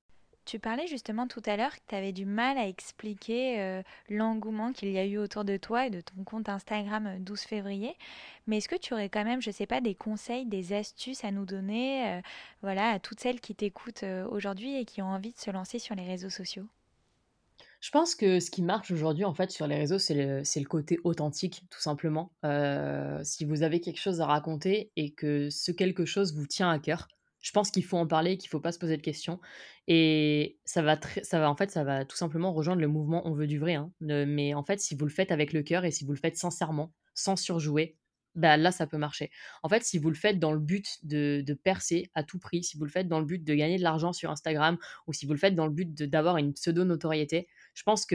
Tu 0.45 0.59
parlais 0.59 0.85
justement 0.85 1.27
tout 1.27 1.41
à 1.47 1.57
l'heure 1.57 1.73
que 1.73 1.81
tu 1.87 1.95
avais 1.95 2.11
du 2.11 2.25
mal 2.25 2.59
à 2.59 2.67
expliquer 2.67 3.59
euh, 3.59 3.81
l'engouement 4.09 4.73
qu'il 4.73 4.91
y 4.91 4.99
a 4.99 5.05
eu 5.05 5.17
autour 5.17 5.43
de 5.43 5.57
toi 5.57 5.87
et 5.87 5.89
de 5.89 6.01
ton 6.01 6.23
compte 6.23 6.49
Instagram 6.49 7.07
euh, 7.07 7.17
12 7.19 7.41
février. 7.41 7.95
Mais 8.45 8.57
est-ce 8.57 8.69
que 8.69 8.75
tu 8.75 8.93
aurais 8.93 9.09
quand 9.09 9.23
même, 9.23 9.41
je 9.41 9.49
sais 9.49 9.65
pas, 9.65 9.81
des 9.81 9.95
conseils, 9.95 10.45
des 10.45 10.73
astuces 10.73 11.23
à 11.23 11.31
nous 11.31 11.45
donner, 11.45 12.07
euh, 12.07 12.21
voilà, 12.61 12.91
à 12.91 12.99
toutes 12.99 13.21
celles 13.21 13.41
qui 13.41 13.55
t'écoutent 13.55 14.03
euh, 14.03 14.27
aujourd'hui 14.27 14.77
et 14.77 14.85
qui 14.85 15.01
ont 15.01 15.07
envie 15.07 15.31
de 15.31 15.39
se 15.39 15.49
lancer 15.49 15.79
sur 15.79 15.95
les 15.95 16.05
réseaux 16.05 16.29
sociaux? 16.29 16.67
Je 17.81 17.89
pense 17.89 18.13
que 18.13 18.39
ce 18.39 18.51
qui 18.51 18.61
marche 18.61 18.91
aujourd'hui, 18.91 19.25
en 19.25 19.33
fait, 19.33 19.49
sur 19.49 19.65
les 19.65 19.77
réseaux, 19.77 19.99
c'est 19.99 20.13
le 20.13 20.67
côté 20.67 20.99
authentique, 21.03 21.63
tout 21.69 21.81
simplement. 21.81 22.31
Si 23.23 23.45
vous 23.45 23.61
avez 23.61 23.79
quelque 23.79 23.99
chose 23.99 24.21
à 24.21 24.25
raconter 24.25 24.91
et 24.95 25.11
que 25.11 25.51
ce 25.51 25.71
quelque 25.71 26.05
chose 26.05 26.33
vous 26.35 26.47
tient 26.47 26.71
à 26.71 26.79
cœur, 26.79 27.07
je 27.45 27.51
pense 27.51 27.69
qu'il 27.69 27.83
faut 27.85 27.97
en 27.97 28.07
parler, 28.07 28.37
qu'il 28.37 28.49
faut 28.49 28.59
pas 28.59 28.71
se 28.71 28.79
poser 28.79 28.97
de 28.97 29.03
questions 29.03 29.39
et 29.87 30.57
ça 30.65 30.81
va 30.81 30.99
ça 31.21 31.39
va, 31.39 31.49
en 31.49 31.55
fait, 31.55 31.69
ça 31.69 31.83
va 31.83 32.03
tout 32.05 32.17
simplement 32.17 32.51
rejoindre 32.53 32.81
le 32.81 32.87
mouvement 32.87 33.27
«On 33.27 33.33
veut 33.33 33.45
du 33.47 33.59
vrai», 33.59 33.75
hein. 33.75 33.91
Mais 34.01 34.55
en 34.55 34.63
fait, 34.63 34.79
si 34.79 34.95
vous 34.95 35.05
le 35.05 35.11
faites 35.11 35.31
avec 35.31 35.53
le 35.53 35.61
cœur 35.61 35.85
et 35.85 35.91
si 35.91 36.05
vous 36.05 36.11
le 36.13 36.17
faites 36.19 36.37
sincèrement, 36.37 36.91
sans 37.13 37.35
surjouer, 37.35 37.97
bah, 38.33 38.57
là, 38.57 38.71
ça 38.71 38.87
peut 38.87 38.97
marcher. 38.97 39.29
En 39.63 39.69
fait, 39.69 39.83
si 39.83 39.97
vous 39.99 40.09
le 40.09 40.15
faites 40.15 40.39
dans 40.39 40.51
le 40.51 40.59
but 40.59 40.97
de 41.03 41.53
percer 41.53 42.09
à 42.15 42.23
tout 42.23 42.39
prix, 42.39 42.63
si 42.63 42.77
vous 42.77 42.83
le 42.83 42.89
faites 42.91 43.07
dans 43.07 43.19
le 43.19 43.25
but 43.25 43.43
de 43.43 43.53
gagner 43.53 43.77
de 43.77 43.83
l'argent 43.83 44.11
sur 44.11 44.31
Instagram 44.31 44.77
ou 45.07 45.13
si 45.13 45.25
vous 45.25 45.33
le 45.33 45.39
faites 45.39 45.55
dans 45.55 45.67
le 45.67 45.71
but 45.71 45.93
d'avoir 46.03 46.37
une 46.37 46.53
pseudo 46.53 46.83
notoriété, 46.83 47.47
je 47.75 47.83
pense 47.83 48.05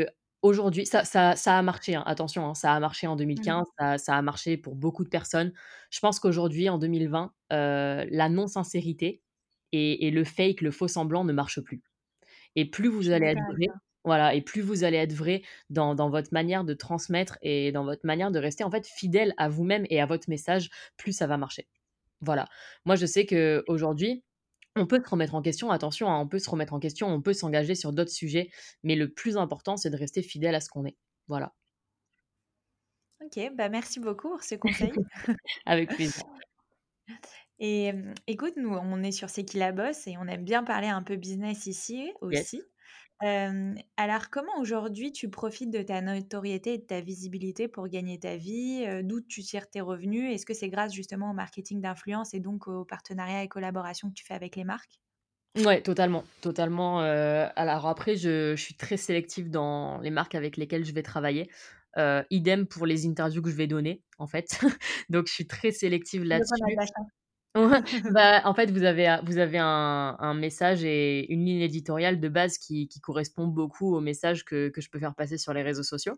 qu'aujourd'hui 0.43 0.87
ça 0.87 1.05
ça 1.05 1.37
ça 1.37 1.59
a 1.59 1.63
marché, 1.63 1.95
hein, 1.95 2.03
attention, 2.07 2.47
hein, 2.49 2.55
ça 2.55 2.75
a 2.75 2.81
marché 2.81 3.07
en 3.07 3.17
Mhm. 3.37 3.55
2015, 3.55 3.67
ça 3.79 3.99
ça 3.99 4.17
a 4.17 4.23
marché 4.23 4.57
pour 4.57 4.75
beaucoup 4.77 5.05
de 5.05 5.09
personnes. 5.11 5.53
Je 5.91 6.01
pense 6.01 6.21
qu'aujourd'hui, 6.21 6.69
en 6.69 6.79
2020, 6.79 7.33
heu, 7.53 8.07
la 8.11 8.29
non-sincérité 8.29 9.23
et 9.73 10.07
et 10.09 10.11
le 10.11 10.25
fake, 10.25 10.61
le 10.63 10.71
faux 10.71 10.89
semblant 10.89 11.25
ne 11.25 11.33
marche 11.33 11.61
plus 11.61 11.83
et 12.57 12.71
plus 12.71 12.89
Je 12.99 13.05
vous 13.05 13.11
suis 13.11 13.13
allez 13.13 13.27
d'accord 13.27 13.43
être 13.43 13.45
avec 13.49 13.59
vrai 13.59 13.67
toi. 13.67 13.75
voilà 14.05 14.35
et 14.35 14.41
plus 14.43 14.63
vous 14.63 14.85
allez 14.85 14.97
être 14.99 15.13
vrai 15.13 15.43
dans 15.71 15.95
dans 15.95 16.11
votre 16.11 16.33
manière 16.33 16.65
de 16.65 16.75
transmettre 16.75 17.39
et 17.43 17.73
dans 17.73 17.85
votre 17.85 18.07
manière 18.07 18.31
de 18.31 18.39
rester, 18.39 18.65
en 18.65 18.71
fait, 18.71 18.87
fidèle 18.87 19.35
à 19.39 19.49
vous-même 19.49 19.87
et 19.91 20.01
à 20.01 20.07
votre 20.07 20.31
message, 20.31 20.71
plus 20.97 21.13
ça 21.13 21.27
va 21.27 21.37
marcher. 21.39 21.69
Voilà. 22.23 22.47
Moi, 22.87 22.97
je 22.97 23.07
sais 23.07 23.27
qu'aujourd'hui 23.27 24.25
on 24.77 24.87
peut 24.87 25.01
se 25.05 25.09
remettre 25.11 25.35
en 25.35 25.43
question, 25.43 25.71
attention, 25.71 26.11
hein, 26.11 26.19
on 26.21 26.29
peut 26.29 26.39
se 26.39 26.51
remettre 26.51 26.73
en 26.75 26.81
question, 26.81 27.09
on 27.09 27.23
peut 27.23 27.33
s'engager 27.35 27.75
sur 27.75 27.93
d'autres 27.93 28.11
sujets, 28.13 28.51
mais 28.83 28.97
le 28.97 29.13
plus 29.13 29.37
important, 29.37 29.77
c'est 29.77 29.91
de 29.91 29.97
rester 29.97 30.23
fidèle 30.23 30.55
à 30.55 30.61
ce 30.61 30.69
qu'on 30.71 30.85
est. 30.87 30.97
Voilà, 31.29 31.55
Ok, 33.25 33.39
bah 33.55 33.69
merci 33.71 33.99
beaucoup 34.01 34.29
pour 34.31 34.43
ce 34.43 34.55
conseil. 34.57 35.01
avec 35.67 35.95
plaisir. 35.95 36.25
Et 37.59 37.93
euh, 37.93 38.15
écoute, 38.27 38.55
nous, 38.57 38.71
on 38.75 39.03
est 39.03 39.13
sur 39.13 39.31
C'est 39.31 39.45
qui 39.45 39.59
la 39.59 39.73
bosse 39.73 40.07
et 40.07 40.17
on 40.19 40.27
aime 40.27 40.45
bien 40.45 40.65
parler 40.65 40.89
un 40.89 41.03
peu 41.03 41.17
business 41.17 41.67
ici 41.67 42.13
Yes. 42.31 42.47
aussi. 42.47 42.70
Alors 43.97 44.29
comment 44.31 44.59
aujourd'hui 44.61 45.13
tu 45.13 45.29
profites 45.31 45.71
de 45.71 45.83
ta 45.83 46.01
notoriété 46.03 46.75
et 46.75 46.79
de 46.79 46.85
ta 46.85 47.01
visibilité 47.01 47.67
pour 47.69 47.87
gagner 47.89 48.19
ta 48.19 48.37
vie? 48.37 48.85
Heu, 48.87 49.03
d'où 49.03 49.21
tu 49.21 49.43
tires 49.43 49.69
tes 49.71 49.81
revenus? 49.83 50.33
Est-ce 50.35 50.47
que 50.47 50.55
c'est 50.55 50.69
grâce 50.71 50.93
justement 50.95 51.31
au 51.31 51.35
marketing 51.35 51.81
d'influence 51.81 52.33
et 52.35 52.41
donc 52.41 52.67
aux 52.69 52.85
partenariats 52.85 53.43
et 53.43 53.49
collaborations 53.49 54.09
que 54.09 54.15
tu 54.15 54.25
fais 54.25 54.35
avec 54.35 54.57
les 54.57 54.65
marques? 54.65 55.01
Ouais, 55.57 55.83
totalement, 55.83 56.25
totalement, 56.43 57.03
heu, 57.03 57.49
alors 57.57 57.87
après 57.89 58.15
je 58.15 58.55
je 58.55 58.63
suis 58.63 58.77
très 58.77 58.97
sélective 58.97 59.51
dans 59.51 59.99
les 59.99 60.11
marques 60.11 60.37
avec 60.37 60.57
lesquelles 60.57 60.85
je 60.85 60.93
vais 60.93 61.03
travailler, 61.03 61.51
heu, 61.99 62.23
idem 62.31 62.67
pour 62.69 62.87
les 62.87 63.05
interviews 63.05 63.43
que 63.43 63.51
je 63.51 63.57
vais 63.57 63.67
donner, 63.67 64.05
en 64.19 64.29
fait. 64.29 64.61
Donc 65.09 65.27
je 65.27 65.33
suis 65.33 65.49
très 65.49 65.73
sélective 65.73 66.23
de 66.31 66.43
là-dessus. 66.55 66.77
la 66.77 66.87
chance. 66.87 67.11
Ouais, 67.57 67.81
bah, 68.13 68.43
en 68.45 68.55
fait, 68.55 68.71
vous 68.71 68.85
avez 68.85 69.07
a 69.09 69.23
vous 69.23 69.39
avez 69.39 69.59
un 69.59 70.17
un 70.21 70.35
message 70.35 70.85
et 70.85 71.33
une 71.33 71.45
ligne 71.45 71.61
éditoriale 71.63 72.21
de 72.21 72.29
base 72.29 72.59
qui 72.59 72.87
qui 72.87 73.01
correspond 73.01 73.49
beaucoup 73.49 73.93
au 73.97 74.01
message 74.01 74.45
que 74.45 74.69
que 74.69 74.81
je 74.81 74.89
peux 74.89 75.01
faire 75.01 75.17
passer 75.17 75.37
sur 75.37 75.53
les 75.53 75.63
réseaux 75.63 75.83
sociaux. 75.83 76.15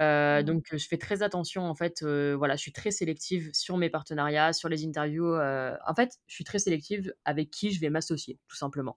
Heu, 0.00 0.42
Mmh. 0.42 0.44
donc 0.44 0.66
je 0.72 0.86
fais 0.88 0.98
très 0.98 1.22
attention 1.22 1.64
en 1.64 1.74
fait, 1.74 2.02
heu, 2.02 2.34
voilà, 2.34 2.56
je 2.56 2.62
suis 2.62 2.72
très 2.72 2.90
sélective 2.92 3.50
sur 3.54 3.78
mes 3.78 3.90
partenariats, 3.90 4.52
sur 4.52 4.68
les 4.68 4.84
interviews, 4.86 5.26
heu, 5.36 5.72
en 5.86 5.94
fait, 5.94 6.18
je 6.28 6.34
suis 6.34 6.44
très 6.44 6.58
sélective 6.60 7.14
avec 7.24 7.50
qui 7.50 7.72
je 7.72 7.80
vais 7.80 7.90
m'associer, 7.90 8.38
tout 8.48 8.56
simplement. 8.56 8.96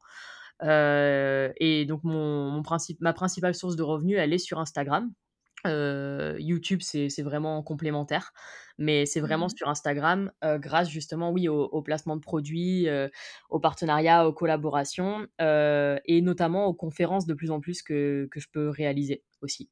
Et 0.63 1.85
donc 1.87 2.03
mon 2.03 2.51
mon 2.51 2.63
principe 2.63 2.99
ma 3.01 3.13
principale 3.13 3.55
source 3.55 3.75
de 3.77 3.83
revenus, 3.83 4.17
elle 4.19 4.33
est 4.33 4.37
sur 4.39 4.59
Instagram. 4.59 5.11
YouTube, 5.65 6.81
c'est 6.81 7.09
c'est 7.09 7.21
vraiment 7.23 7.61
complémentaire, 7.63 8.33
mais 8.77 9.05
c'est 9.05 9.19
vraiment 9.21 9.47
Mmh 9.47 9.55
sur 9.55 9.67
Instagram, 9.69 10.31
grâce 10.43 10.89
justement, 10.89 11.31
oui, 11.31 11.47
au 11.49 11.63
au 11.65 11.81
placement 11.81 12.15
de 12.15 12.21
produits, 12.21 12.87
aux 13.49 13.59
partenariats, 13.59 14.27
aux 14.27 14.33
collaborations, 14.33 15.27
et 15.39 16.21
notamment 16.21 16.65
aux 16.67 16.73
conférences 16.73 17.25
de 17.27 17.33
plus 17.33 17.51
en 17.51 17.59
plus 17.61 17.83
que 17.83 18.27
que 18.31 18.39
je 18.39 18.47
peux 18.51 18.69
réaliser 18.69 19.23
aussi. 19.41 19.69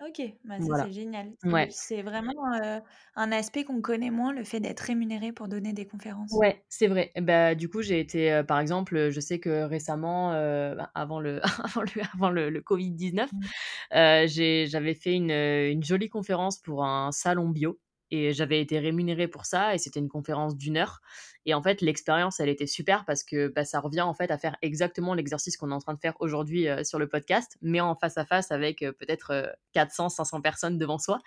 OK, 0.00 0.22
bah, 0.44 0.60
ça 0.60 0.68
Voilà. 0.68 0.88
c'est 0.88 0.92
génial. 0.92 1.34
C'est 1.38 1.52
Ouais. 1.52 1.72
c'est 1.72 2.02
vraiment, 2.02 2.32
heu, 2.54 2.80
un 3.16 3.32
aspect 3.32 3.64
qu'on 3.64 3.80
connaît 3.82 4.10
moins, 4.10 4.32
le 4.32 4.44
fait 4.44 4.60
d'être 4.60 4.80
rémunéré 4.80 5.32
pour 5.32 5.48
donner 5.48 5.72
des 5.72 5.86
conférences. 5.86 6.44
Ouais, 6.44 6.62
c'est 6.68 6.88
vrai. 6.88 7.10
Et 7.14 7.22
bah, 7.22 7.54
du 7.54 7.70
coup, 7.70 7.80
j'ai 7.80 8.00
été, 8.00 8.30
heu, 8.32 8.44
par 8.44 8.60
exemple, 8.60 8.94
heu, 8.96 9.10
je 9.10 9.18
sais 9.18 9.40
que 9.40 9.62
récemment, 9.64 10.34
heu, 10.34 10.74
bah, 10.76 10.90
avant 10.94 11.20
le 11.20 11.40
avant 11.64 11.80
le 11.82 11.90
avant 12.12 12.28
le 12.30 12.50
le 12.50 12.60
Covid-19, 12.60 13.30
Mmh. 13.30 13.48
heu, 13.94 14.26
j'ai 14.26 14.66
j'avais 14.66 14.92
fait 14.94 15.14
une, 15.14 15.30
heu, 15.30 15.70
une 15.70 15.82
jolie 15.82 16.10
conférence 16.10 16.58
pour 16.58 16.84
un 16.84 17.12
salon 17.12 17.48
bio 17.48 17.80
et 18.10 18.32
j'avais 18.32 18.60
été 18.60 18.78
rémunérée 18.78 19.28
pour 19.28 19.44
ça 19.46 19.74
et 19.74 19.78
c'était 19.78 20.00
une 20.00 20.08
conférence 20.08 20.56
d'1 20.56 20.76
heure 20.78 21.00
et 21.46 21.54
en 21.54 21.62
fait, 21.62 21.80
l'expérience, 21.80 22.40
elle 22.40 22.48
était 22.50 22.66
super 22.66 23.04
parce 23.06 23.24
que, 23.24 23.48
bah, 23.48 23.64
ça 23.64 23.80
revient, 23.80 24.02
en 24.02 24.12
fait, 24.14 24.30
à 24.30 24.36
faire 24.38 24.56
exactement 24.62 25.14
l'exercice 25.14 25.56
qu'on 25.56 25.70
est 25.70 25.74
en 25.74 25.78
train 25.78 25.94
de 25.94 25.98
faire 26.00 26.14
aujourd'hui, 26.20 26.68
heu, 26.68 26.84
sur 26.84 26.98
le 26.98 27.08
podcast, 27.08 27.56
mais 27.62 27.80
en 27.80 27.94
face 27.96 28.18
à 28.18 28.26
face 28.26 28.50
avec, 28.52 28.82
heu, 28.82 28.92
peut-être, 28.92 29.32
heu, 29.32 29.48
400-500 29.72 30.40
personnes 30.42 30.78
devant 30.78 30.98
soi 30.98 31.20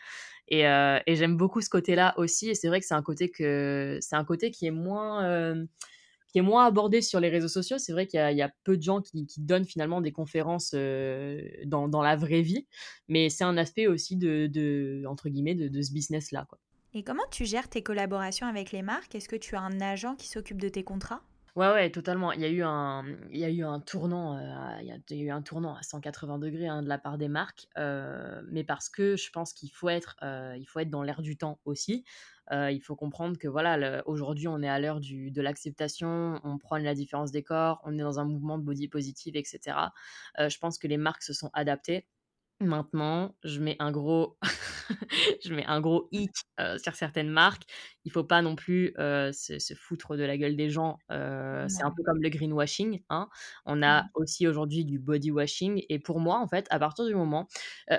et 0.49 0.61
et 1.07 1.15
j'aime 1.15 1.37
beaucoup 1.37 1.61
ce 1.61 1.69
côté-là 1.69 2.13
aussi 2.17 2.49
et 2.51 2.55
c'est 2.55 2.67
vrai 2.69 2.79
que 2.81 2.85
c'est 2.87 2.93
un 2.95 3.03
côté 3.03 3.29
que 3.31 3.99
c'est 4.01 4.15
un 4.17 4.25
côté 4.25 4.51
qui 4.51 4.67
est 4.67 4.71
moins, 4.71 5.55
qui 6.33 6.39
est 6.39 6.43
moins 6.43 6.65
abordé 6.67 7.01
sur 7.01 7.19
les 7.21 7.29
réseaux 7.29 7.47
sociaux. 7.49 7.77
C'est 7.79 7.93
vrai 7.93 8.07
qu'il 8.07 8.19
y 8.37 8.41
a 8.43 8.51
peu 8.65 8.77
de 8.77 8.83
gens 8.83 9.01
qui 9.01 9.25
donnent 9.39 9.65
finalement 9.65 10.01
des 10.01 10.11
conférences, 10.13 10.73
dans 11.65 11.87
dans 11.89 12.01
la 12.03 12.15
vraie 12.17 12.41
vie, 12.43 12.67
mais 13.09 13.29
c'est 13.29 13.43
un 13.45 13.57
aspect 13.57 13.87
aussi 13.87 14.17
de 14.17 14.47
de 14.47 15.03
entre 15.07 15.29
guillemets 15.29 15.55
«de 15.55 15.81
ce 15.83 15.93
business-là», 15.93 16.45
quoi. 16.49 16.59
Et 16.93 17.03
comment 17.03 17.27
tu 17.31 17.43
gères 17.45 17.67
tes 17.69 17.83
collaborations 17.83 18.47
avec 18.47 18.71
les 18.71 18.81
marques? 18.81 19.13
Est-ce 19.13 19.27
que 19.27 19.35
tu 19.35 19.57
as 19.57 19.61
un 19.61 19.81
agent 19.81 20.15
qui 20.15 20.29
s'occupe 20.29 20.61
de 20.61 20.69
tes 20.69 20.83
contrats? 20.85 21.21
Ouais, 21.57 21.67
ouais, 21.73 21.91
totalement. 21.91 22.31
Il 22.31 22.39
y 22.39 22.45
a 22.45 22.49
eu 22.49 22.61
un, 22.63 23.81
tournant, 23.81 24.35
à 25.75 25.83
180°, 25.83 26.67
hein, 26.67 26.81
de 26.81 26.87
la 26.87 26.97
part 26.97 27.17
des 27.17 27.27
marques, 27.27 27.67
heu, 27.77 28.41
mais 28.49 28.63
parce 28.63 28.87
que 28.89 29.17
je 29.17 29.29
pense 29.31 29.51
qu'il 29.51 29.69
faut 29.69 29.89
être, 29.89 30.15
heu, 30.23 30.55
il 30.57 30.63
faut 30.65 30.79
être 30.79 30.89
dans 30.89 31.03
l'air 31.03 31.21
du 31.21 31.35
temps 31.37 31.59
aussi. 31.65 32.05
Heu, 32.53 32.71
il 32.71 32.79
faut 32.79 32.95
comprendre 32.95 33.37
que 33.37 33.49
voilà, 33.49 34.01
aujourd'hui, 34.07 34.47
on 34.47 34.61
est 34.61 34.69
à 34.69 34.79
l'heure 34.79 35.01
de 35.01 35.41
l'acceptation, 35.41 36.39
on 36.45 36.57
prône 36.57 36.83
la 36.83 36.95
différence 36.95 37.31
des 37.31 37.43
corps, 37.43 37.81
on 37.83 37.93
est 37.97 38.01
dans 38.01 38.17
un 38.21 38.25
mouvement 38.25 38.57
de 38.57 38.63
body 38.63 38.87
positive 38.87 39.35
et 39.35 39.43
cetera. 39.43 39.91
Heu, 40.39 40.47
je 40.49 40.57
pense 40.57 40.77
que 40.77 40.87
les 40.87 40.97
marques 40.97 41.23
se 41.23 41.33
sont 41.33 41.49
adaptées. 41.53 42.07
Maintenant, 42.61 43.35
je 43.43 43.59
mets 43.59 43.75
un 43.79 43.91
gros 43.91 44.37
je 45.43 45.53
mets 45.53 45.65
un 45.65 45.81
gros 45.81 46.07
hic, 46.11 46.31
heu, 46.59 46.77
sur 46.77 46.95
certaines 46.95 47.29
marques. 47.29 47.63
Il 48.05 48.11
faut 48.11 48.23
pas 48.23 48.41
non 48.41 48.55
plus, 48.55 48.93
se 48.97 49.57
se 49.59 49.73
foutre 49.73 50.15
de 50.17 50.23
la 50.23 50.37
gueule 50.37 50.55
des 50.55 50.69
gens, 50.69 50.97
c'est 51.09 51.83
un 51.83 51.91
peu 51.95 52.03
comme 52.03 52.21
le 52.21 52.29
greenwashing, 52.29 53.03
hein. 53.09 53.29
On 53.65 53.81
a 53.83 54.03
Mmh. 54.03 54.11
aussi 54.15 54.47
aujourd'hui 54.47 54.85
du 54.85 54.99
body 54.99 55.31
washing 55.31 55.83
et 55.89 55.99
pour 55.99 56.19
moi, 56.19 56.37
en 56.39 56.47
fait, 56.47 56.67
à 56.69 56.79
partir 56.79 57.05
du 57.05 57.15
moment 57.15 57.47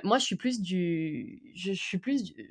moi, 0.05 0.19
je 0.19 0.25
suis 0.25 0.37
plus 0.37 0.61
du 0.61 1.43
je 1.55 1.73
je 1.73 1.83
suis 1.83 1.99
plus 1.99 2.23
du 2.25 2.51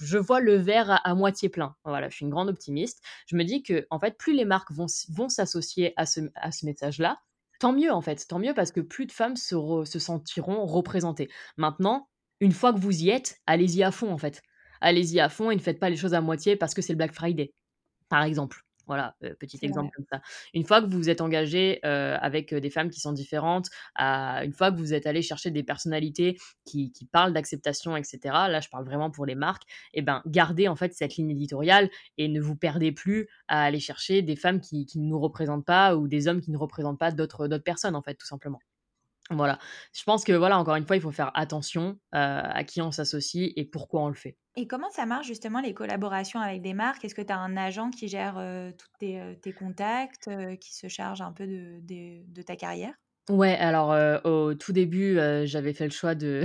je 0.00 0.18
vois 0.18 0.40
le 0.40 0.56
verre 0.56 0.90
à 0.90 0.96
à 0.96 1.14
moitié 1.14 1.48
plein. 1.48 1.76
Voilà, 1.84 2.08
je 2.08 2.16
suis 2.16 2.24
une 2.24 2.30
grande 2.30 2.48
optimiste. 2.48 3.02
Je 3.26 3.36
me 3.36 3.44
dis 3.44 3.62
qu'en 3.62 3.98
fait, 3.98 4.16
plus 4.18 4.34
les 4.34 4.44
marques 4.44 4.72
vont 4.72 4.86
vont 5.10 5.28
s'associer 5.28 5.92
à 5.96 6.06
ce 6.06 6.20
à 6.34 6.52
ce 6.52 6.66
message-là, 6.66 7.18
tant 7.58 7.72
mieux, 7.72 7.92
en 7.92 8.00
fait, 8.00 8.26
tant 8.28 8.38
mieux 8.38 8.54
parce 8.54 8.72
que 8.72 8.80
plus 8.80 9.06
de 9.06 9.12
femmes 9.12 9.36
se 9.36 9.98
sentiront 9.98 10.66
représentées. 10.66 11.28
Maintenant, 11.56 12.08
une 12.40 12.52
fois 12.52 12.72
que 12.72 12.78
vous 12.78 13.02
y 13.02 13.10
êtes, 13.10 13.38
allez-y 13.46 13.82
à 13.82 13.90
fond, 13.90 14.12
en 14.12 14.18
fait. 14.18 14.42
Allez-y 14.82 15.20
à 15.20 15.28
fond 15.28 15.50
et 15.50 15.56
ne 15.56 15.60
faites 15.60 15.80
pas 15.80 15.88
les 15.88 15.96
choses 15.96 16.14
à 16.14 16.20
moitié 16.20 16.56
parce 16.56 16.74
que 16.74 16.82
c'est 16.82 16.92
le 16.92 16.98
Black 16.98 17.14
Friday, 17.14 17.54
par 18.08 18.22
exemple. 18.24 18.65
Voilà, 18.86 19.16
petit 19.40 19.58
exemple 19.62 19.90
vrai. 19.90 19.92
comme 19.96 20.04
ça. 20.12 20.20
Une 20.54 20.64
fois 20.64 20.80
que 20.80 20.86
vous 20.86 20.98
vous 20.98 21.10
êtes 21.10 21.20
engagées, 21.20 21.80
heu, 21.84 21.88
avec, 22.20 22.54
des 22.54 22.70
femmes 22.70 22.88
qui 22.90 23.00
sont 23.00 23.12
différentes, 23.12 23.68
à 23.96 24.44
une 24.44 24.52
fois 24.52 24.70
que 24.70 24.76
vous 24.78 24.94
êtes 24.94 25.06
allées 25.06 25.22
chercher 25.22 25.50
des 25.50 25.64
personnalités 25.64 26.38
qui 26.64 26.92
qui 26.92 27.04
parlent 27.06 27.32
d'acceptation 27.32 27.96
et 27.96 28.04
cetera, 28.04 28.48
là, 28.48 28.60
je 28.60 28.68
parle 28.68 28.84
vraiment 28.84 29.10
pour 29.10 29.26
les 29.26 29.34
marques 29.34 29.64
et 29.92 30.02
ben, 30.02 30.22
gardez, 30.26 30.68
en 30.68 30.76
fait, 30.76 30.94
cette 30.94 31.16
ligne 31.16 31.30
éditoriale 31.30 31.90
et 32.16 32.28
ne 32.28 32.40
vous 32.40 32.54
perdez 32.56 32.92
plus 32.92 33.28
à 33.48 33.62
aller 33.64 33.80
chercher 33.80 34.22
des 34.22 34.36
femmes 34.36 34.60
qui 34.60 34.86
qui 34.86 35.00
ne 35.00 35.08
nous 35.08 35.18
représentent 35.20 35.66
pas 35.66 35.96
ou 35.96 36.06
des 36.06 36.28
hommes 36.28 36.40
qui 36.40 36.52
ne 36.52 36.56
représentent 36.58 36.98
pas 37.00 37.10
d'autres 37.10 37.48
personnes, 37.58 37.96
en 37.96 38.02
fait, 38.02 38.14
tout 38.14 38.26
simplement. 38.26 38.60
Voilà. 39.30 39.58
Je 39.94 40.04
pense 40.04 40.24
que, 40.24 40.32
voilà, 40.32 40.58
encore 40.58 40.76
une 40.76 40.86
fois, 40.86 40.96
il 40.96 41.02
faut 41.02 41.12
faire 41.12 41.32
attention, 41.36 41.98
à 42.12 42.64
qui 42.64 42.82
on 42.82 42.92
s'associe 42.92 43.52
et 43.56 43.64
pourquoi 43.64 44.02
on 44.02 44.08
le 44.08 44.14
fait. 44.14 44.36
Et 44.56 44.66
comment 44.66 44.90
ça 44.90 45.04
marche 45.04 45.26
justement 45.26 45.60
les 45.60 45.74
collaborations 45.74 46.40
avec 46.40 46.62
des 46.62 46.72
marques? 46.72 47.04
Est-ce 47.04 47.14
que 47.14 47.22
tu 47.22 47.32
as 47.32 47.38
un 47.38 47.56
agent 47.56 47.90
qui 47.90 48.08
gère, 48.08 48.42
tous 48.78 48.88
tes, 48.98 49.52
contacts, 49.52 50.30
qui 50.58 50.74
se 50.74 50.88
charge 50.88 51.20
un 51.20 51.32
peu 51.32 51.46
de 51.46 52.42
ta 52.42 52.56
carrière? 52.56 52.94
Ouais, 53.28 53.56
alors, 53.56 54.24
au 54.24 54.54
tout 54.54 54.72
début, 54.72 55.18
j'avais 55.44 55.72
fait 55.72 55.84
le 55.84 55.90
choix 55.90 56.14
de 56.14 56.44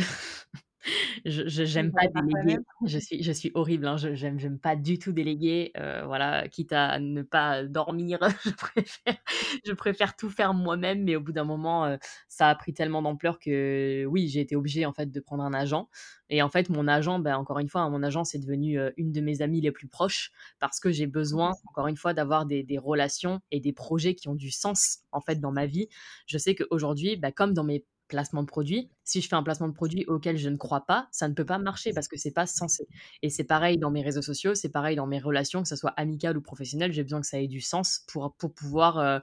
je 1.26 1.48
j'aime 1.66 1.92
pas 1.94 2.08
déléguer. 2.14 2.60
Je 2.86 2.98
suis 3.00 3.22
je 3.24 3.32
suis 3.32 3.52
horrible, 3.54 3.86
hein, 3.88 3.98
je 3.98 4.16
j'aime 4.16 4.40
j'aime 4.40 4.60
pas 4.60 4.76
du 4.76 4.98
tout 5.00 5.12
déléguer, 5.12 5.72
heu, 5.78 6.04
voilà, 6.06 6.48
quitte 6.48 6.74
à 6.74 7.00
ne 7.00 7.22
pas 7.22 7.64
dormir, 7.64 8.20
je 8.46 8.52
préfère 8.52 9.18
je 9.66 9.74
préfère 9.74 10.16
tout 10.16 10.30
faire 10.30 10.54
moi-même, 10.54 11.04
mais 11.04 11.16
au 11.16 11.22
bout 11.22 11.32
d'un 11.32 11.44
moment, 11.44 11.86
heu, 11.88 11.98
ça 12.28 12.50
a 12.50 12.56
pris 12.56 12.74
tellement 12.74 13.02
d'ampleur 13.02 13.40
que, 13.40 14.06
oui, 14.08 14.28
j'ai 14.28 14.42
été 14.42 14.56
obligée, 14.56 14.86
en 14.86 14.94
fait, 14.94 15.12
de 15.12 15.20
prendre 15.20 15.44
un 15.44 15.54
agent 15.54 15.90
et 16.30 16.42
en 16.42 16.50
fait, 16.50 16.70
mon 16.70 16.88
agent, 16.88 17.20
bah, 17.20 17.38
encore 17.38 17.60
une 17.60 17.68
fois, 17.68 17.82
hein, 17.82 17.90
mon 17.90 18.04
agent, 18.04 18.24
c'est 18.24 18.40
devenu, 18.40 18.80
heu, 18.80 18.94
une 18.98 19.12
de 19.12 19.22
mes 19.22 19.42
amies 19.42 19.62
les 19.62 19.72
plus 19.72 19.88
proches 19.88 20.32
parce 20.60 20.80
que 20.80 20.92
j'ai 20.92 21.08
besoin, 21.08 21.52
encore 21.68 21.88
une 21.88 21.98
fois, 21.98 22.14
d'avoir 22.14 22.46
des 22.46 22.64
des 22.64 22.78
relations 22.78 23.42
et 23.52 23.60
des 23.60 23.74
projets 23.74 24.16
qui 24.16 24.28
ont 24.30 24.36
du 24.36 24.52
sens, 24.52 25.00
en 25.12 25.22
fait, 25.22 25.40
dans 25.40 25.52
ma 25.52 25.66
vie. 25.66 25.88
Je 26.28 26.38
sais 26.38 26.56
qu'aujourd'hui, 26.56 27.18
bah, 27.18 27.32
comme 27.32 27.54
dans 27.54 27.64
mes 27.64 27.86
placements 28.12 28.44
de 28.44 28.48
produits, 28.48 28.92
si 29.04 29.22
je 29.22 29.28
fais 29.28 29.36
un 29.36 29.44
placement 29.44 29.68
de 29.70 29.74
produit 29.74 30.06
auquel 30.08 30.38
je 30.38 30.50
ne 30.50 30.58
crois 30.58 30.86
pas, 30.86 31.08
ça 31.12 31.28
ne 31.28 31.34
peut 31.34 31.46
pas 31.46 31.58
marcher 31.58 31.94
parce 31.94 32.08
que 32.08 32.18
c'est 32.18 32.32
pas 32.34 32.46
sensé 32.48 32.88
et 33.24 33.30
c'est 33.32 33.44
pareil 33.46 33.80
dans 33.80 33.92
mes 33.92 34.04
réseaux 34.04 34.22
sociaux, 34.22 34.56
c'est 34.56 34.70
pareil 34.70 34.96
dans 34.96 35.08
mes 35.08 35.20
relations, 35.20 35.64
que 35.64 35.68
ça 35.70 35.78
soit 35.78 35.92
amicales 35.98 36.38
ou 36.38 36.42
professionnelles, 36.42 36.94
j'ai 36.94 37.04
besoin 37.04 37.22
que 37.22 37.28
ça 37.28 37.40
ait 37.42 37.48
du 37.48 37.62
sens 37.62 38.06
pour 38.08 38.36
pour 38.38 38.54
pouvoir, 38.54 39.00
heu, 39.00 39.22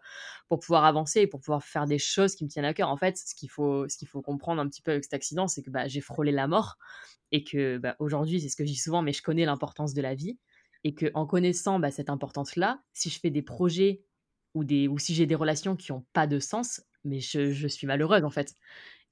pour 0.49 0.61
pouvoir 0.61 0.85
avancer 0.85 1.21
et 1.23 1.27
pour 1.27 1.41
pouvoir 1.41 1.63
faire 1.65 1.87
des 1.87 1.99
choses 1.99 2.35
qui 2.35 2.45
me 2.45 2.49
tiennent 2.51 2.65
à 2.65 2.75
cœur. 2.75 2.89
En 2.91 2.97
fait, 2.97 3.17
ce 3.19 3.35
qu'il 3.35 3.51
faut 3.51 3.89
ce 3.89 3.97
qu'il 3.99 4.09
faut 4.09 4.23
comprendre 4.23 4.61
un 4.61 4.69
petit 4.69 4.83
peu 4.83 4.91
avec 4.93 5.05
cet 5.05 5.15
accident, 5.15 5.49
c'est 5.49 5.63
que, 5.63 5.71
bah, 5.71 5.89
j'ai 5.89 6.01
frôlé 6.01 6.33
la 6.33 6.47
mort 6.49 6.77
et 7.33 7.45
que, 7.45 7.79
bah, 7.79 7.97
aujourd'hui, 7.99 8.41
c'est 8.41 8.49
ce 8.49 8.57
que 8.57 8.65
je 8.65 8.71
dis 8.73 8.77
souvent, 8.79 9.03
mais 9.03 9.13
je 9.13 9.23
connais 9.23 9.45
l'importance 9.45 9.95
de 9.95 10.03
la 10.03 10.15
vie 10.15 10.39
et 10.85 10.95
qu'en 10.95 11.27
connaissant, 11.27 11.79
bah, 11.79 11.91
cette 11.91 12.11
importance-là, 12.11 12.83
si 12.93 13.11
je 13.11 13.19
fais 13.21 13.31
des 13.31 13.43
projets 13.43 14.05
ou 14.55 14.65
des 14.65 14.89
ou 14.89 14.99
si 14.99 15.15
j'ai 15.15 15.27
des 15.27 15.35
relations 15.35 15.77
qui 15.77 15.93
ont 15.93 16.07
pas 16.13 16.27
de 16.27 16.39
sens, 16.41 16.83
mais 17.05 17.21
je 17.21 17.53
je 17.53 17.69
suis 17.69 17.87
malheureuse, 17.87 18.25
en 18.25 18.31
fait. 18.31 18.55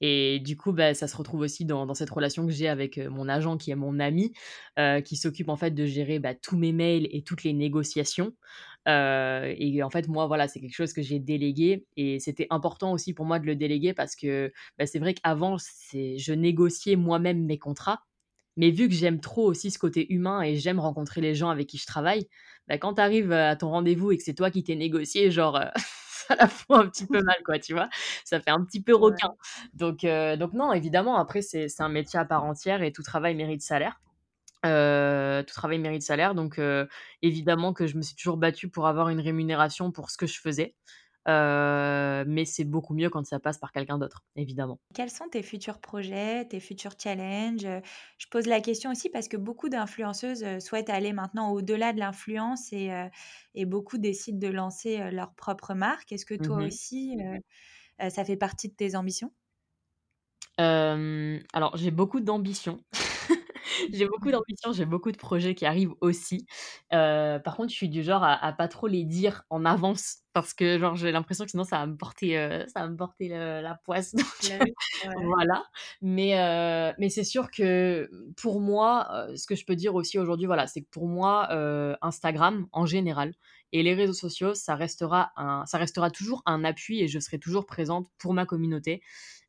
Et 0.02 0.40
du 0.40 0.56
coup, 0.58 0.72
bah, 0.72 0.94
ça 0.94 1.08
se 1.08 1.16
retrouve 1.16 1.40
aussi 1.40 1.64
dans 1.64 1.86
dans 1.86 1.94
cette 1.94 2.10
relation 2.10 2.46
que 2.46 2.52
j'ai 2.52 2.68
avec, 2.68 2.98
heu, 2.98 3.08
mon 3.08 3.28
agent 3.28 3.56
qui 3.58 3.70
est 3.70 3.74
mon 3.76 3.98
ami, 4.00 4.32
heu, 4.78 5.00
qui 5.00 5.16
s'occupe, 5.16 5.48
en 5.48 5.56
fait, 5.56 5.70
de 5.72 5.86
gérer, 5.86 6.18
bah, 6.18 6.34
tous 6.34 6.56
mes 6.58 6.72
mails 6.72 7.08
et 7.12 7.22
toutes 7.22 7.44
les 7.44 7.52
négociations, 7.54 8.32
heu 8.88 9.54
et 9.58 9.82
en 9.82 9.90
fait, 9.90 10.08
moi, 10.08 10.26
voilà, 10.26 10.48
c'est 10.48 10.60
quelque 10.60 10.74
chose 10.74 10.92
que 10.92 11.02
j'ai 11.02 11.18
délégué 11.20 11.86
et 11.96 12.20
c'était 12.20 12.46
important 12.50 12.92
aussi 12.92 13.14
pour 13.14 13.24
moi 13.26 13.38
de 13.38 13.46
le 13.46 13.56
déléguer 13.56 13.94
parce 13.94 14.16
que, 14.16 14.52
bah, 14.78 14.86
c'est 14.86 14.98
vrai 14.98 15.14
qu'avant, 15.14 15.56
je 15.92 16.32
négociais 16.32 16.96
moi-même 16.96 17.44
mes 17.46 17.58
contrats, 17.58 18.00
mais 18.56 18.70
vu 18.70 18.88
que 18.88 18.94
j'aime 18.94 19.20
trop 19.20 19.46
aussi 19.46 19.70
ce 19.70 19.78
côté 19.78 20.12
humain 20.12 20.42
et 20.42 20.56
j'aime 20.56 20.80
rencontrer 20.80 21.20
les 21.20 21.34
gens 21.34 21.50
avec 21.50 21.68
qui 21.68 21.78
je 21.78 21.86
travaille, 21.86 22.28
bah, 22.68 22.78
quand 22.78 22.94
tu 22.94 23.00
arrives, 23.02 23.32
à 23.32 23.56
ton 23.56 23.70
rendez-vous 23.70 24.12
et 24.12 24.16
que 24.18 24.22
c'est 24.24 24.34
toi 24.34 24.50
qui 24.50 24.64
t'es 24.64 24.76
négocié, 24.76 25.30
genre, 25.30 25.60
ça 26.28 26.34
la 26.36 26.48
fout 26.48 26.76
un 26.76 26.88
petit 26.88 27.06
peu 27.06 27.22
mal, 27.22 27.36
quoi, 27.44 27.58
tu 27.58 27.72
vois? 27.74 27.88
Ça 28.24 28.40
fait 28.40 28.50
un 28.50 28.64
petit 28.64 28.82
peu 28.82 28.94
requin. 28.94 29.28
Donc, 29.74 30.04
heu, 30.04 30.36
donc 30.36 30.52
non, 30.54 30.72
évidemment, 30.72 31.16
après, 31.18 31.42
c'est 31.42 31.68
un 31.80 31.88
métier 31.88 32.18
à 32.18 32.24
part 32.24 32.44
entière 32.44 32.82
et 32.82 32.92
tout 32.92 33.02
travail 33.02 33.34
mérite 33.34 33.62
salaire. 33.62 34.00
Heu, 34.64 35.44
tout 35.46 35.54
travail 35.54 35.78
mérite 35.78 36.02
salaire, 36.02 36.34
donc 36.34 36.58
heu, 36.58 36.88
évidemment 37.22 37.72
que 37.72 37.86
je 37.86 37.96
me 37.96 38.02
suis 38.02 38.16
toujours 38.16 38.36
battue 38.38 38.68
pour 38.68 38.86
avoir 38.88 39.08
une 39.10 39.20
rémunération 39.20 39.92
pour 39.92 40.10
ce 40.10 40.16
que 40.18 40.26
je 40.26 40.40
faisais. 40.40 40.74
Heu, 41.28 42.24
mais 42.26 42.44
c'est 42.44 42.64
beaucoup 42.64 42.94
mieux 42.94 43.10
quand 43.10 43.24
ça 43.26 43.40
passe 43.40 43.58
par 43.58 43.72
quelqu'un 43.72 43.98
d'autre, 43.98 44.24
évidemment. 44.36 44.80
Quels 44.94 45.10
sont 45.10 45.28
tes 45.28 45.42
futurs 45.42 45.80
projets, 45.80 46.46
tes 46.48 46.60
futurs 46.60 46.94
challenges? 47.00 47.64
Heu, 47.66 47.82
je 48.18 48.26
pose 48.28 48.46
la 48.46 48.60
question 48.60 48.90
aussi 48.92 49.10
parce 49.10 49.28
que 49.28 49.36
beaucoup 49.36 49.68
d'influenceuses, 49.68 50.42
heu, 50.44 50.60
souhaitent 50.60 50.90
aller 50.90 51.12
maintenant 51.12 51.50
au-delà 51.52 51.92
de 51.92 51.98
l'influence 51.98 52.72
et 53.54 53.64
beaucoup 53.66 53.98
décident 53.98 54.38
de 54.38 54.48
lancer, 54.52 55.10
leur 55.10 55.34
propre 55.34 55.74
marque. 55.74 56.12
Est-ce 56.12 56.26
que 56.26 56.34
toi 56.34 56.58
Mmh 56.58 56.66
aussi, 56.66 57.16
heu 57.20 57.38
heu, 58.06 58.10
ça 58.10 58.24
fait 58.24 58.36
partie 58.38 58.68
de 58.70 58.74
tes 58.76 58.96
ambitions? 58.96 59.32
Alors 61.52 61.76
j'ai 61.76 61.90
beaucoup 61.90 62.20
d'ambition. 62.20 62.78
J'ai 63.92 64.06
beaucoup 64.06 64.30
d'ambition, 64.30 64.72
j'ai 64.72 64.84
beaucoup 64.86 65.12
de 65.12 65.16
projets 65.16 65.54
qui 65.54 65.66
arrivent 65.66 65.94
aussi. 66.00 66.46
Heu, 66.92 67.40
par 67.44 67.56
contre, 67.56 67.70
je 67.70 67.76
suis 67.76 67.88
du 67.88 68.02
genre 68.02 68.22
à 68.22 68.34
à 68.44 68.52
pas 68.52 68.68
trop 68.68 68.86
les 68.86 69.04
dire 69.04 69.42
en 69.50 69.64
avance 69.64 70.18
parce 70.32 70.54
que 70.54 70.78
genre 70.78 70.94
j'ai 70.96 71.12
l'impression 71.12 71.44
que 71.44 71.50
sinon 71.50 71.64
ça 71.64 71.78
va 71.78 71.86
me 71.86 71.96
porter, 71.96 72.36
heu, 72.38 72.64
ça 72.72 72.80
va 72.82 72.88
me 72.88 72.96
porter 72.96 73.28
le 73.28 73.60
la 73.62 73.74
poisse 73.84 74.12
donc 74.14 74.26
ouais, 74.42 74.74
voilà. 75.14 75.64
Mais 76.02 76.34
heu, 76.38 76.94
mais 76.98 77.08
c'est 77.08 77.24
sûr 77.24 77.50
que, 77.50 78.08
pour 78.36 78.60
moi, 78.60 79.28
heu, 79.30 79.36
ce 79.36 79.46
que 79.46 79.54
je 79.56 79.64
peux 79.64 79.76
dire 79.76 79.94
aussi 79.94 80.18
aujourd'hui, 80.18 80.46
voilà, 80.46 80.66
c'est 80.66 80.82
que 80.82 80.88
pour 80.90 81.08
moi, 81.08 81.48
heu, 81.52 81.96
Instagram 82.02 82.66
en 82.72 82.86
général 82.86 83.34
et 83.72 83.82
les 83.82 83.94
réseaux 83.94 84.12
sociaux, 84.12 84.54
ça 84.54 84.74
restera 84.76 85.32
un 85.36 85.64
ça 85.66 85.78
restera 85.78 86.10
toujours 86.10 86.42
un 86.46 86.64
appui 86.64 87.00
et 87.02 87.08
je 87.08 87.18
serai 87.18 87.38
toujours 87.38 87.66
présente 87.66 88.08
pour 88.18 88.34
ma 88.34 88.46
communauté. 88.46 89.02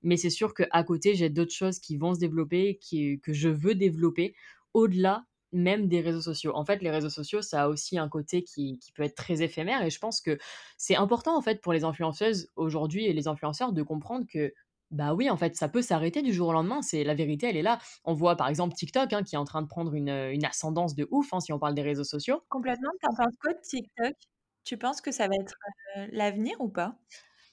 Mais 0.04 0.18
c'est 0.18 0.30
sûr 0.30 0.54
qu'à 0.54 0.84
côté, 0.84 1.16
j'ai 1.16 1.30
d'autres 1.30 1.54
choses 1.54 1.80
qui 1.80 1.98
vont 1.98 2.14
se 2.14 2.20
développer, 2.20 2.78
qui 2.80 3.20
que 3.22 3.34
je 3.34 3.50
veux 3.50 3.76
développer 3.76 4.36
au-delà 4.74 5.26
même 5.54 5.88
des 5.88 6.02
réseaux 6.02 6.22
sociaux. 6.22 6.52
En 6.56 6.66
fait, 6.66 6.82
les 6.82 6.92
réseaux 6.92 7.10
sociaux, 7.10 7.42
ça 7.42 7.64
a 7.64 7.68
aussi 7.70 7.98
un 7.98 8.10
côté 8.10 8.44
qui 8.44 8.78
qui 8.80 8.92
peut 8.92 9.04
être 9.04 9.16
très 9.16 9.42
éphémère 9.42 9.82
et 9.84 9.90
je 9.90 10.00
pense 10.00 10.22
que 10.22 10.38
c'est 10.78 10.96
important, 10.96 11.38
en 11.38 11.42
fait, 11.42 11.62
pour 11.62 11.74
les 11.74 11.84
influenceuses 11.84 12.50
aujourd'hui 12.56 13.06
et 13.06 13.14
les 13.14 13.28
influenceurs 13.28 13.72
de 13.74 13.82
comprendre 13.84 14.26
que, 14.32 14.54
bah, 14.92 15.14
oui, 15.14 15.30
en 15.30 15.38
fait, 15.38 15.56
ça 15.56 15.70
peut 15.70 15.82
s'arrêter 15.82 16.22
du 16.22 16.34
jour 16.34 16.50
au 16.50 16.54
lendemain. 16.54 16.82
C'est 16.82 17.04
la 17.04 17.16
vérité, 17.16 17.48
elle 17.50 17.58
est 17.58 17.62
là. 17.62 17.80
On 18.06 18.14
voit, 18.14 18.36
par 18.38 18.48
exemple, 18.50 18.76
TikTok, 18.76 19.12
hein, 19.14 19.24
qui 19.24 19.36
est 19.36 19.38
en 19.38 19.46
train 19.46 19.62
de 19.62 19.68
prendre 19.68 19.94
une, 19.94 20.10
une 20.10 20.46
ascendance 20.46 20.96
de 20.96 21.08
ouf, 21.12 21.34
hein, 21.34 21.40
si 21.40 21.52
on 21.54 21.60
parle 21.60 21.76
des 21.76 21.82
réseaux 21.82 22.04
sociaux. 22.06 22.42
complètement. 22.50 22.92
Tu 23.02 23.08
en 23.10 23.16
penses 23.16 23.36
quoi 23.42 23.54
de 23.54 23.60
TikTok? 23.62 24.16
Tu 24.64 24.78
penses 24.78 25.02
que 25.02 25.12
ça 25.12 25.28
va 25.28 25.36
être, 25.42 25.56
heu, 25.98 26.08
l'avenir 26.12 26.60
ou 26.62 26.70
pas? 26.70 27.00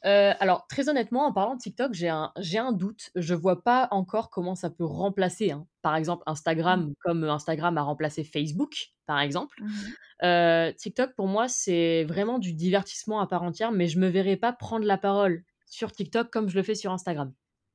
Heu, 0.04 0.32
alors 0.40 0.66
très 0.68 0.88
honnêtement, 0.88 1.26
en 1.26 1.32
parlant 1.32 1.54
de 1.56 1.60
TikTok, 1.60 1.94
j'ai 1.94 2.08
un 2.08 2.32
j'ai 2.38 2.58
un 2.58 2.72
doute. 2.72 3.10
Je 3.14 3.34
vois 3.34 3.62
pas 3.64 3.88
encore 3.90 4.30
comment 4.30 4.54
ça 4.54 4.70
peut 4.70 4.84
remplacer, 4.84 5.50
hein, 5.52 5.66
par 5.82 5.96
exemple 5.96 6.22
Mmh. 6.66 6.84
Instagram, 6.86 6.94
comme, 7.00 7.24
Instagram 7.24 7.78
a 7.78 7.82
remplacé 7.82 8.24
Facebook, 8.24 8.92
par 9.06 9.20
exemple. 9.20 9.58
Mmh 9.58 9.94
Heu, 10.22 10.72
TikTok 10.76 11.14
pour 11.16 11.28
moi, 11.28 11.48
c'est 11.48 12.04
vraiment 12.04 12.38
du 12.38 12.52
divertissement 12.54 13.20
à 13.20 13.26
part 13.26 13.42
entière, 13.44 13.72
mais 13.72 13.88
je 13.88 13.98
me 14.00 14.08
verrais 14.08 14.36
pas 14.36 14.52
prendre 14.52 14.86
la 14.86 14.98
parole 14.98 15.44
sur 15.66 15.92
TikTok 15.92 16.30
comme 16.30 16.48
je 16.48 16.56
le 16.56 16.62
fais 16.62 16.74
sur 16.76 16.92
Instagram, 16.92 17.32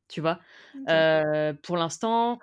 tu 0.09 0.21
vois? 0.21 0.39
Pour 1.63 1.77
l'instant, 1.77 2.39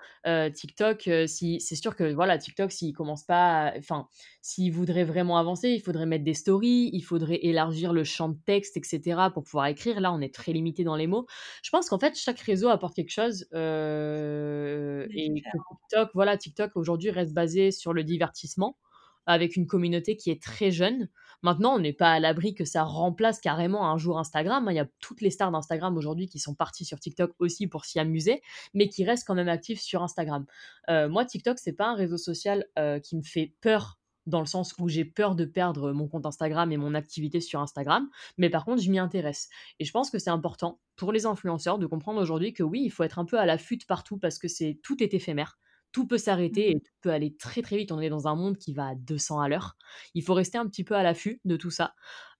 TikTok, 0.55 1.11
si 1.27 1.61
c'est 1.61 1.77
sûr 1.77 1.97
que 1.97 2.12
voilà, 2.14 2.39
TikTok 2.39 2.73
s'il 2.73 2.95
commence 2.95 3.25
pas 3.25 3.73
enfin, 3.79 4.09
s'il 4.43 4.73
voudrait 4.73 5.05
vraiment 5.05 5.39
avancer, 5.39 5.71
il 5.71 5.81
faudrait 5.81 6.07
mettre 6.07 6.25
des 6.25 6.35
stories, 6.35 6.91
il 6.93 7.03
faudrait 7.03 7.41
élargir 7.45 7.93
le 7.93 8.05
champ 8.05 8.29
de 8.31 8.39
texte 8.47 8.77
et 8.77 8.83
cetera 8.85 9.31
pour 9.31 9.45
pouvoir 9.45 9.67
écrire. 9.67 10.01
Là, 10.01 10.12
on 10.12 10.21
est 10.21 10.35
très 10.35 10.53
limité 10.53 10.85
dans 10.85 10.97
les 10.97 11.07
mots. 11.09 11.27
Je 11.62 11.71
pense 11.71 11.89
qu'en 11.91 11.99
fait, 11.99 12.17
chaque 12.17 12.41
réseau 12.41 12.69
apporte 12.69 12.95
quelque 12.95 13.11
chose, 13.12 13.47
et 13.53 15.43
que. 15.53 15.59
TikTok 15.91 16.11
voilà, 16.14 16.37
TikTok 16.37 16.77
aujourd'hui 16.77 17.11
reste 17.11 17.35
basé 17.35 17.71
sur 17.73 17.93
le 17.93 18.05
divertissement 18.05 18.79
avec 19.27 19.57
une 19.57 19.66
communauté 19.66 20.16
qui 20.16 20.31
est 20.31 20.43
très 20.43 20.70
jeune. 20.70 21.09
Maintenant, 21.43 21.74
on 21.74 21.79
n'est 21.79 21.93
pas 21.93 22.12
à 22.12 22.20
l'abri 22.20 22.55
que 22.55 22.64
ça 22.64 22.83
remplace 22.85 23.41
carrément 23.41 23.91
un 23.91 23.99
jour 23.99 24.18
Instagram, 24.18 24.66
hein. 24.68 24.72
Il 24.72 24.77
y 24.77 24.81
a 24.81 24.89
toutes 25.01 25.20
les 25.20 25.31
stars 25.31 25.51
d'Instagram 25.53 25.97
aujourd'hui 25.97 26.29
qui 26.29 26.39
sont 26.39 26.55
parties 26.55 26.85
sur 26.85 26.99
TikTok 27.01 27.33
aussi 27.39 27.66
pour 27.66 27.85
s'y 27.85 27.99
amuser, 27.99 28.43
mais 28.74 28.89
qui 28.89 29.05
restent 29.05 29.27
quand 29.27 29.35
même 29.35 29.49
actives 29.49 29.81
sur 29.81 30.03
Instagram. 30.03 30.47
Heu, 30.91 31.09
moi, 31.09 31.24
TikTok, 31.24 31.59
c'est 31.59 31.72
pas 31.72 31.89
un 31.89 31.95
réseau 31.95 32.16
social, 32.18 32.66
heu, 32.79 32.99
qui 33.01 33.16
me 33.16 33.22
fait 33.22 33.55
peur 33.61 33.99
dans 34.27 34.41
le 34.41 34.47
sens 34.47 34.74
où 34.79 34.89
j'ai 34.89 35.05
peur 35.05 35.37
de 35.37 35.45
perdre 35.45 35.93
mon 35.93 36.09
compte 36.09 36.27
Instagram 36.27 36.72
et 36.72 36.77
mon 36.77 36.95
activité 36.95 37.41
sur 37.41 37.61
Instagram, 37.61 38.09
mais 38.39 38.51
par 38.51 38.64
contre, 38.64 38.83
je 38.83 38.91
m'y 38.91 38.99
intéresse 38.99 39.49
et 39.79 39.85
je 39.85 39.93
pense 39.93 40.11
que 40.11 40.18
c'est 40.18 40.31
important 40.31 40.81
pour 40.97 41.12
les 41.12 41.27
influenceurs 41.27 41.79
de 41.79 41.87
comprendre 41.87 42.20
aujourd'hui 42.20 42.53
que 42.53 42.64
oui, 42.64 42.83
il 42.85 42.91
faut 42.91 43.05
être 43.05 43.20
un 43.20 43.24
peu 43.24 43.39
à 43.39 43.47
l'affût 43.47 43.79
partout 43.87 44.18
parce 44.18 44.39
que 44.39 44.49
tout 44.83 45.01
est 45.03 45.14
éphémère. 45.14 45.59
Tout 45.97 46.07
peut 46.07 46.19
s'arrêter 46.19 46.73
Mmh 46.73 46.73
et 46.73 46.81
tout 46.81 46.93
peut 47.01 47.11
aller 47.11 47.35
très, 47.37 47.63
très 47.63 47.79
vite. 47.79 47.91
On 47.91 48.01
est 48.01 48.11
dans 48.11 48.29
un 48.29 48.35
monde 48.35 48.59
qui 48.59 48.75
va 48.75 48.89
à 48.89 48.95
200 48.95 49.41
à 49.41 49.49
l'heure. 49.49 49.79
Il 50.13 50.23
faut 50.23 50.35
rester 50.35 50.59
un 50.59 50.67
petit 50.69 50.85
peu 50.85 50.95
à 50.95 51.03
l'affût 51.03 51.41
de 51.47 51.57
tout 51.57 51.71
ça, 51.71 51.95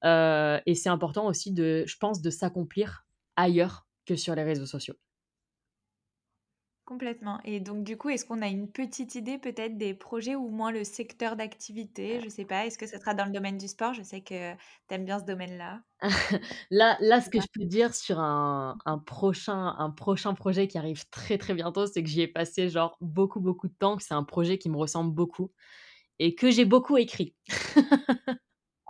et 0.05 0.75
c'est 0.75 0.91
important 0.91 1.27
aussi 1.27 1.53
de 1.53 1.85
je 1.87 1.97
pense, 1.99 2.21
de 2.21 2.29
s'accomplir 2.29 3.07
ailleurs 3.37 3.87
que 4.05 4.15
sur 4.17 4.35
les 4.35 4.43
réseaux 4.43 4.67
sociaux. 4.67 4.97
Complètement 6.87 7.41
et 7.45 7.59
donc 7.59 7.83
du 7.83 7.97
coup, 7.99 8.11
est-ce 8.11 8.25
qu'on 8.25 8.41
a 8.43 8.47
une 8.47 8.71
petite 8.71 9.17
idée 9.17 9.39
peut-être 9.39 9.77
des 9.77 9.93
projets 9.93 10.37
ou 10.37 10.45
au 10.47 10.51
moins 10.51 10.71
le 10.71 10.85
secteur 10.85 11.35
d'activité? 11.35 12.21
Je 12.21 12.29
sais 12.29 12.45
pas, 12.45 12.65
est-ce 12.65 12.79
que 12.79 12.87
ça 12.87 13.01
sera 13.01 13.13
dans 13.13 13.25
le 13.25 13.33
domaine 13.33 13.59
du 13.59 13.67
sport? 13.67 13.93
Je 13.93 14.03
sais 14.03 14.21
que 14.23 14.55
tu 14.55 14.95
aimes 14.95 15.05
bien 15.05 15.19
ce 15.19 15.25
domaine-là. 15.25 15.83
Là 16.71 16.97
là, 17.01 17.21
ce 17.21 17.31
que 17.31 17.41
je 17.41 17.47
peux 17.53 17.65
dire 17.65 17.95
sur 17.95 18.21
un 18.21 18.77
un 18.85 18.99
prochain 18.99 19.75
un 19.79 19.91
prochain 19.91 20.35
projet 20.35 20.69
qui 20.69 20.77
arrive 20.79 21.09
très, 21.11 21.39
très 21.39 21.55
bientôt, 21.55 21.87
c'est 21.87 22.03
que 22.03 22.09
j'y 22.09 22.21
ai 22.21 22.29
passé 22.29 22.69
genre 22.69 22.97
beaucoup, 23.01 23.41
beaucoup 23.41 23.69
de 23.69 23.75
temps, 23.79 23.97
que 23.97 24.03
c'est 24.03 24.15
un 24.15 24.25
projet 24.25 24.59
qui 24.59 24.69
me 24.69 24.77
ressemble 24.77 25.15
beaucoup 25.15 25.53
et 26.21 26.35
que 26.35 26.51
j'ai 26.51 26.65
beaucoup 26.67 26.97
écrit. 26.99 27.37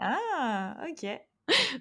Ah! 0.01 0.77
OK. 0.89 1.27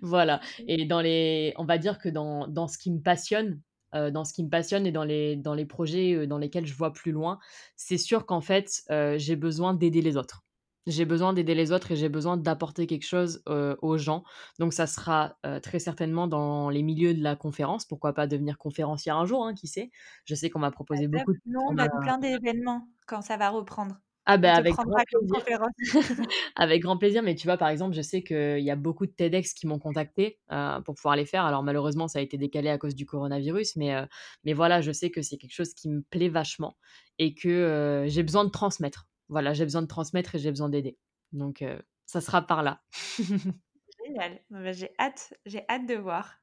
Voilà 0.02 0.42
et 0.68 0.86
dans 0.86 1.02
les 1.02 1.54
on 1.58 1.66
va 1.66 1.78
dire 1.78 1.98
que 2.00 2.10
dans 2.10 2.48
dans 2.48 2.68
ce 2.68 2.78
qui 2.78 2.92
me 2.92 3.02
passionne, 3.02 3.62
heu, 3.96 4.12
dans 4.12 4.26
ce 4.26 4.34
qui 4.34 4.44
me 4.44 4.50
passionne 4.50 4.86
et 4.88 4.92
dans 4.92 5.04
les 5.04 5.36
dans 5.36 5.54
les 5.54 5.66
projets, 5.66 6.14
heu, 6.16 6.28
dans 6.28 6.38
lesquels 6.38 6.66
je 6.66 6.74
vois 6.76 6.94
plus 6.94 7.12
loin, 7.12 7.40
c'est 7.76 7.98
sûr 7.98 8.26
qu'en 8.26 8.42
fait, 8.42 8.84
heu, 8.92 9.18
j'ai 9.18 9.36
besoin 9.36 9.74
d'aider 9.74 10.02
les 10.02 10.18
autres. 10.18 10.44
J'ai 10.88 11.06
besoin 11.06 11.34
d'aider 11.34 11.56
les 11.56 11.72
autres 11.72 11.92
et 11.92 11.96
j'ai 11.96 12.10
besoin 12.10 12.38
d'apporter 12.38 12.86
quelque 12.88 13.06
chose, 13.08 13.42
aux 13.82 13.98
gens. 13.98 14.24
Donc 14.60 14.72
ça 14.74 14.86
sera, 14.88 15.38
très 15.64 15.80
certainement 15.80 16.28
dans 16.28 16.70
les 16.70 16.84
milieux 16.84 17.14
de 17.16 17.24
la 17.24 17.36
conférence. 17.36 17.86
Pourquoi 17.86 18.14
pas 18.14 18.28
devenir 18.28 18.58
conférencière 18.60 19.18
un 19.18 19.26
jour, 19.26 19.46
hein, 19.46 19.56
qui 19.56 19.68
sait? 19.68 19.90
Je 20.26 20.36
sais 20.36 20.50
qu'on 20.52 20.60
m'a 20.60 20.70
Ah 20.94 21.00
proposé 21.00 21.08
beaucoup 21.08 21.34
de 21.34 21.40
Nous, 21.46 21.60
on 21.60 21.74
donne 21.74 22.00
plein 22.02 22.18
d'événements 22.18 22.88
quand 23.08 23.22
ça 23.22 23.38
va 23.38 23.50
reprendre. 23.50 24.02
Ah 24.26 24.38
bah, 24.38 24.56
avec 24.56 24.80
grand 24.80 25.02
plaisir. 25.12 25.46
Avec 26.56 26.82
grand 26.82 26.98
plaisir, 26.98 27.24
mais 27.24 27.36
tu 27.36 27.48
vois, 27.48 27.58
par 27.58 27.70
exemple, 27.70 27.96
je 27.96 28.02
sais 28.02 28.24
qu'il 28.24 28.60
y 28.60 28.72
a 28.72 28.76
beaucoup 28.76 29.06
de 29.06 29.12
TEDx 29.12 29.54
qui 29.54 29.68
m'ont 29.68 29.80
contacté 29.80 30.40
heu, 30.52 30.82
pour 30.86 30.96
pouvoir 30.96 31.16
les 31.16 31.26
faire. 31.26 31.44
Alors 31.46 31.64
malheureusement, 31.64 32.08
ça 32.08 32.20
a 32.20 32.22
été 32.22 32.38
décalé 32.38 32.70
à 32.70 32.78
cause 32.78 32.96
du 32.96 33.06
coronavirus, 33.06 33.76
mais 33.78 33.94
heu, 33.96 34.08
mais 34.44 34.54
voilà, 34.54 34.82
je 34.82 34.92
sais 34.92 35.12
que 35.12 35.22
c'est 35.22 35.38
quelque 35.38 35.54
chose 35.54 35.74
qui 35.74 35.90
me 35.90 36.02
plaît 36.02 36.30
vachement 36.30 36.78
et 37.20 37.34
que, 37.36 38.06
heu, 38.06 38.08
j'ai 38.10 38.24
besoin 38.24 38.46
de 38.46 38.50
transmettre. 38.50 39.08
Voilà, 39.30 39.54
j'ai 39.54 39.64
besoin 39.66 39.82
de 39.82 39.88
transmettre 39.88 40.36
et 40.36 40.40
j'ai 40.40 40.52
besoin 40.52 40.70
d'aider. 40.70 40.98
Donc 41.34 41.64
ça 42.06 42.22
sera 42.22 42.42
par 42.46 42.64
là. 42.64 42.82
Génial. 44.06 44.40
Bah, 44.50 44.72
j'ai 44.72 44.94
hâte 45.00 45.34
j'ai 45.46 45.66
hâte 45.70 45.86
de 45.88 45.96
voir 45.96 46.40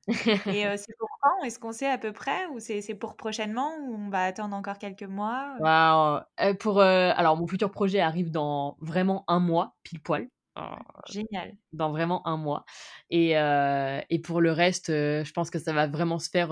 et 0.48 0.62
c'est 0.76 0.96
pour 0.98 1.08
quand? 1.20 1.44
Est-ce 1.44 1.58
qu'on 1.58 1.72
sait 1.72 1.88
à 1.88 1.98
peu 1.98 2.12
près 2.12 2.46
ou 2.46 2.58
c'est 2.60 2.94
pour 2.96 3.16
prochainement 3.16 3.76
ou 3.78 3.94
on 3.94 4.10
va 4.10 4.24
attendre 4.24 4.56
encore 4.56 4.78
quelques 4.78 5.02
mois? 5.04 5.58
Waouh! 5.58 6.22
Heu, 6.40 6.54
pour, 6.56 6.80
alors 6.80 7.36
mon 7.36 7.46
futur 7.46 7.70
projet 7.70 8.00
arrive 8.00 8.30
dans 8.30 8.76
vraiment 8.80 9.24
un 9.28 9.38
mois, 9.38 9.76
pile 9.82 10.00
poil. 10.00 10.28
Heu 10.56 10.62
Génial. 11.06 11.58
Dans 11.72 11.90
vraiment 11.90 12.26
un 12.28 12.36
mois 12.36 12.64
et 13.10 13.30
et 13.32 14.18
pour 14.20 14.40
le 14.42 14.52
reste, 14.52 14.88
je 14.88 15.32
pense 15.32 15.50
que 15.50 15.58
ça 15.58 15.72
va 15.72 15.86
vraiment 15.88 16.18
se 16.20 16.30
faire, 16.30 16.50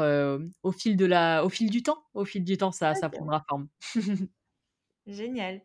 au 0.62 0.72
fil 0.72 0.96
de 0.96 1.06
la 1.06 1.44
au 1.44 1.50
fil 1.50 1.70
du 1.70 1.82
temps. 1.82 2.04
Au 2.14 2.24
fil 2.26 2.44
du 2.44 2.56
temps, 2.58 2.72
ça 2.72 2.94
ça 2.96 3.08
OK. 3.08 3.11
prendra 3.11 3.42
forme. 3.48 3.68
Génial. 5.06 5.62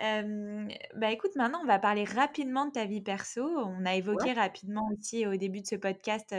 Bah, 0.00 1.10
écoute, 1.12 1.32
maintenant, 1.36 1.60
on 1.62 1.66
va 1.66 1.78
parler 1.78 2.04
rapidement 2.04 2.64
de 2.66 2.72
ta 2.72 2.86
vie 2.86 3.02
perso. 3.02 3.42
On 3.44 3.84
a 3.84 3.94
Ouais, 4.12 4.26
évoqué 4.26 4.32
rapidement 4.32 4.88
aussi 4.92 5.26
au 5.26 5.36
début 5.36 5.60
de 5.60 5.66
ce 5.66 5.74
podcast, 5.76 6.34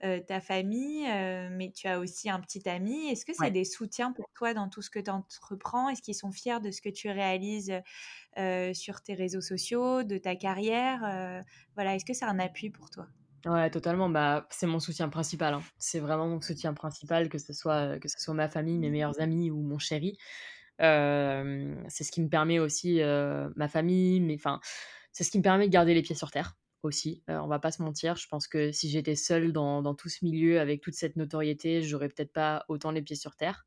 ta 0.00 0.40
famille, 0.40 1.04
mais 1.50 1.70
tu 1.74 1.86
as 1.88 2.00
aussi 2.00 2.28
un 2.28 2.40
petit 2.40 2.68
ami. 2.68 3.08
Est-ce 3.10 3.24
que 3.24 3.32
c'est 3.34 3.50
ouais. 3.50 3.50
des 3.50 3.64
soutiens 3.64 4.12
pour 4.12 4.26
toi 4.34 4.52
dans 4.54 4.68
tout 4.68 4.82
ce 4.82 4.90
que 4.90 4.98
tu 4.98 5.10
entreprends? 5.10 5.88
Est-ce 5.88 6.02
qu'ils 6.02 6.14
sont 6.14 6.32
fiers 6.32 6.60
de 6.60 6.70
ce 6.70 6.82
que 6.82 6.90
tu 6.90 7.08
réalises, 7.08 7.72
sur 8.74 9.02
tes 9.02 9.14
réseaux 9.14 9.40
sociaux, 9.42 10.02
de 10.04 10.18
ta 10.18 10.36
carrière? 10.36 11.44
Voilà, 11.76 11.94
est-ce 11.96 12.04
que 12.04 12.14
c'est 12.14 12.26
un 12.26 12.38
appui 12.38 12.70
pour 12.70 12.90
toi? 12.90 13.08
Ouais, 13.46 13.70
totalement, 13.70 14.08
bah, 14.10 14.46
c'est 14.50 14.66
mon 14.66 14.80
soutien 14.80 15.08
principal, 15.08 15.54
hein. 15.54 15.62
C'est 15.78 16.00
vraiment 16.00 16.26
mon 16.26 16.40
soutien 16.40 16.74
principal, 16.74 17.28
que 17.28 17.38
ce 17.38 17.52
soit, 17.52 17.98
que 18.00 18.08
ce 18.08 18.18
soit 18.18 18.34
ma 18.34 18.48
famille, 18.48 18.78
mes 18.78 18.90
meilleurs 18.90 19.20
amis 19.20 19.50
ou 19.52 19.62
mon 19.62 19.78
chéri. 19.78 20.18
C'est 20.80 22.04
ce 22.04 22.12
qui 22.12 22.22
me 22.22 22.28
permet 22.28 22.58
aussi, 22.58 23.00
ma 23.56 23.68
famille, 23.68 24.20
mais 24.20 24.34
enfin, 24.34 24.60
c'est 25.12 25.24
ce 25.24 25.30
qui 25.30 25.38
me 25.38 25.42
permet 25.42 25.66
de 25.66 25.72
garder 25.72 25.94
les 25.94 26.02
pieds 26.02 26.14
sur 26.14 26.30
terre, 26.30 26.56
aussi, 26.82 27.22
on 27.28 27.48
va 27.48 27.58
pas 27.58 27.72
se 27.72 27.82
mentir. 27.82 28.16
Je 28.16 28.26
pense 28.28 28.46
que 28.48 28.72
si 28.72 28.88
j'étais 28.90 29.16
seule 29.16 29.52
dans 29.52 29.82
dans 29.82 29.94
tout 29.94 30.08
ce 30.08 30.24
milieu 30.24 30.60
avec 30.60 30.80
toute 30.80 30.94
cette 30.94 31.16
notoriété, 31.16 31.82
j'aurais 31.82 32.08
peut-être 32.08 32.32
pas 32.32 32.64
autant 32.68 32.90
les 32.92 33.02
pieds 33.02 33.16
sur 33.16 33.34
terre. 33.36 33.66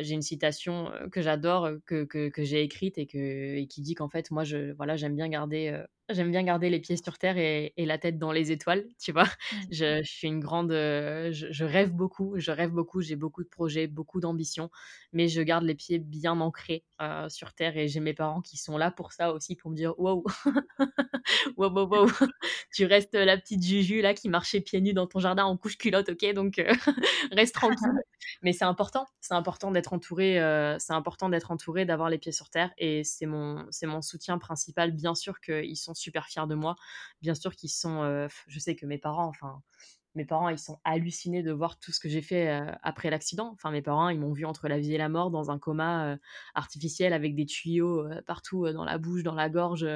j'ai 0.00 0.14
une 0.14 0.22
citation, 0.22 0.92
que 1.12 1.22
j'adore, 1.22 1.70
que 1.86 2.04
que 2.04 2.28
que 2.30 2.44
j'ai 2.44 2.62
écrite 2.62 2.98
et 2.98 3.06
que 3.06 3.18
et 3.56 3.66
qui 3.68 3.82
dit 3.82 3.94
qu'en 3.94 4.08
fait 4.08 4.30
moi 4.30 4.44
je 4.44 4.72
voilà, 4.74 4.96
j'aime 4.96 5.16
bien 5.16 5.28
garder, 5.28 5.82
j'aime 6.12 6.30
bien 6.30 6.42
garder 6.42 6.70
les 6.70 6.80
pieds 6.80 6.96
sur 6.96 7.18
terre 7.18 7.38
et, 7.38 7.72
la 7.76 7.98
tête 7.98 8.18
dans 8.18 8.32
les 8.32 8.52
étoiles, 8.52 8.86
tu 9.00 9.12
vois. 9.12 9.28
Je, 9.70 10.02
suis 10.04 10.28
une 10.28 10.40
grande, 10.40 10.72
euh, 10.72 11.30
je, 11.32 11.64
rêve 11.64 11.90
beaucoup, 11.92 12.34
je 12.38 12.50
rêve 12.50 12.70
beaucoup, 12.70 13.00
j'ai 13.00 13.16
beaucoup 13.16 13.42
de 13.42 13.48
projets, 13.48 13.86
beaucoup 13.86 14.20
d'ambitions, 14.20 14.70
mais 15.12 15.28
je 15.28 15.42
garde 15.42 15.64
les 15.64 15.74
pieds 15.74 15.98
bien 15.98 16.40
ancrés 16.40 16.84
euh, 17.00 17.28
sur 17.28 17.52
terre 17.54 17.76
et 17.76 17.88
j'ai 17.88 18.00
mes 18.00 18.14
parents 18.14 18.40
qui 18.40 18.56
sont 18.56 18.78
là 18.78 18.90
pour 18.90 19.12
ça 19.12 19.32
aussi, 19.32 19.56
pour 19.56 19.70
me 19.70 19.76
dire 19.76 19.98
wow, 19.98 20.24
wow, 21.56 21.70
wow, 21.70 21.88
wow, 21.88 22.10
tu 22.72 22.86
restes 22.86 23.14
la 23.14 23.36
petite 23.36 23.64
Juju 23.64 24.00
là 24.00 24.14
qui 24.14 24.28
marchait 24.28 24.60
pieds 24.60 24.80
nus 24.80 24.94
dans 24.94 25.06
ton 25.06 25.18
jardin 25.18 25.44
en 25.44 25.56
couche 25.56 25.76
culotte, 25.76 26.10
ok, 26.10 26.32
donc 26.34 26.58
euh, 26.58 26.72
reste 27.32 27.54
tranquille. 27.54 27.88
mais 28.42 28.52
c'est 28.52 28.64
important, 28.64 29.06
c'est 29.20 29.34
important 29.34 29.70
d'être 29.70 29.92
entouré, 29.92 30.34
c'est 30.78 30.92
important 30.92 31.28
d'être 31.28 31.50
entouré, 31.50 31.84
d'avoir 31.84 32.08
les 32.08 32.18
pieds 32.18 32.32
sur 32.32 32.48
terre 32.48 32.70
et 32.78 33.04
c'est 33.04 33.26
mon, 33.26 33.66
c'est 33.70 33.86
mon 33.86 34.02
soutien 34.02 34.38
principal. 34.38 34.92
Bien 34.92 35.14
sûr 35.14 35.40
qu'ils 35.40 35.76
sont 35.76 35.94
super 36.02 36.26
fiers 36.26 36.46
de 36.46 36.54
moi. 36.54 36.76
Bien 37.22 37.34
sûr 37.34 37.54
qu'ils 37.56 37.70
sont. 37.70 38.28
Je 38.46 38.58
sais 38.58 38.76
que 38.76 38.86
mes 38.86 38.98
parents, 38.98 39.28
enfin, 39.28 39.62
mes 40.14 40.24
parents, 40.24 40.48
ils 40.48 40.58
sont 40.58 40.78
hallucinés 40.84 41.42
de 41.42 41.52
voir 41.52 41.78
tout 41.78 41.92
ce 41.92 42.00
que 42.00 42.08
j'ai 42.08 42.20
fait 42.20 42.48
euh, 42.48 42.70
après 42.82 43.10
l'accident. 43.10 43.50
Enfin, 43.54 43.70
mes 43.70 43.82
parents, 43.82 44.08
ils 44.10 44.18
m'ont 44.18 44.32
vu 44.32 44.44
entre 44.44 44.68
la 44.68 44.78
vie 44.78 44.94
et 44.94 44.98
la 44.98 45.08
mort 45.08 45.30
dans 45.30 45.50
un 45.50 45.58
coma 45.58 46.06
euh, 46.06 46.16
artificiel 46.54 47.12
avec 47.12 47.34
des 47.34 47.46
tuyaux 47.46 48.04
partout 48.26 48.70
dans 48.72 48.84
la 48.84 48.98
bouche, 48.98 49.22
dans 49.22 49.34
la 49.34 49.48
gorge. 49.48 49.86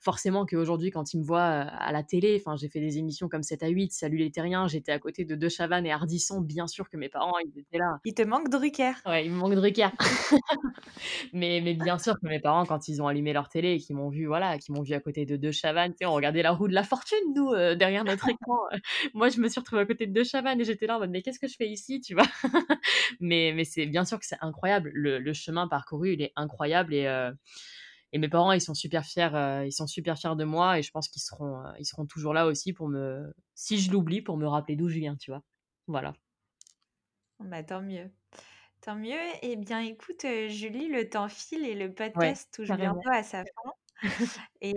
forcément 0.00 0.46
qu'aujourd'hui, 0.46 0.90
quand 0.90 1.12
ils 1.12 1.18
me 1.20 1.24
voient 1.24 1.42
à 1.42 1.92
la 1.92 2.02
télé, 2.02 2.40
enfin, 2.40 2.56
j'ai 2.56 2.68
fait 2.68 2.80
des 2.80 2.98
émissions 2.98 3.28
comme 3.28 3.42
7 3.42 3.62
à 3.62 3.68
8, 3.68 3.92
Salut 3.92 4.16
les 4.16 4.30
terriens, 4.30 4.66
j'étais 4.68 4.92
à 4.92 4.98
côté 4.98 5.24
de 5.24 5.34
De 5.34 5.48
Chavannes 5.48 5.86
et 5.86 5.92
Ardisson, 5.92 6.40
bien 6.40 6.66
sûr 6.66 6.88
que 6.88 6.96
mes 6.96 7.08
parents, 7.08 7.38
ils 7.38 7.58
étaient 7.58 7.78
là. 7.78 7.98
Il 8.04 8.14
te 8.14 8.22
manque 8.22 8.48
Drucker. 8.48 8.92
Ouais, 9.06 9.26
il 9.26 9.32
me 9.32 9.36
manque 9.36 9.54
Drucker. 9.54 9.90
mais, 11.32 11.60
mais 11.62 11.74
bien 11.74 11.98
sûr 11.98 12.14
que 12.14 12.26
mes 12.26 12.40
parents, 12.40 12.64
quand 12.64 12.88
ils 12.88 13.02
ont 13.02 13.06
allumé 13.06 13.32
leur 13.32 13.48
télé 13.48 13.72
et 13.72 13.78
qu'ils 13.78 13.96
m'ont 13.96 14.08
vu, 14.08 14.26
voilà, 14.26 14.58
qu'ils 14.58 14.74
m'ont 14.74 14.82
vu 14.82 14.94
à 14.94 15.00
côté 15.00 15.26
de 15.26 15.36
De 15.36 15.50
Chavannes, 15.50 15.94
on 16.02 16.12
regardait 16.14 16.42
la 16.42 16.52
roue 16.52 16.68
de 16.68 16.74
la 16.74 16.84
fortune, 16.84 17.18
nous, 17.34 17.54
derrière 17.76 18.04
notre 18.04 18.28
écran. 18.28 18.58
Moi, 19.14 19.28
je 19.28 19.40
me 19.40 19.48
suis 19.48 19.57
retrouvé 19.58 19.82
à 19.82 19.86
côté 19.86 20.06
de 20.06 20.12
deux 20.12 20.24
Chavannes 20.24 20.60
et 20.60 20.64
j'étais 20.64 20.86
là 20.86 20.96
en 20.96 21.00
mode 21.00 21.10
mais 21.10 21.22
qu'est-ce 21.22 21.38
que 21.38 21.48
je 21.48 21.56
fais 21.56 21.68
ici, 21.68 22.00
tu 22.00 22.14
vois? 22.14 22.26
Mais, 23.20 23.52
mais 23.54 23.64
c'est 23.64 23.86
bien 23.86 24.04
sûr 24.04 24.18
que 24.18 24.26
c'est 24.26 24.36
incroyable. 24.40 24.90
Le, 24.94 25.32
chemin 25.32 25.66
parcouru, 25.66 26.12
il 26.12 26.22
est 26.22 26.32
incroyable 26.36 26.94
et, 26.94 27.06
euh, 27.06 27.32
et 28.12 28.18
mes 28.18 28.28
parents, 28.28 28.52
ils 28.52 28.60
sont 28.60 28.74
super 28.74 29.04
fiers, 29.04 29.34
euh, 29.34 29.66
ils 29.66 29.72
sont 29.72 29.86
super 29.86 30.18
fiers 30.18 30.36
de 30.36 30.44
moi 30.44 30.78
et 30.78 30.82
je 30.82 30.90
pense 30.90 31.08
qu'ils 31.08 31.22
seront, 31.22 31.58
euh, 31.58 31.72
ils 31.78 31.84
seront 31.84 32.06
toujours 32.06 32.32
là 32.32 32.46
aussi 32.46 32.72
pour 32.72 32.88
me, 32.88 33.32
si 33.54 33.78
je 33.78 33.90
l'oublie, 33.90 34.22
pour 34.22 34.36
me 34.36 34.46
rappeler 34.46 34.76
d'où 34.76 34.88
je 34.88 34.98
viens, 34.98 35.16
tu 35.16 35.30
vois? 35.30 35.42
Voilà. 35.86 36.14
Bah, 37.40 37.62
tant 37.62 37.82
mieux. 37.82 38.10
Tant 38.80 38.96
mieux. 38.96 39.18
Eh 39.42 39.56
bien, 39.56 39.80
écoute, 39.80 40.24
Julie, 40.48 40.88
le 40.88 41.08
temps 41.08 41.28
file 41.28 41.66
et 41.66 41.74
le 41.74 41.92
podcast 41.92 42.48
touche 42.52 42.70
bientôt 42.70 43.10
à 43.10 43.22
sa 43.22 43.44
fin. 43.44 43.72
Et 44.60 44.74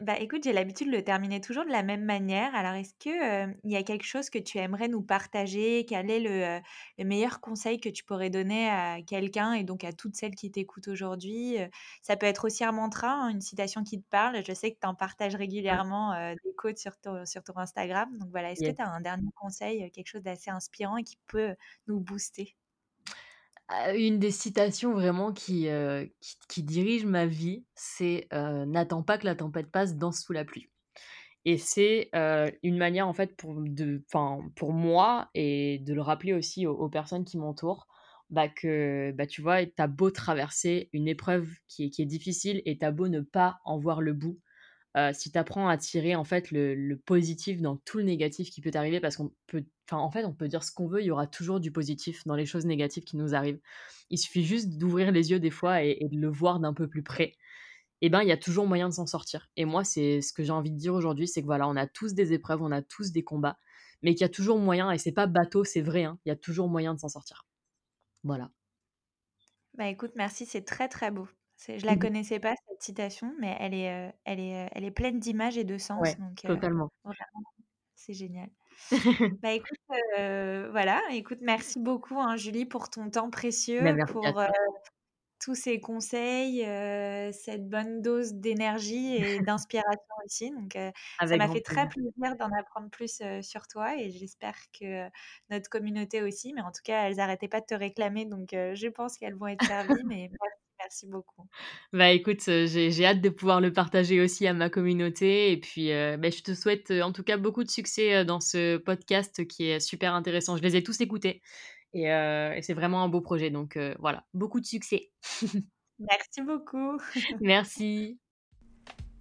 bah, 0.00 0.18
écoute, 0.18 0.44
j'ai 0.44 0.52
l'habitude 0.52 0.88
de 0.88 0.92
le 0.96 1.02
terminer 1.04 1.40
toujours 1.40 1.64
de 1.64 1.70
la 1.70 1.82
même 1.82 2.04
manière. 2.04 2.54
Alors, 2.54 2.74
est-ce 2.74 2.94
que, 2.98 3.46
il 3.64 3.70
y 3.70 3.76
a 3.76 3.82
quelque 3.82 4.04
chose 4.04 4.30
que 4.30 4.38
tu 4.38 4.58
aimerais 4.58 4.88
nous 4.88 5.02
partager? 5.02 5.84
Quel 5.86 6.10
est 6.10 6.20
le, 6.20 6.60
le 6.98 7.04
meilleur 7.04 7.40
conseil 7.40 7.80
que 7.80 7.88
tu 7.88 8.04
pourrais 8.04 8.30
donner 8.30 8.68
à 8.68 9.00
quelqu'un 9.06 9.54
et 9.54 9.64
donc 9.64 9.84
à 9.84 9.92
toutes 9.92 10.16
celles 10.16 10.34
qui 10.34 10.50
t'écoutent 10.50 10.88
aujourd'hui? 10.88 11.56
ça 12.02 12.16
peut 12.16 12.26
être 12.26 12.46
aussi 12.46 12.64
un 12.64 12.72
mantra, 12.72 13.08
hein, 13.12 13.28
une 13.30 13.40
citation 13.40 13.82
qui 13.84 14.00
te 14.00 14.08
parle. 14.08 14.42
Je 14.46 14.52
sais 14.54 14.72
que 14.72 14.78
tu 14.80 14.86
en 14.86 14.94
partages 14.94 15.34
régulièrement, 15.36 16.14
des 16.44 16.54
quotes 16.56 16.78
sur 16.78 16.96
ton 16.98 17.24
sur 17.26 17.42
ton 17.42 17.56
Instagram. 17.56 18.16
Donc 18.18 18.30
voilà, 18.30 18.52
est-ce 18.52 18.62
que 18.64 18.70
tu 18.70 18.82
as 18.82 18.88
un 18.88 19.00
dernier 19.00 19.30
conseil, 19.34 19.90
quelque 19.92 20.08
chose 20.08 20.22
d'assez 20.22 20.50
inspirant 20.50 20.96
et 20.98 21.04
qui 21.04 21.18
peut 21.26 21.54
nous 21.86 22.00
booster? 22.00 22.56
Une 23.94 24.18
des 24.18 24.30
citations 24.30 24.92
vraiment 24.92 25.32
qui, 25.32 25.68
qui 26.48 26.62
dirige 26.62 27.04
ma 27.04 27.26
vie, 27.26 27.64
c'est, 27.74 28.28
«N'attends 28.32 29.02
pas 29.02 29.18
que 29.18 29.26
la 29.26 29.34
tempête 29.34 29.70
passe, 29.70 29.96
danse 29.96 30.22
sous 30.22 30.32
la 30.32 30.44
pluie» 30.44 30.70
et 31.46 31.58
c'est, 31.58 32.10
une 32.64 32.76
manière 32.76 33.06
en 33.06 33.12
fait 33.14 33.36
pour 33.36 33.54
de 33.60 34.04
pour 34.56 34.72
moi 34.72 35.30
et 35.34 35.78
de 35.78 35.94
le 35.94 36.02
rappeler 36.02 36.34
aussi 36.34 36.66
aux 36.66 36.88
personnes 36.88 37.24
qui 37.24 37.38
m'entourent, 37.38 37.86
bah, 38.30 38.48
que, 38.48 39.12
bah, 39.12 39.26
tu 39.26 39.40
vois, 39.42 39.64
tu 39.64 39.72
as 39.78 39.86
beau 39.86 40.10
traverser 40.10 40.90
une 40.92 41.06
épreuve 41.06 41.48
qui 41.68 41.84
est 41.84 41.90
qui 41.90 42.02
est 42.02 42.06
difficile 42.06 42.62
et 42.66 42.76
tu 42.78 42.84
as 42.84 42.90
beau 42.90 43.06
ne 43.08 43.20
pas 43.20 43.60
en 43.64 43.78
voir 43.78 44.00
le 44.02 44.12
bout, 44.12 44.40
si 45.12 45.30
tu 45.30 45.38
apprends 45.38 45.68
à 45.68 45.76
tirer 45.76 46.14
en 46.14 46.24
fait 46.24 46.50
le, 46.50 46.94
positif 46.96 47.60
dans 47.60 47.76
tout 47.76 47.98
le 47.98 48.04
négatif 48.04 48.50
qui 48.50 48.60
peut 48.60 48.70
t'arriver, 48.70 49.00
parce 49.00 49.16
qu'on 49.16 49.30
peut, 49.46 49.64
enfin 49.86 49.98
en 49.98 50.10
fait 50.10 50.24
on 50.24 50.32
peut 50.32 50.48
dire 50.48 50.64
ce 50.64 50.72
qu'on 50.72 50.88
veut, 50.88 51.02
il 51.02 51.06
y 51.06 51.10
aura 51.10 51.26
toujours 51.26 51.60
du 51.60 51.70
positif 51.70 52.26
dans 52.26 52.34
les 52.34 52.46
choses 52.46 52.64
négatives 52.64 53.04
qui 53.04 53.16
nous 53.16 53.34
arrivent. 53.34 53.60
Il 54.10 54.18
suffit 54.18 54.44
juste 54.44 54.78
d'ouvrir 54.78 55.12
les 55.12 55.30
yeux 55.30 55.40
des 55.40 55.50
fois 55.50 55.82
et, 55.82 55.98
de 56.10 56.18
le 56.18 56.28
voir 56.28 56.60
d'un 56.60 56.72
peu 56.72 56.88
plus 56.88 57.02
près. 57.02 57.34
Et 58.02 58.06
eh 58.06 58.10
ben 58.10 58.22
il 58.22 58.28
y 58.28 58.32
a 58.32 58.36
toujours 58.36 58.66
moyen 58.66 58.88
de 58.88 58.94
s'en 58.94 59.06
sortir. 59.06 59.48
Et 59.56 59.64
moi 59.64 59.84
c'est 59.84 60.20
ce 60.20 60.32
que 60.32 60.42
j'ai 60.42 60.52
envie 60.52 60.70
de 60.70 60.78
dire 60.78 60.94
aujourd'hui, 60.94 61.28
c'est 61.28 61.40
que 61.42 61.46
voilà 61.46 61.68
on 61.68 61.76
a 61.76 61.86
tous 61.86 62.14
des 62.14 62.32
épreuves, 62.32 62.62
on 62.62 62.72
a 62.72 62.82
tous 62.82 63.12
des 63.12 63.22
combats, 63.22 63.58
mais 64.02 64.14
qu'il 64.14 64.22
y 64.22 64.24
a 64.24 64.30
toujours 64.30 64.58
moyen 64.58 64.90
et 64.90 64.98
c'est 64.98 65.12
pas 65.12 65.26
bateau, 65.26 65.64
c'est 65.64 65.82
vrai, 65.82 66.04
hein, 66.04 66.18
il 66.24 66.30
y 66.30 66.32
a 66.32 66.36
toujours 66.36 66.68
moyen 66.68 66.94
de 66.94 67.00
s'en 67.00 67.08
sortir. 67.08 67.46
Voilà. 68.24 68.50
Bah 69.74 69.88
écoute, 69.88 70.12
merci, 70.16 70.46
c'est 70.46 70.64
très 70.64 70.88
très 70.88 71.10
beau. 71.10 71.28
Je 71.58 71.86
la 71.86 71.96
mmh 71.96 71.98
connaissais 71.98 72.38
pas 72.38 72.54
cette 72.68 72.82
citation, 72.82 73.34
mais 73.40 73.56
elle 73.58 73.74
est, 73.74 74.14
elle 74.24 74.40
est, 74.40 74.68
elle 74.72 74.84
est 74.84 74.90
pleine 74.90 75.18
d'images 75.18 75.56
et 75.56 75.64
de 75.64 75.78
sens, 75.78 76.16
donc 76.18 76.42
totalement. 76.42 76.90
c'est 77.94 78.14
génial. 78.14 78.50
Bah, 79.42 79.52
écoute, 79.52 79.78
voilà, 80.70 81.00
écoute, 81.10 81.38
merci 81.40 81.80
beaucoup, 81.80 82.20
hein, 82.20 82.36
Julie, 82.36 82.66
pour 82.66 82.90
ton 82.90 83.08
temps 83.08 83.28
bah, 83.28 83.30
précieux, 83.30 83.80
pour, 84.06 84.22
tous 85.38 85.54
ces 85.54 85.80
conseils, 85.80 86.60
cette 87.32 87.68
bonne 87.68 88.02
dose 88.02 88.34
d'énergie 88.34 89.16
et 89.16 89.38
d'inspiration 89.50 90.14
aussi, 90.24 90.50
donc 90.50 90.72
ça 90.74 91.36
m'a 91.36 91.48
fait 91.48 91.62
très 91.62 91.88
plaisir 91.88 92.36
d'en 92.38 92.50
apprendre 92.52 92.90
plus, 92.90 93.22
sur 93.40 93.66
toi 93.66 93.96
et 93.96 94.10
j'espère 94.10 94.56
que 94.78 95.08
notre 95.50 95.70
communauté 95.70 96.22
aussi, 96.22 96.52
mais 96.52 96.62
en 96.62 96.70
tout 96.70 96.82
cas, 96.84 97.04
elles 97.04 97.16
n'arrêtaient 97.16 97.48
pas 97.48 97.60
de 97.60 97.66
te 97.66 97.74
réclamer, 97.74 98.26
donc 98.26 98.48
je 98.52 98.88
pense 98.88 99.16
qu'elles 99.16 99.36
vont 99.36 99.46
être 99.46 99.64
servies, 99.64 100.04
mais 100.04 100.30
Merci 100.78 101.06
beaucoup. 101.06 101.48
Bah 101.92 102.10
écoute, 102.10 102.42
j'ai 102.44 103.06
hâte 103.06 103.20
de 103.20 103.28
pouvoir 103.28 103.60
le 103.60 103.72
partager 103.72 104.20
aussi 104.20 104.46
à 104.46 104.52
ma 104.52 104.70
communauté. 104.70 105.52
Et 105.52 105.56
puis, 105.58 105.88
bah, 105.88 106.30
je 106.30 106.42
te 106.42 106.54
souhaite 106.54 106.90
en 106.90 107.12
tout 107.12 107.22
cas 107.22 107.36
beaucoup 107.36 107.64
de 107.64 107.70
succès 107.70 108.24
dans 108.24 108.40
ce 108.40 108.76
podcast 108.76 109.46
qui 109.46 109.70
est 109.70 109.80
super 109.80 110.14
intéressant. 110.14 110.56
Je 110.56 110.62
les 110.62 110.76
ai 110.76 110.82
tous 110.82 111.00
écoutés 111.00 111.42
et, 111.94 112.04
et 112.04 112.60
c'est 112.62 112.74
vraiment 112.74 113.02
un 113.02 113.08
beau 113.08 113.22
projet. 113.22 113.50
Donc 113.50 113.78
voilà, 113.98 114.24
beaucoup 114.34 114.60
de 114.60 114.66
succès. 114.66 115.10
Merci 115.98 116.42
beaucoup. 116.42 116.98
Merci. 117.40 118.18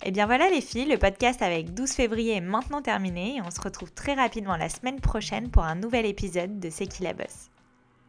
Et 0.03 0.09
eh 0.09 0.11
bien 0.11 0.25
voilà 0.25 0.49
les 0.49 0.61
filles, 0.61 0.85
le 0.85 0.97
podcast 0.97 1.41
avec 1.41 1.73
12 1.73 1.93
février 1.93 2.35
est 2.35 2.41
maintenant 2.41 2.81
terminé 2.81 3.37
et 3.37 3.41
on 3.41 3.49
se 3.49 3.61
retrouve 3.61 3.93
très 3.93 4.13
rapidement 4.13 4.57
la 4.57 4.69
semaine 4.69 4.99
prochaine 4.99 5.49
pour 5.49 5.63
un 5.63 5.75
nouvel 5.75 6.05
épisode 6.05 6.59
de 6.59 6.69
C'est 6.69 6.85
qui 6.85 7.03
la 7.03 7.13
bosse. 7.13 7.49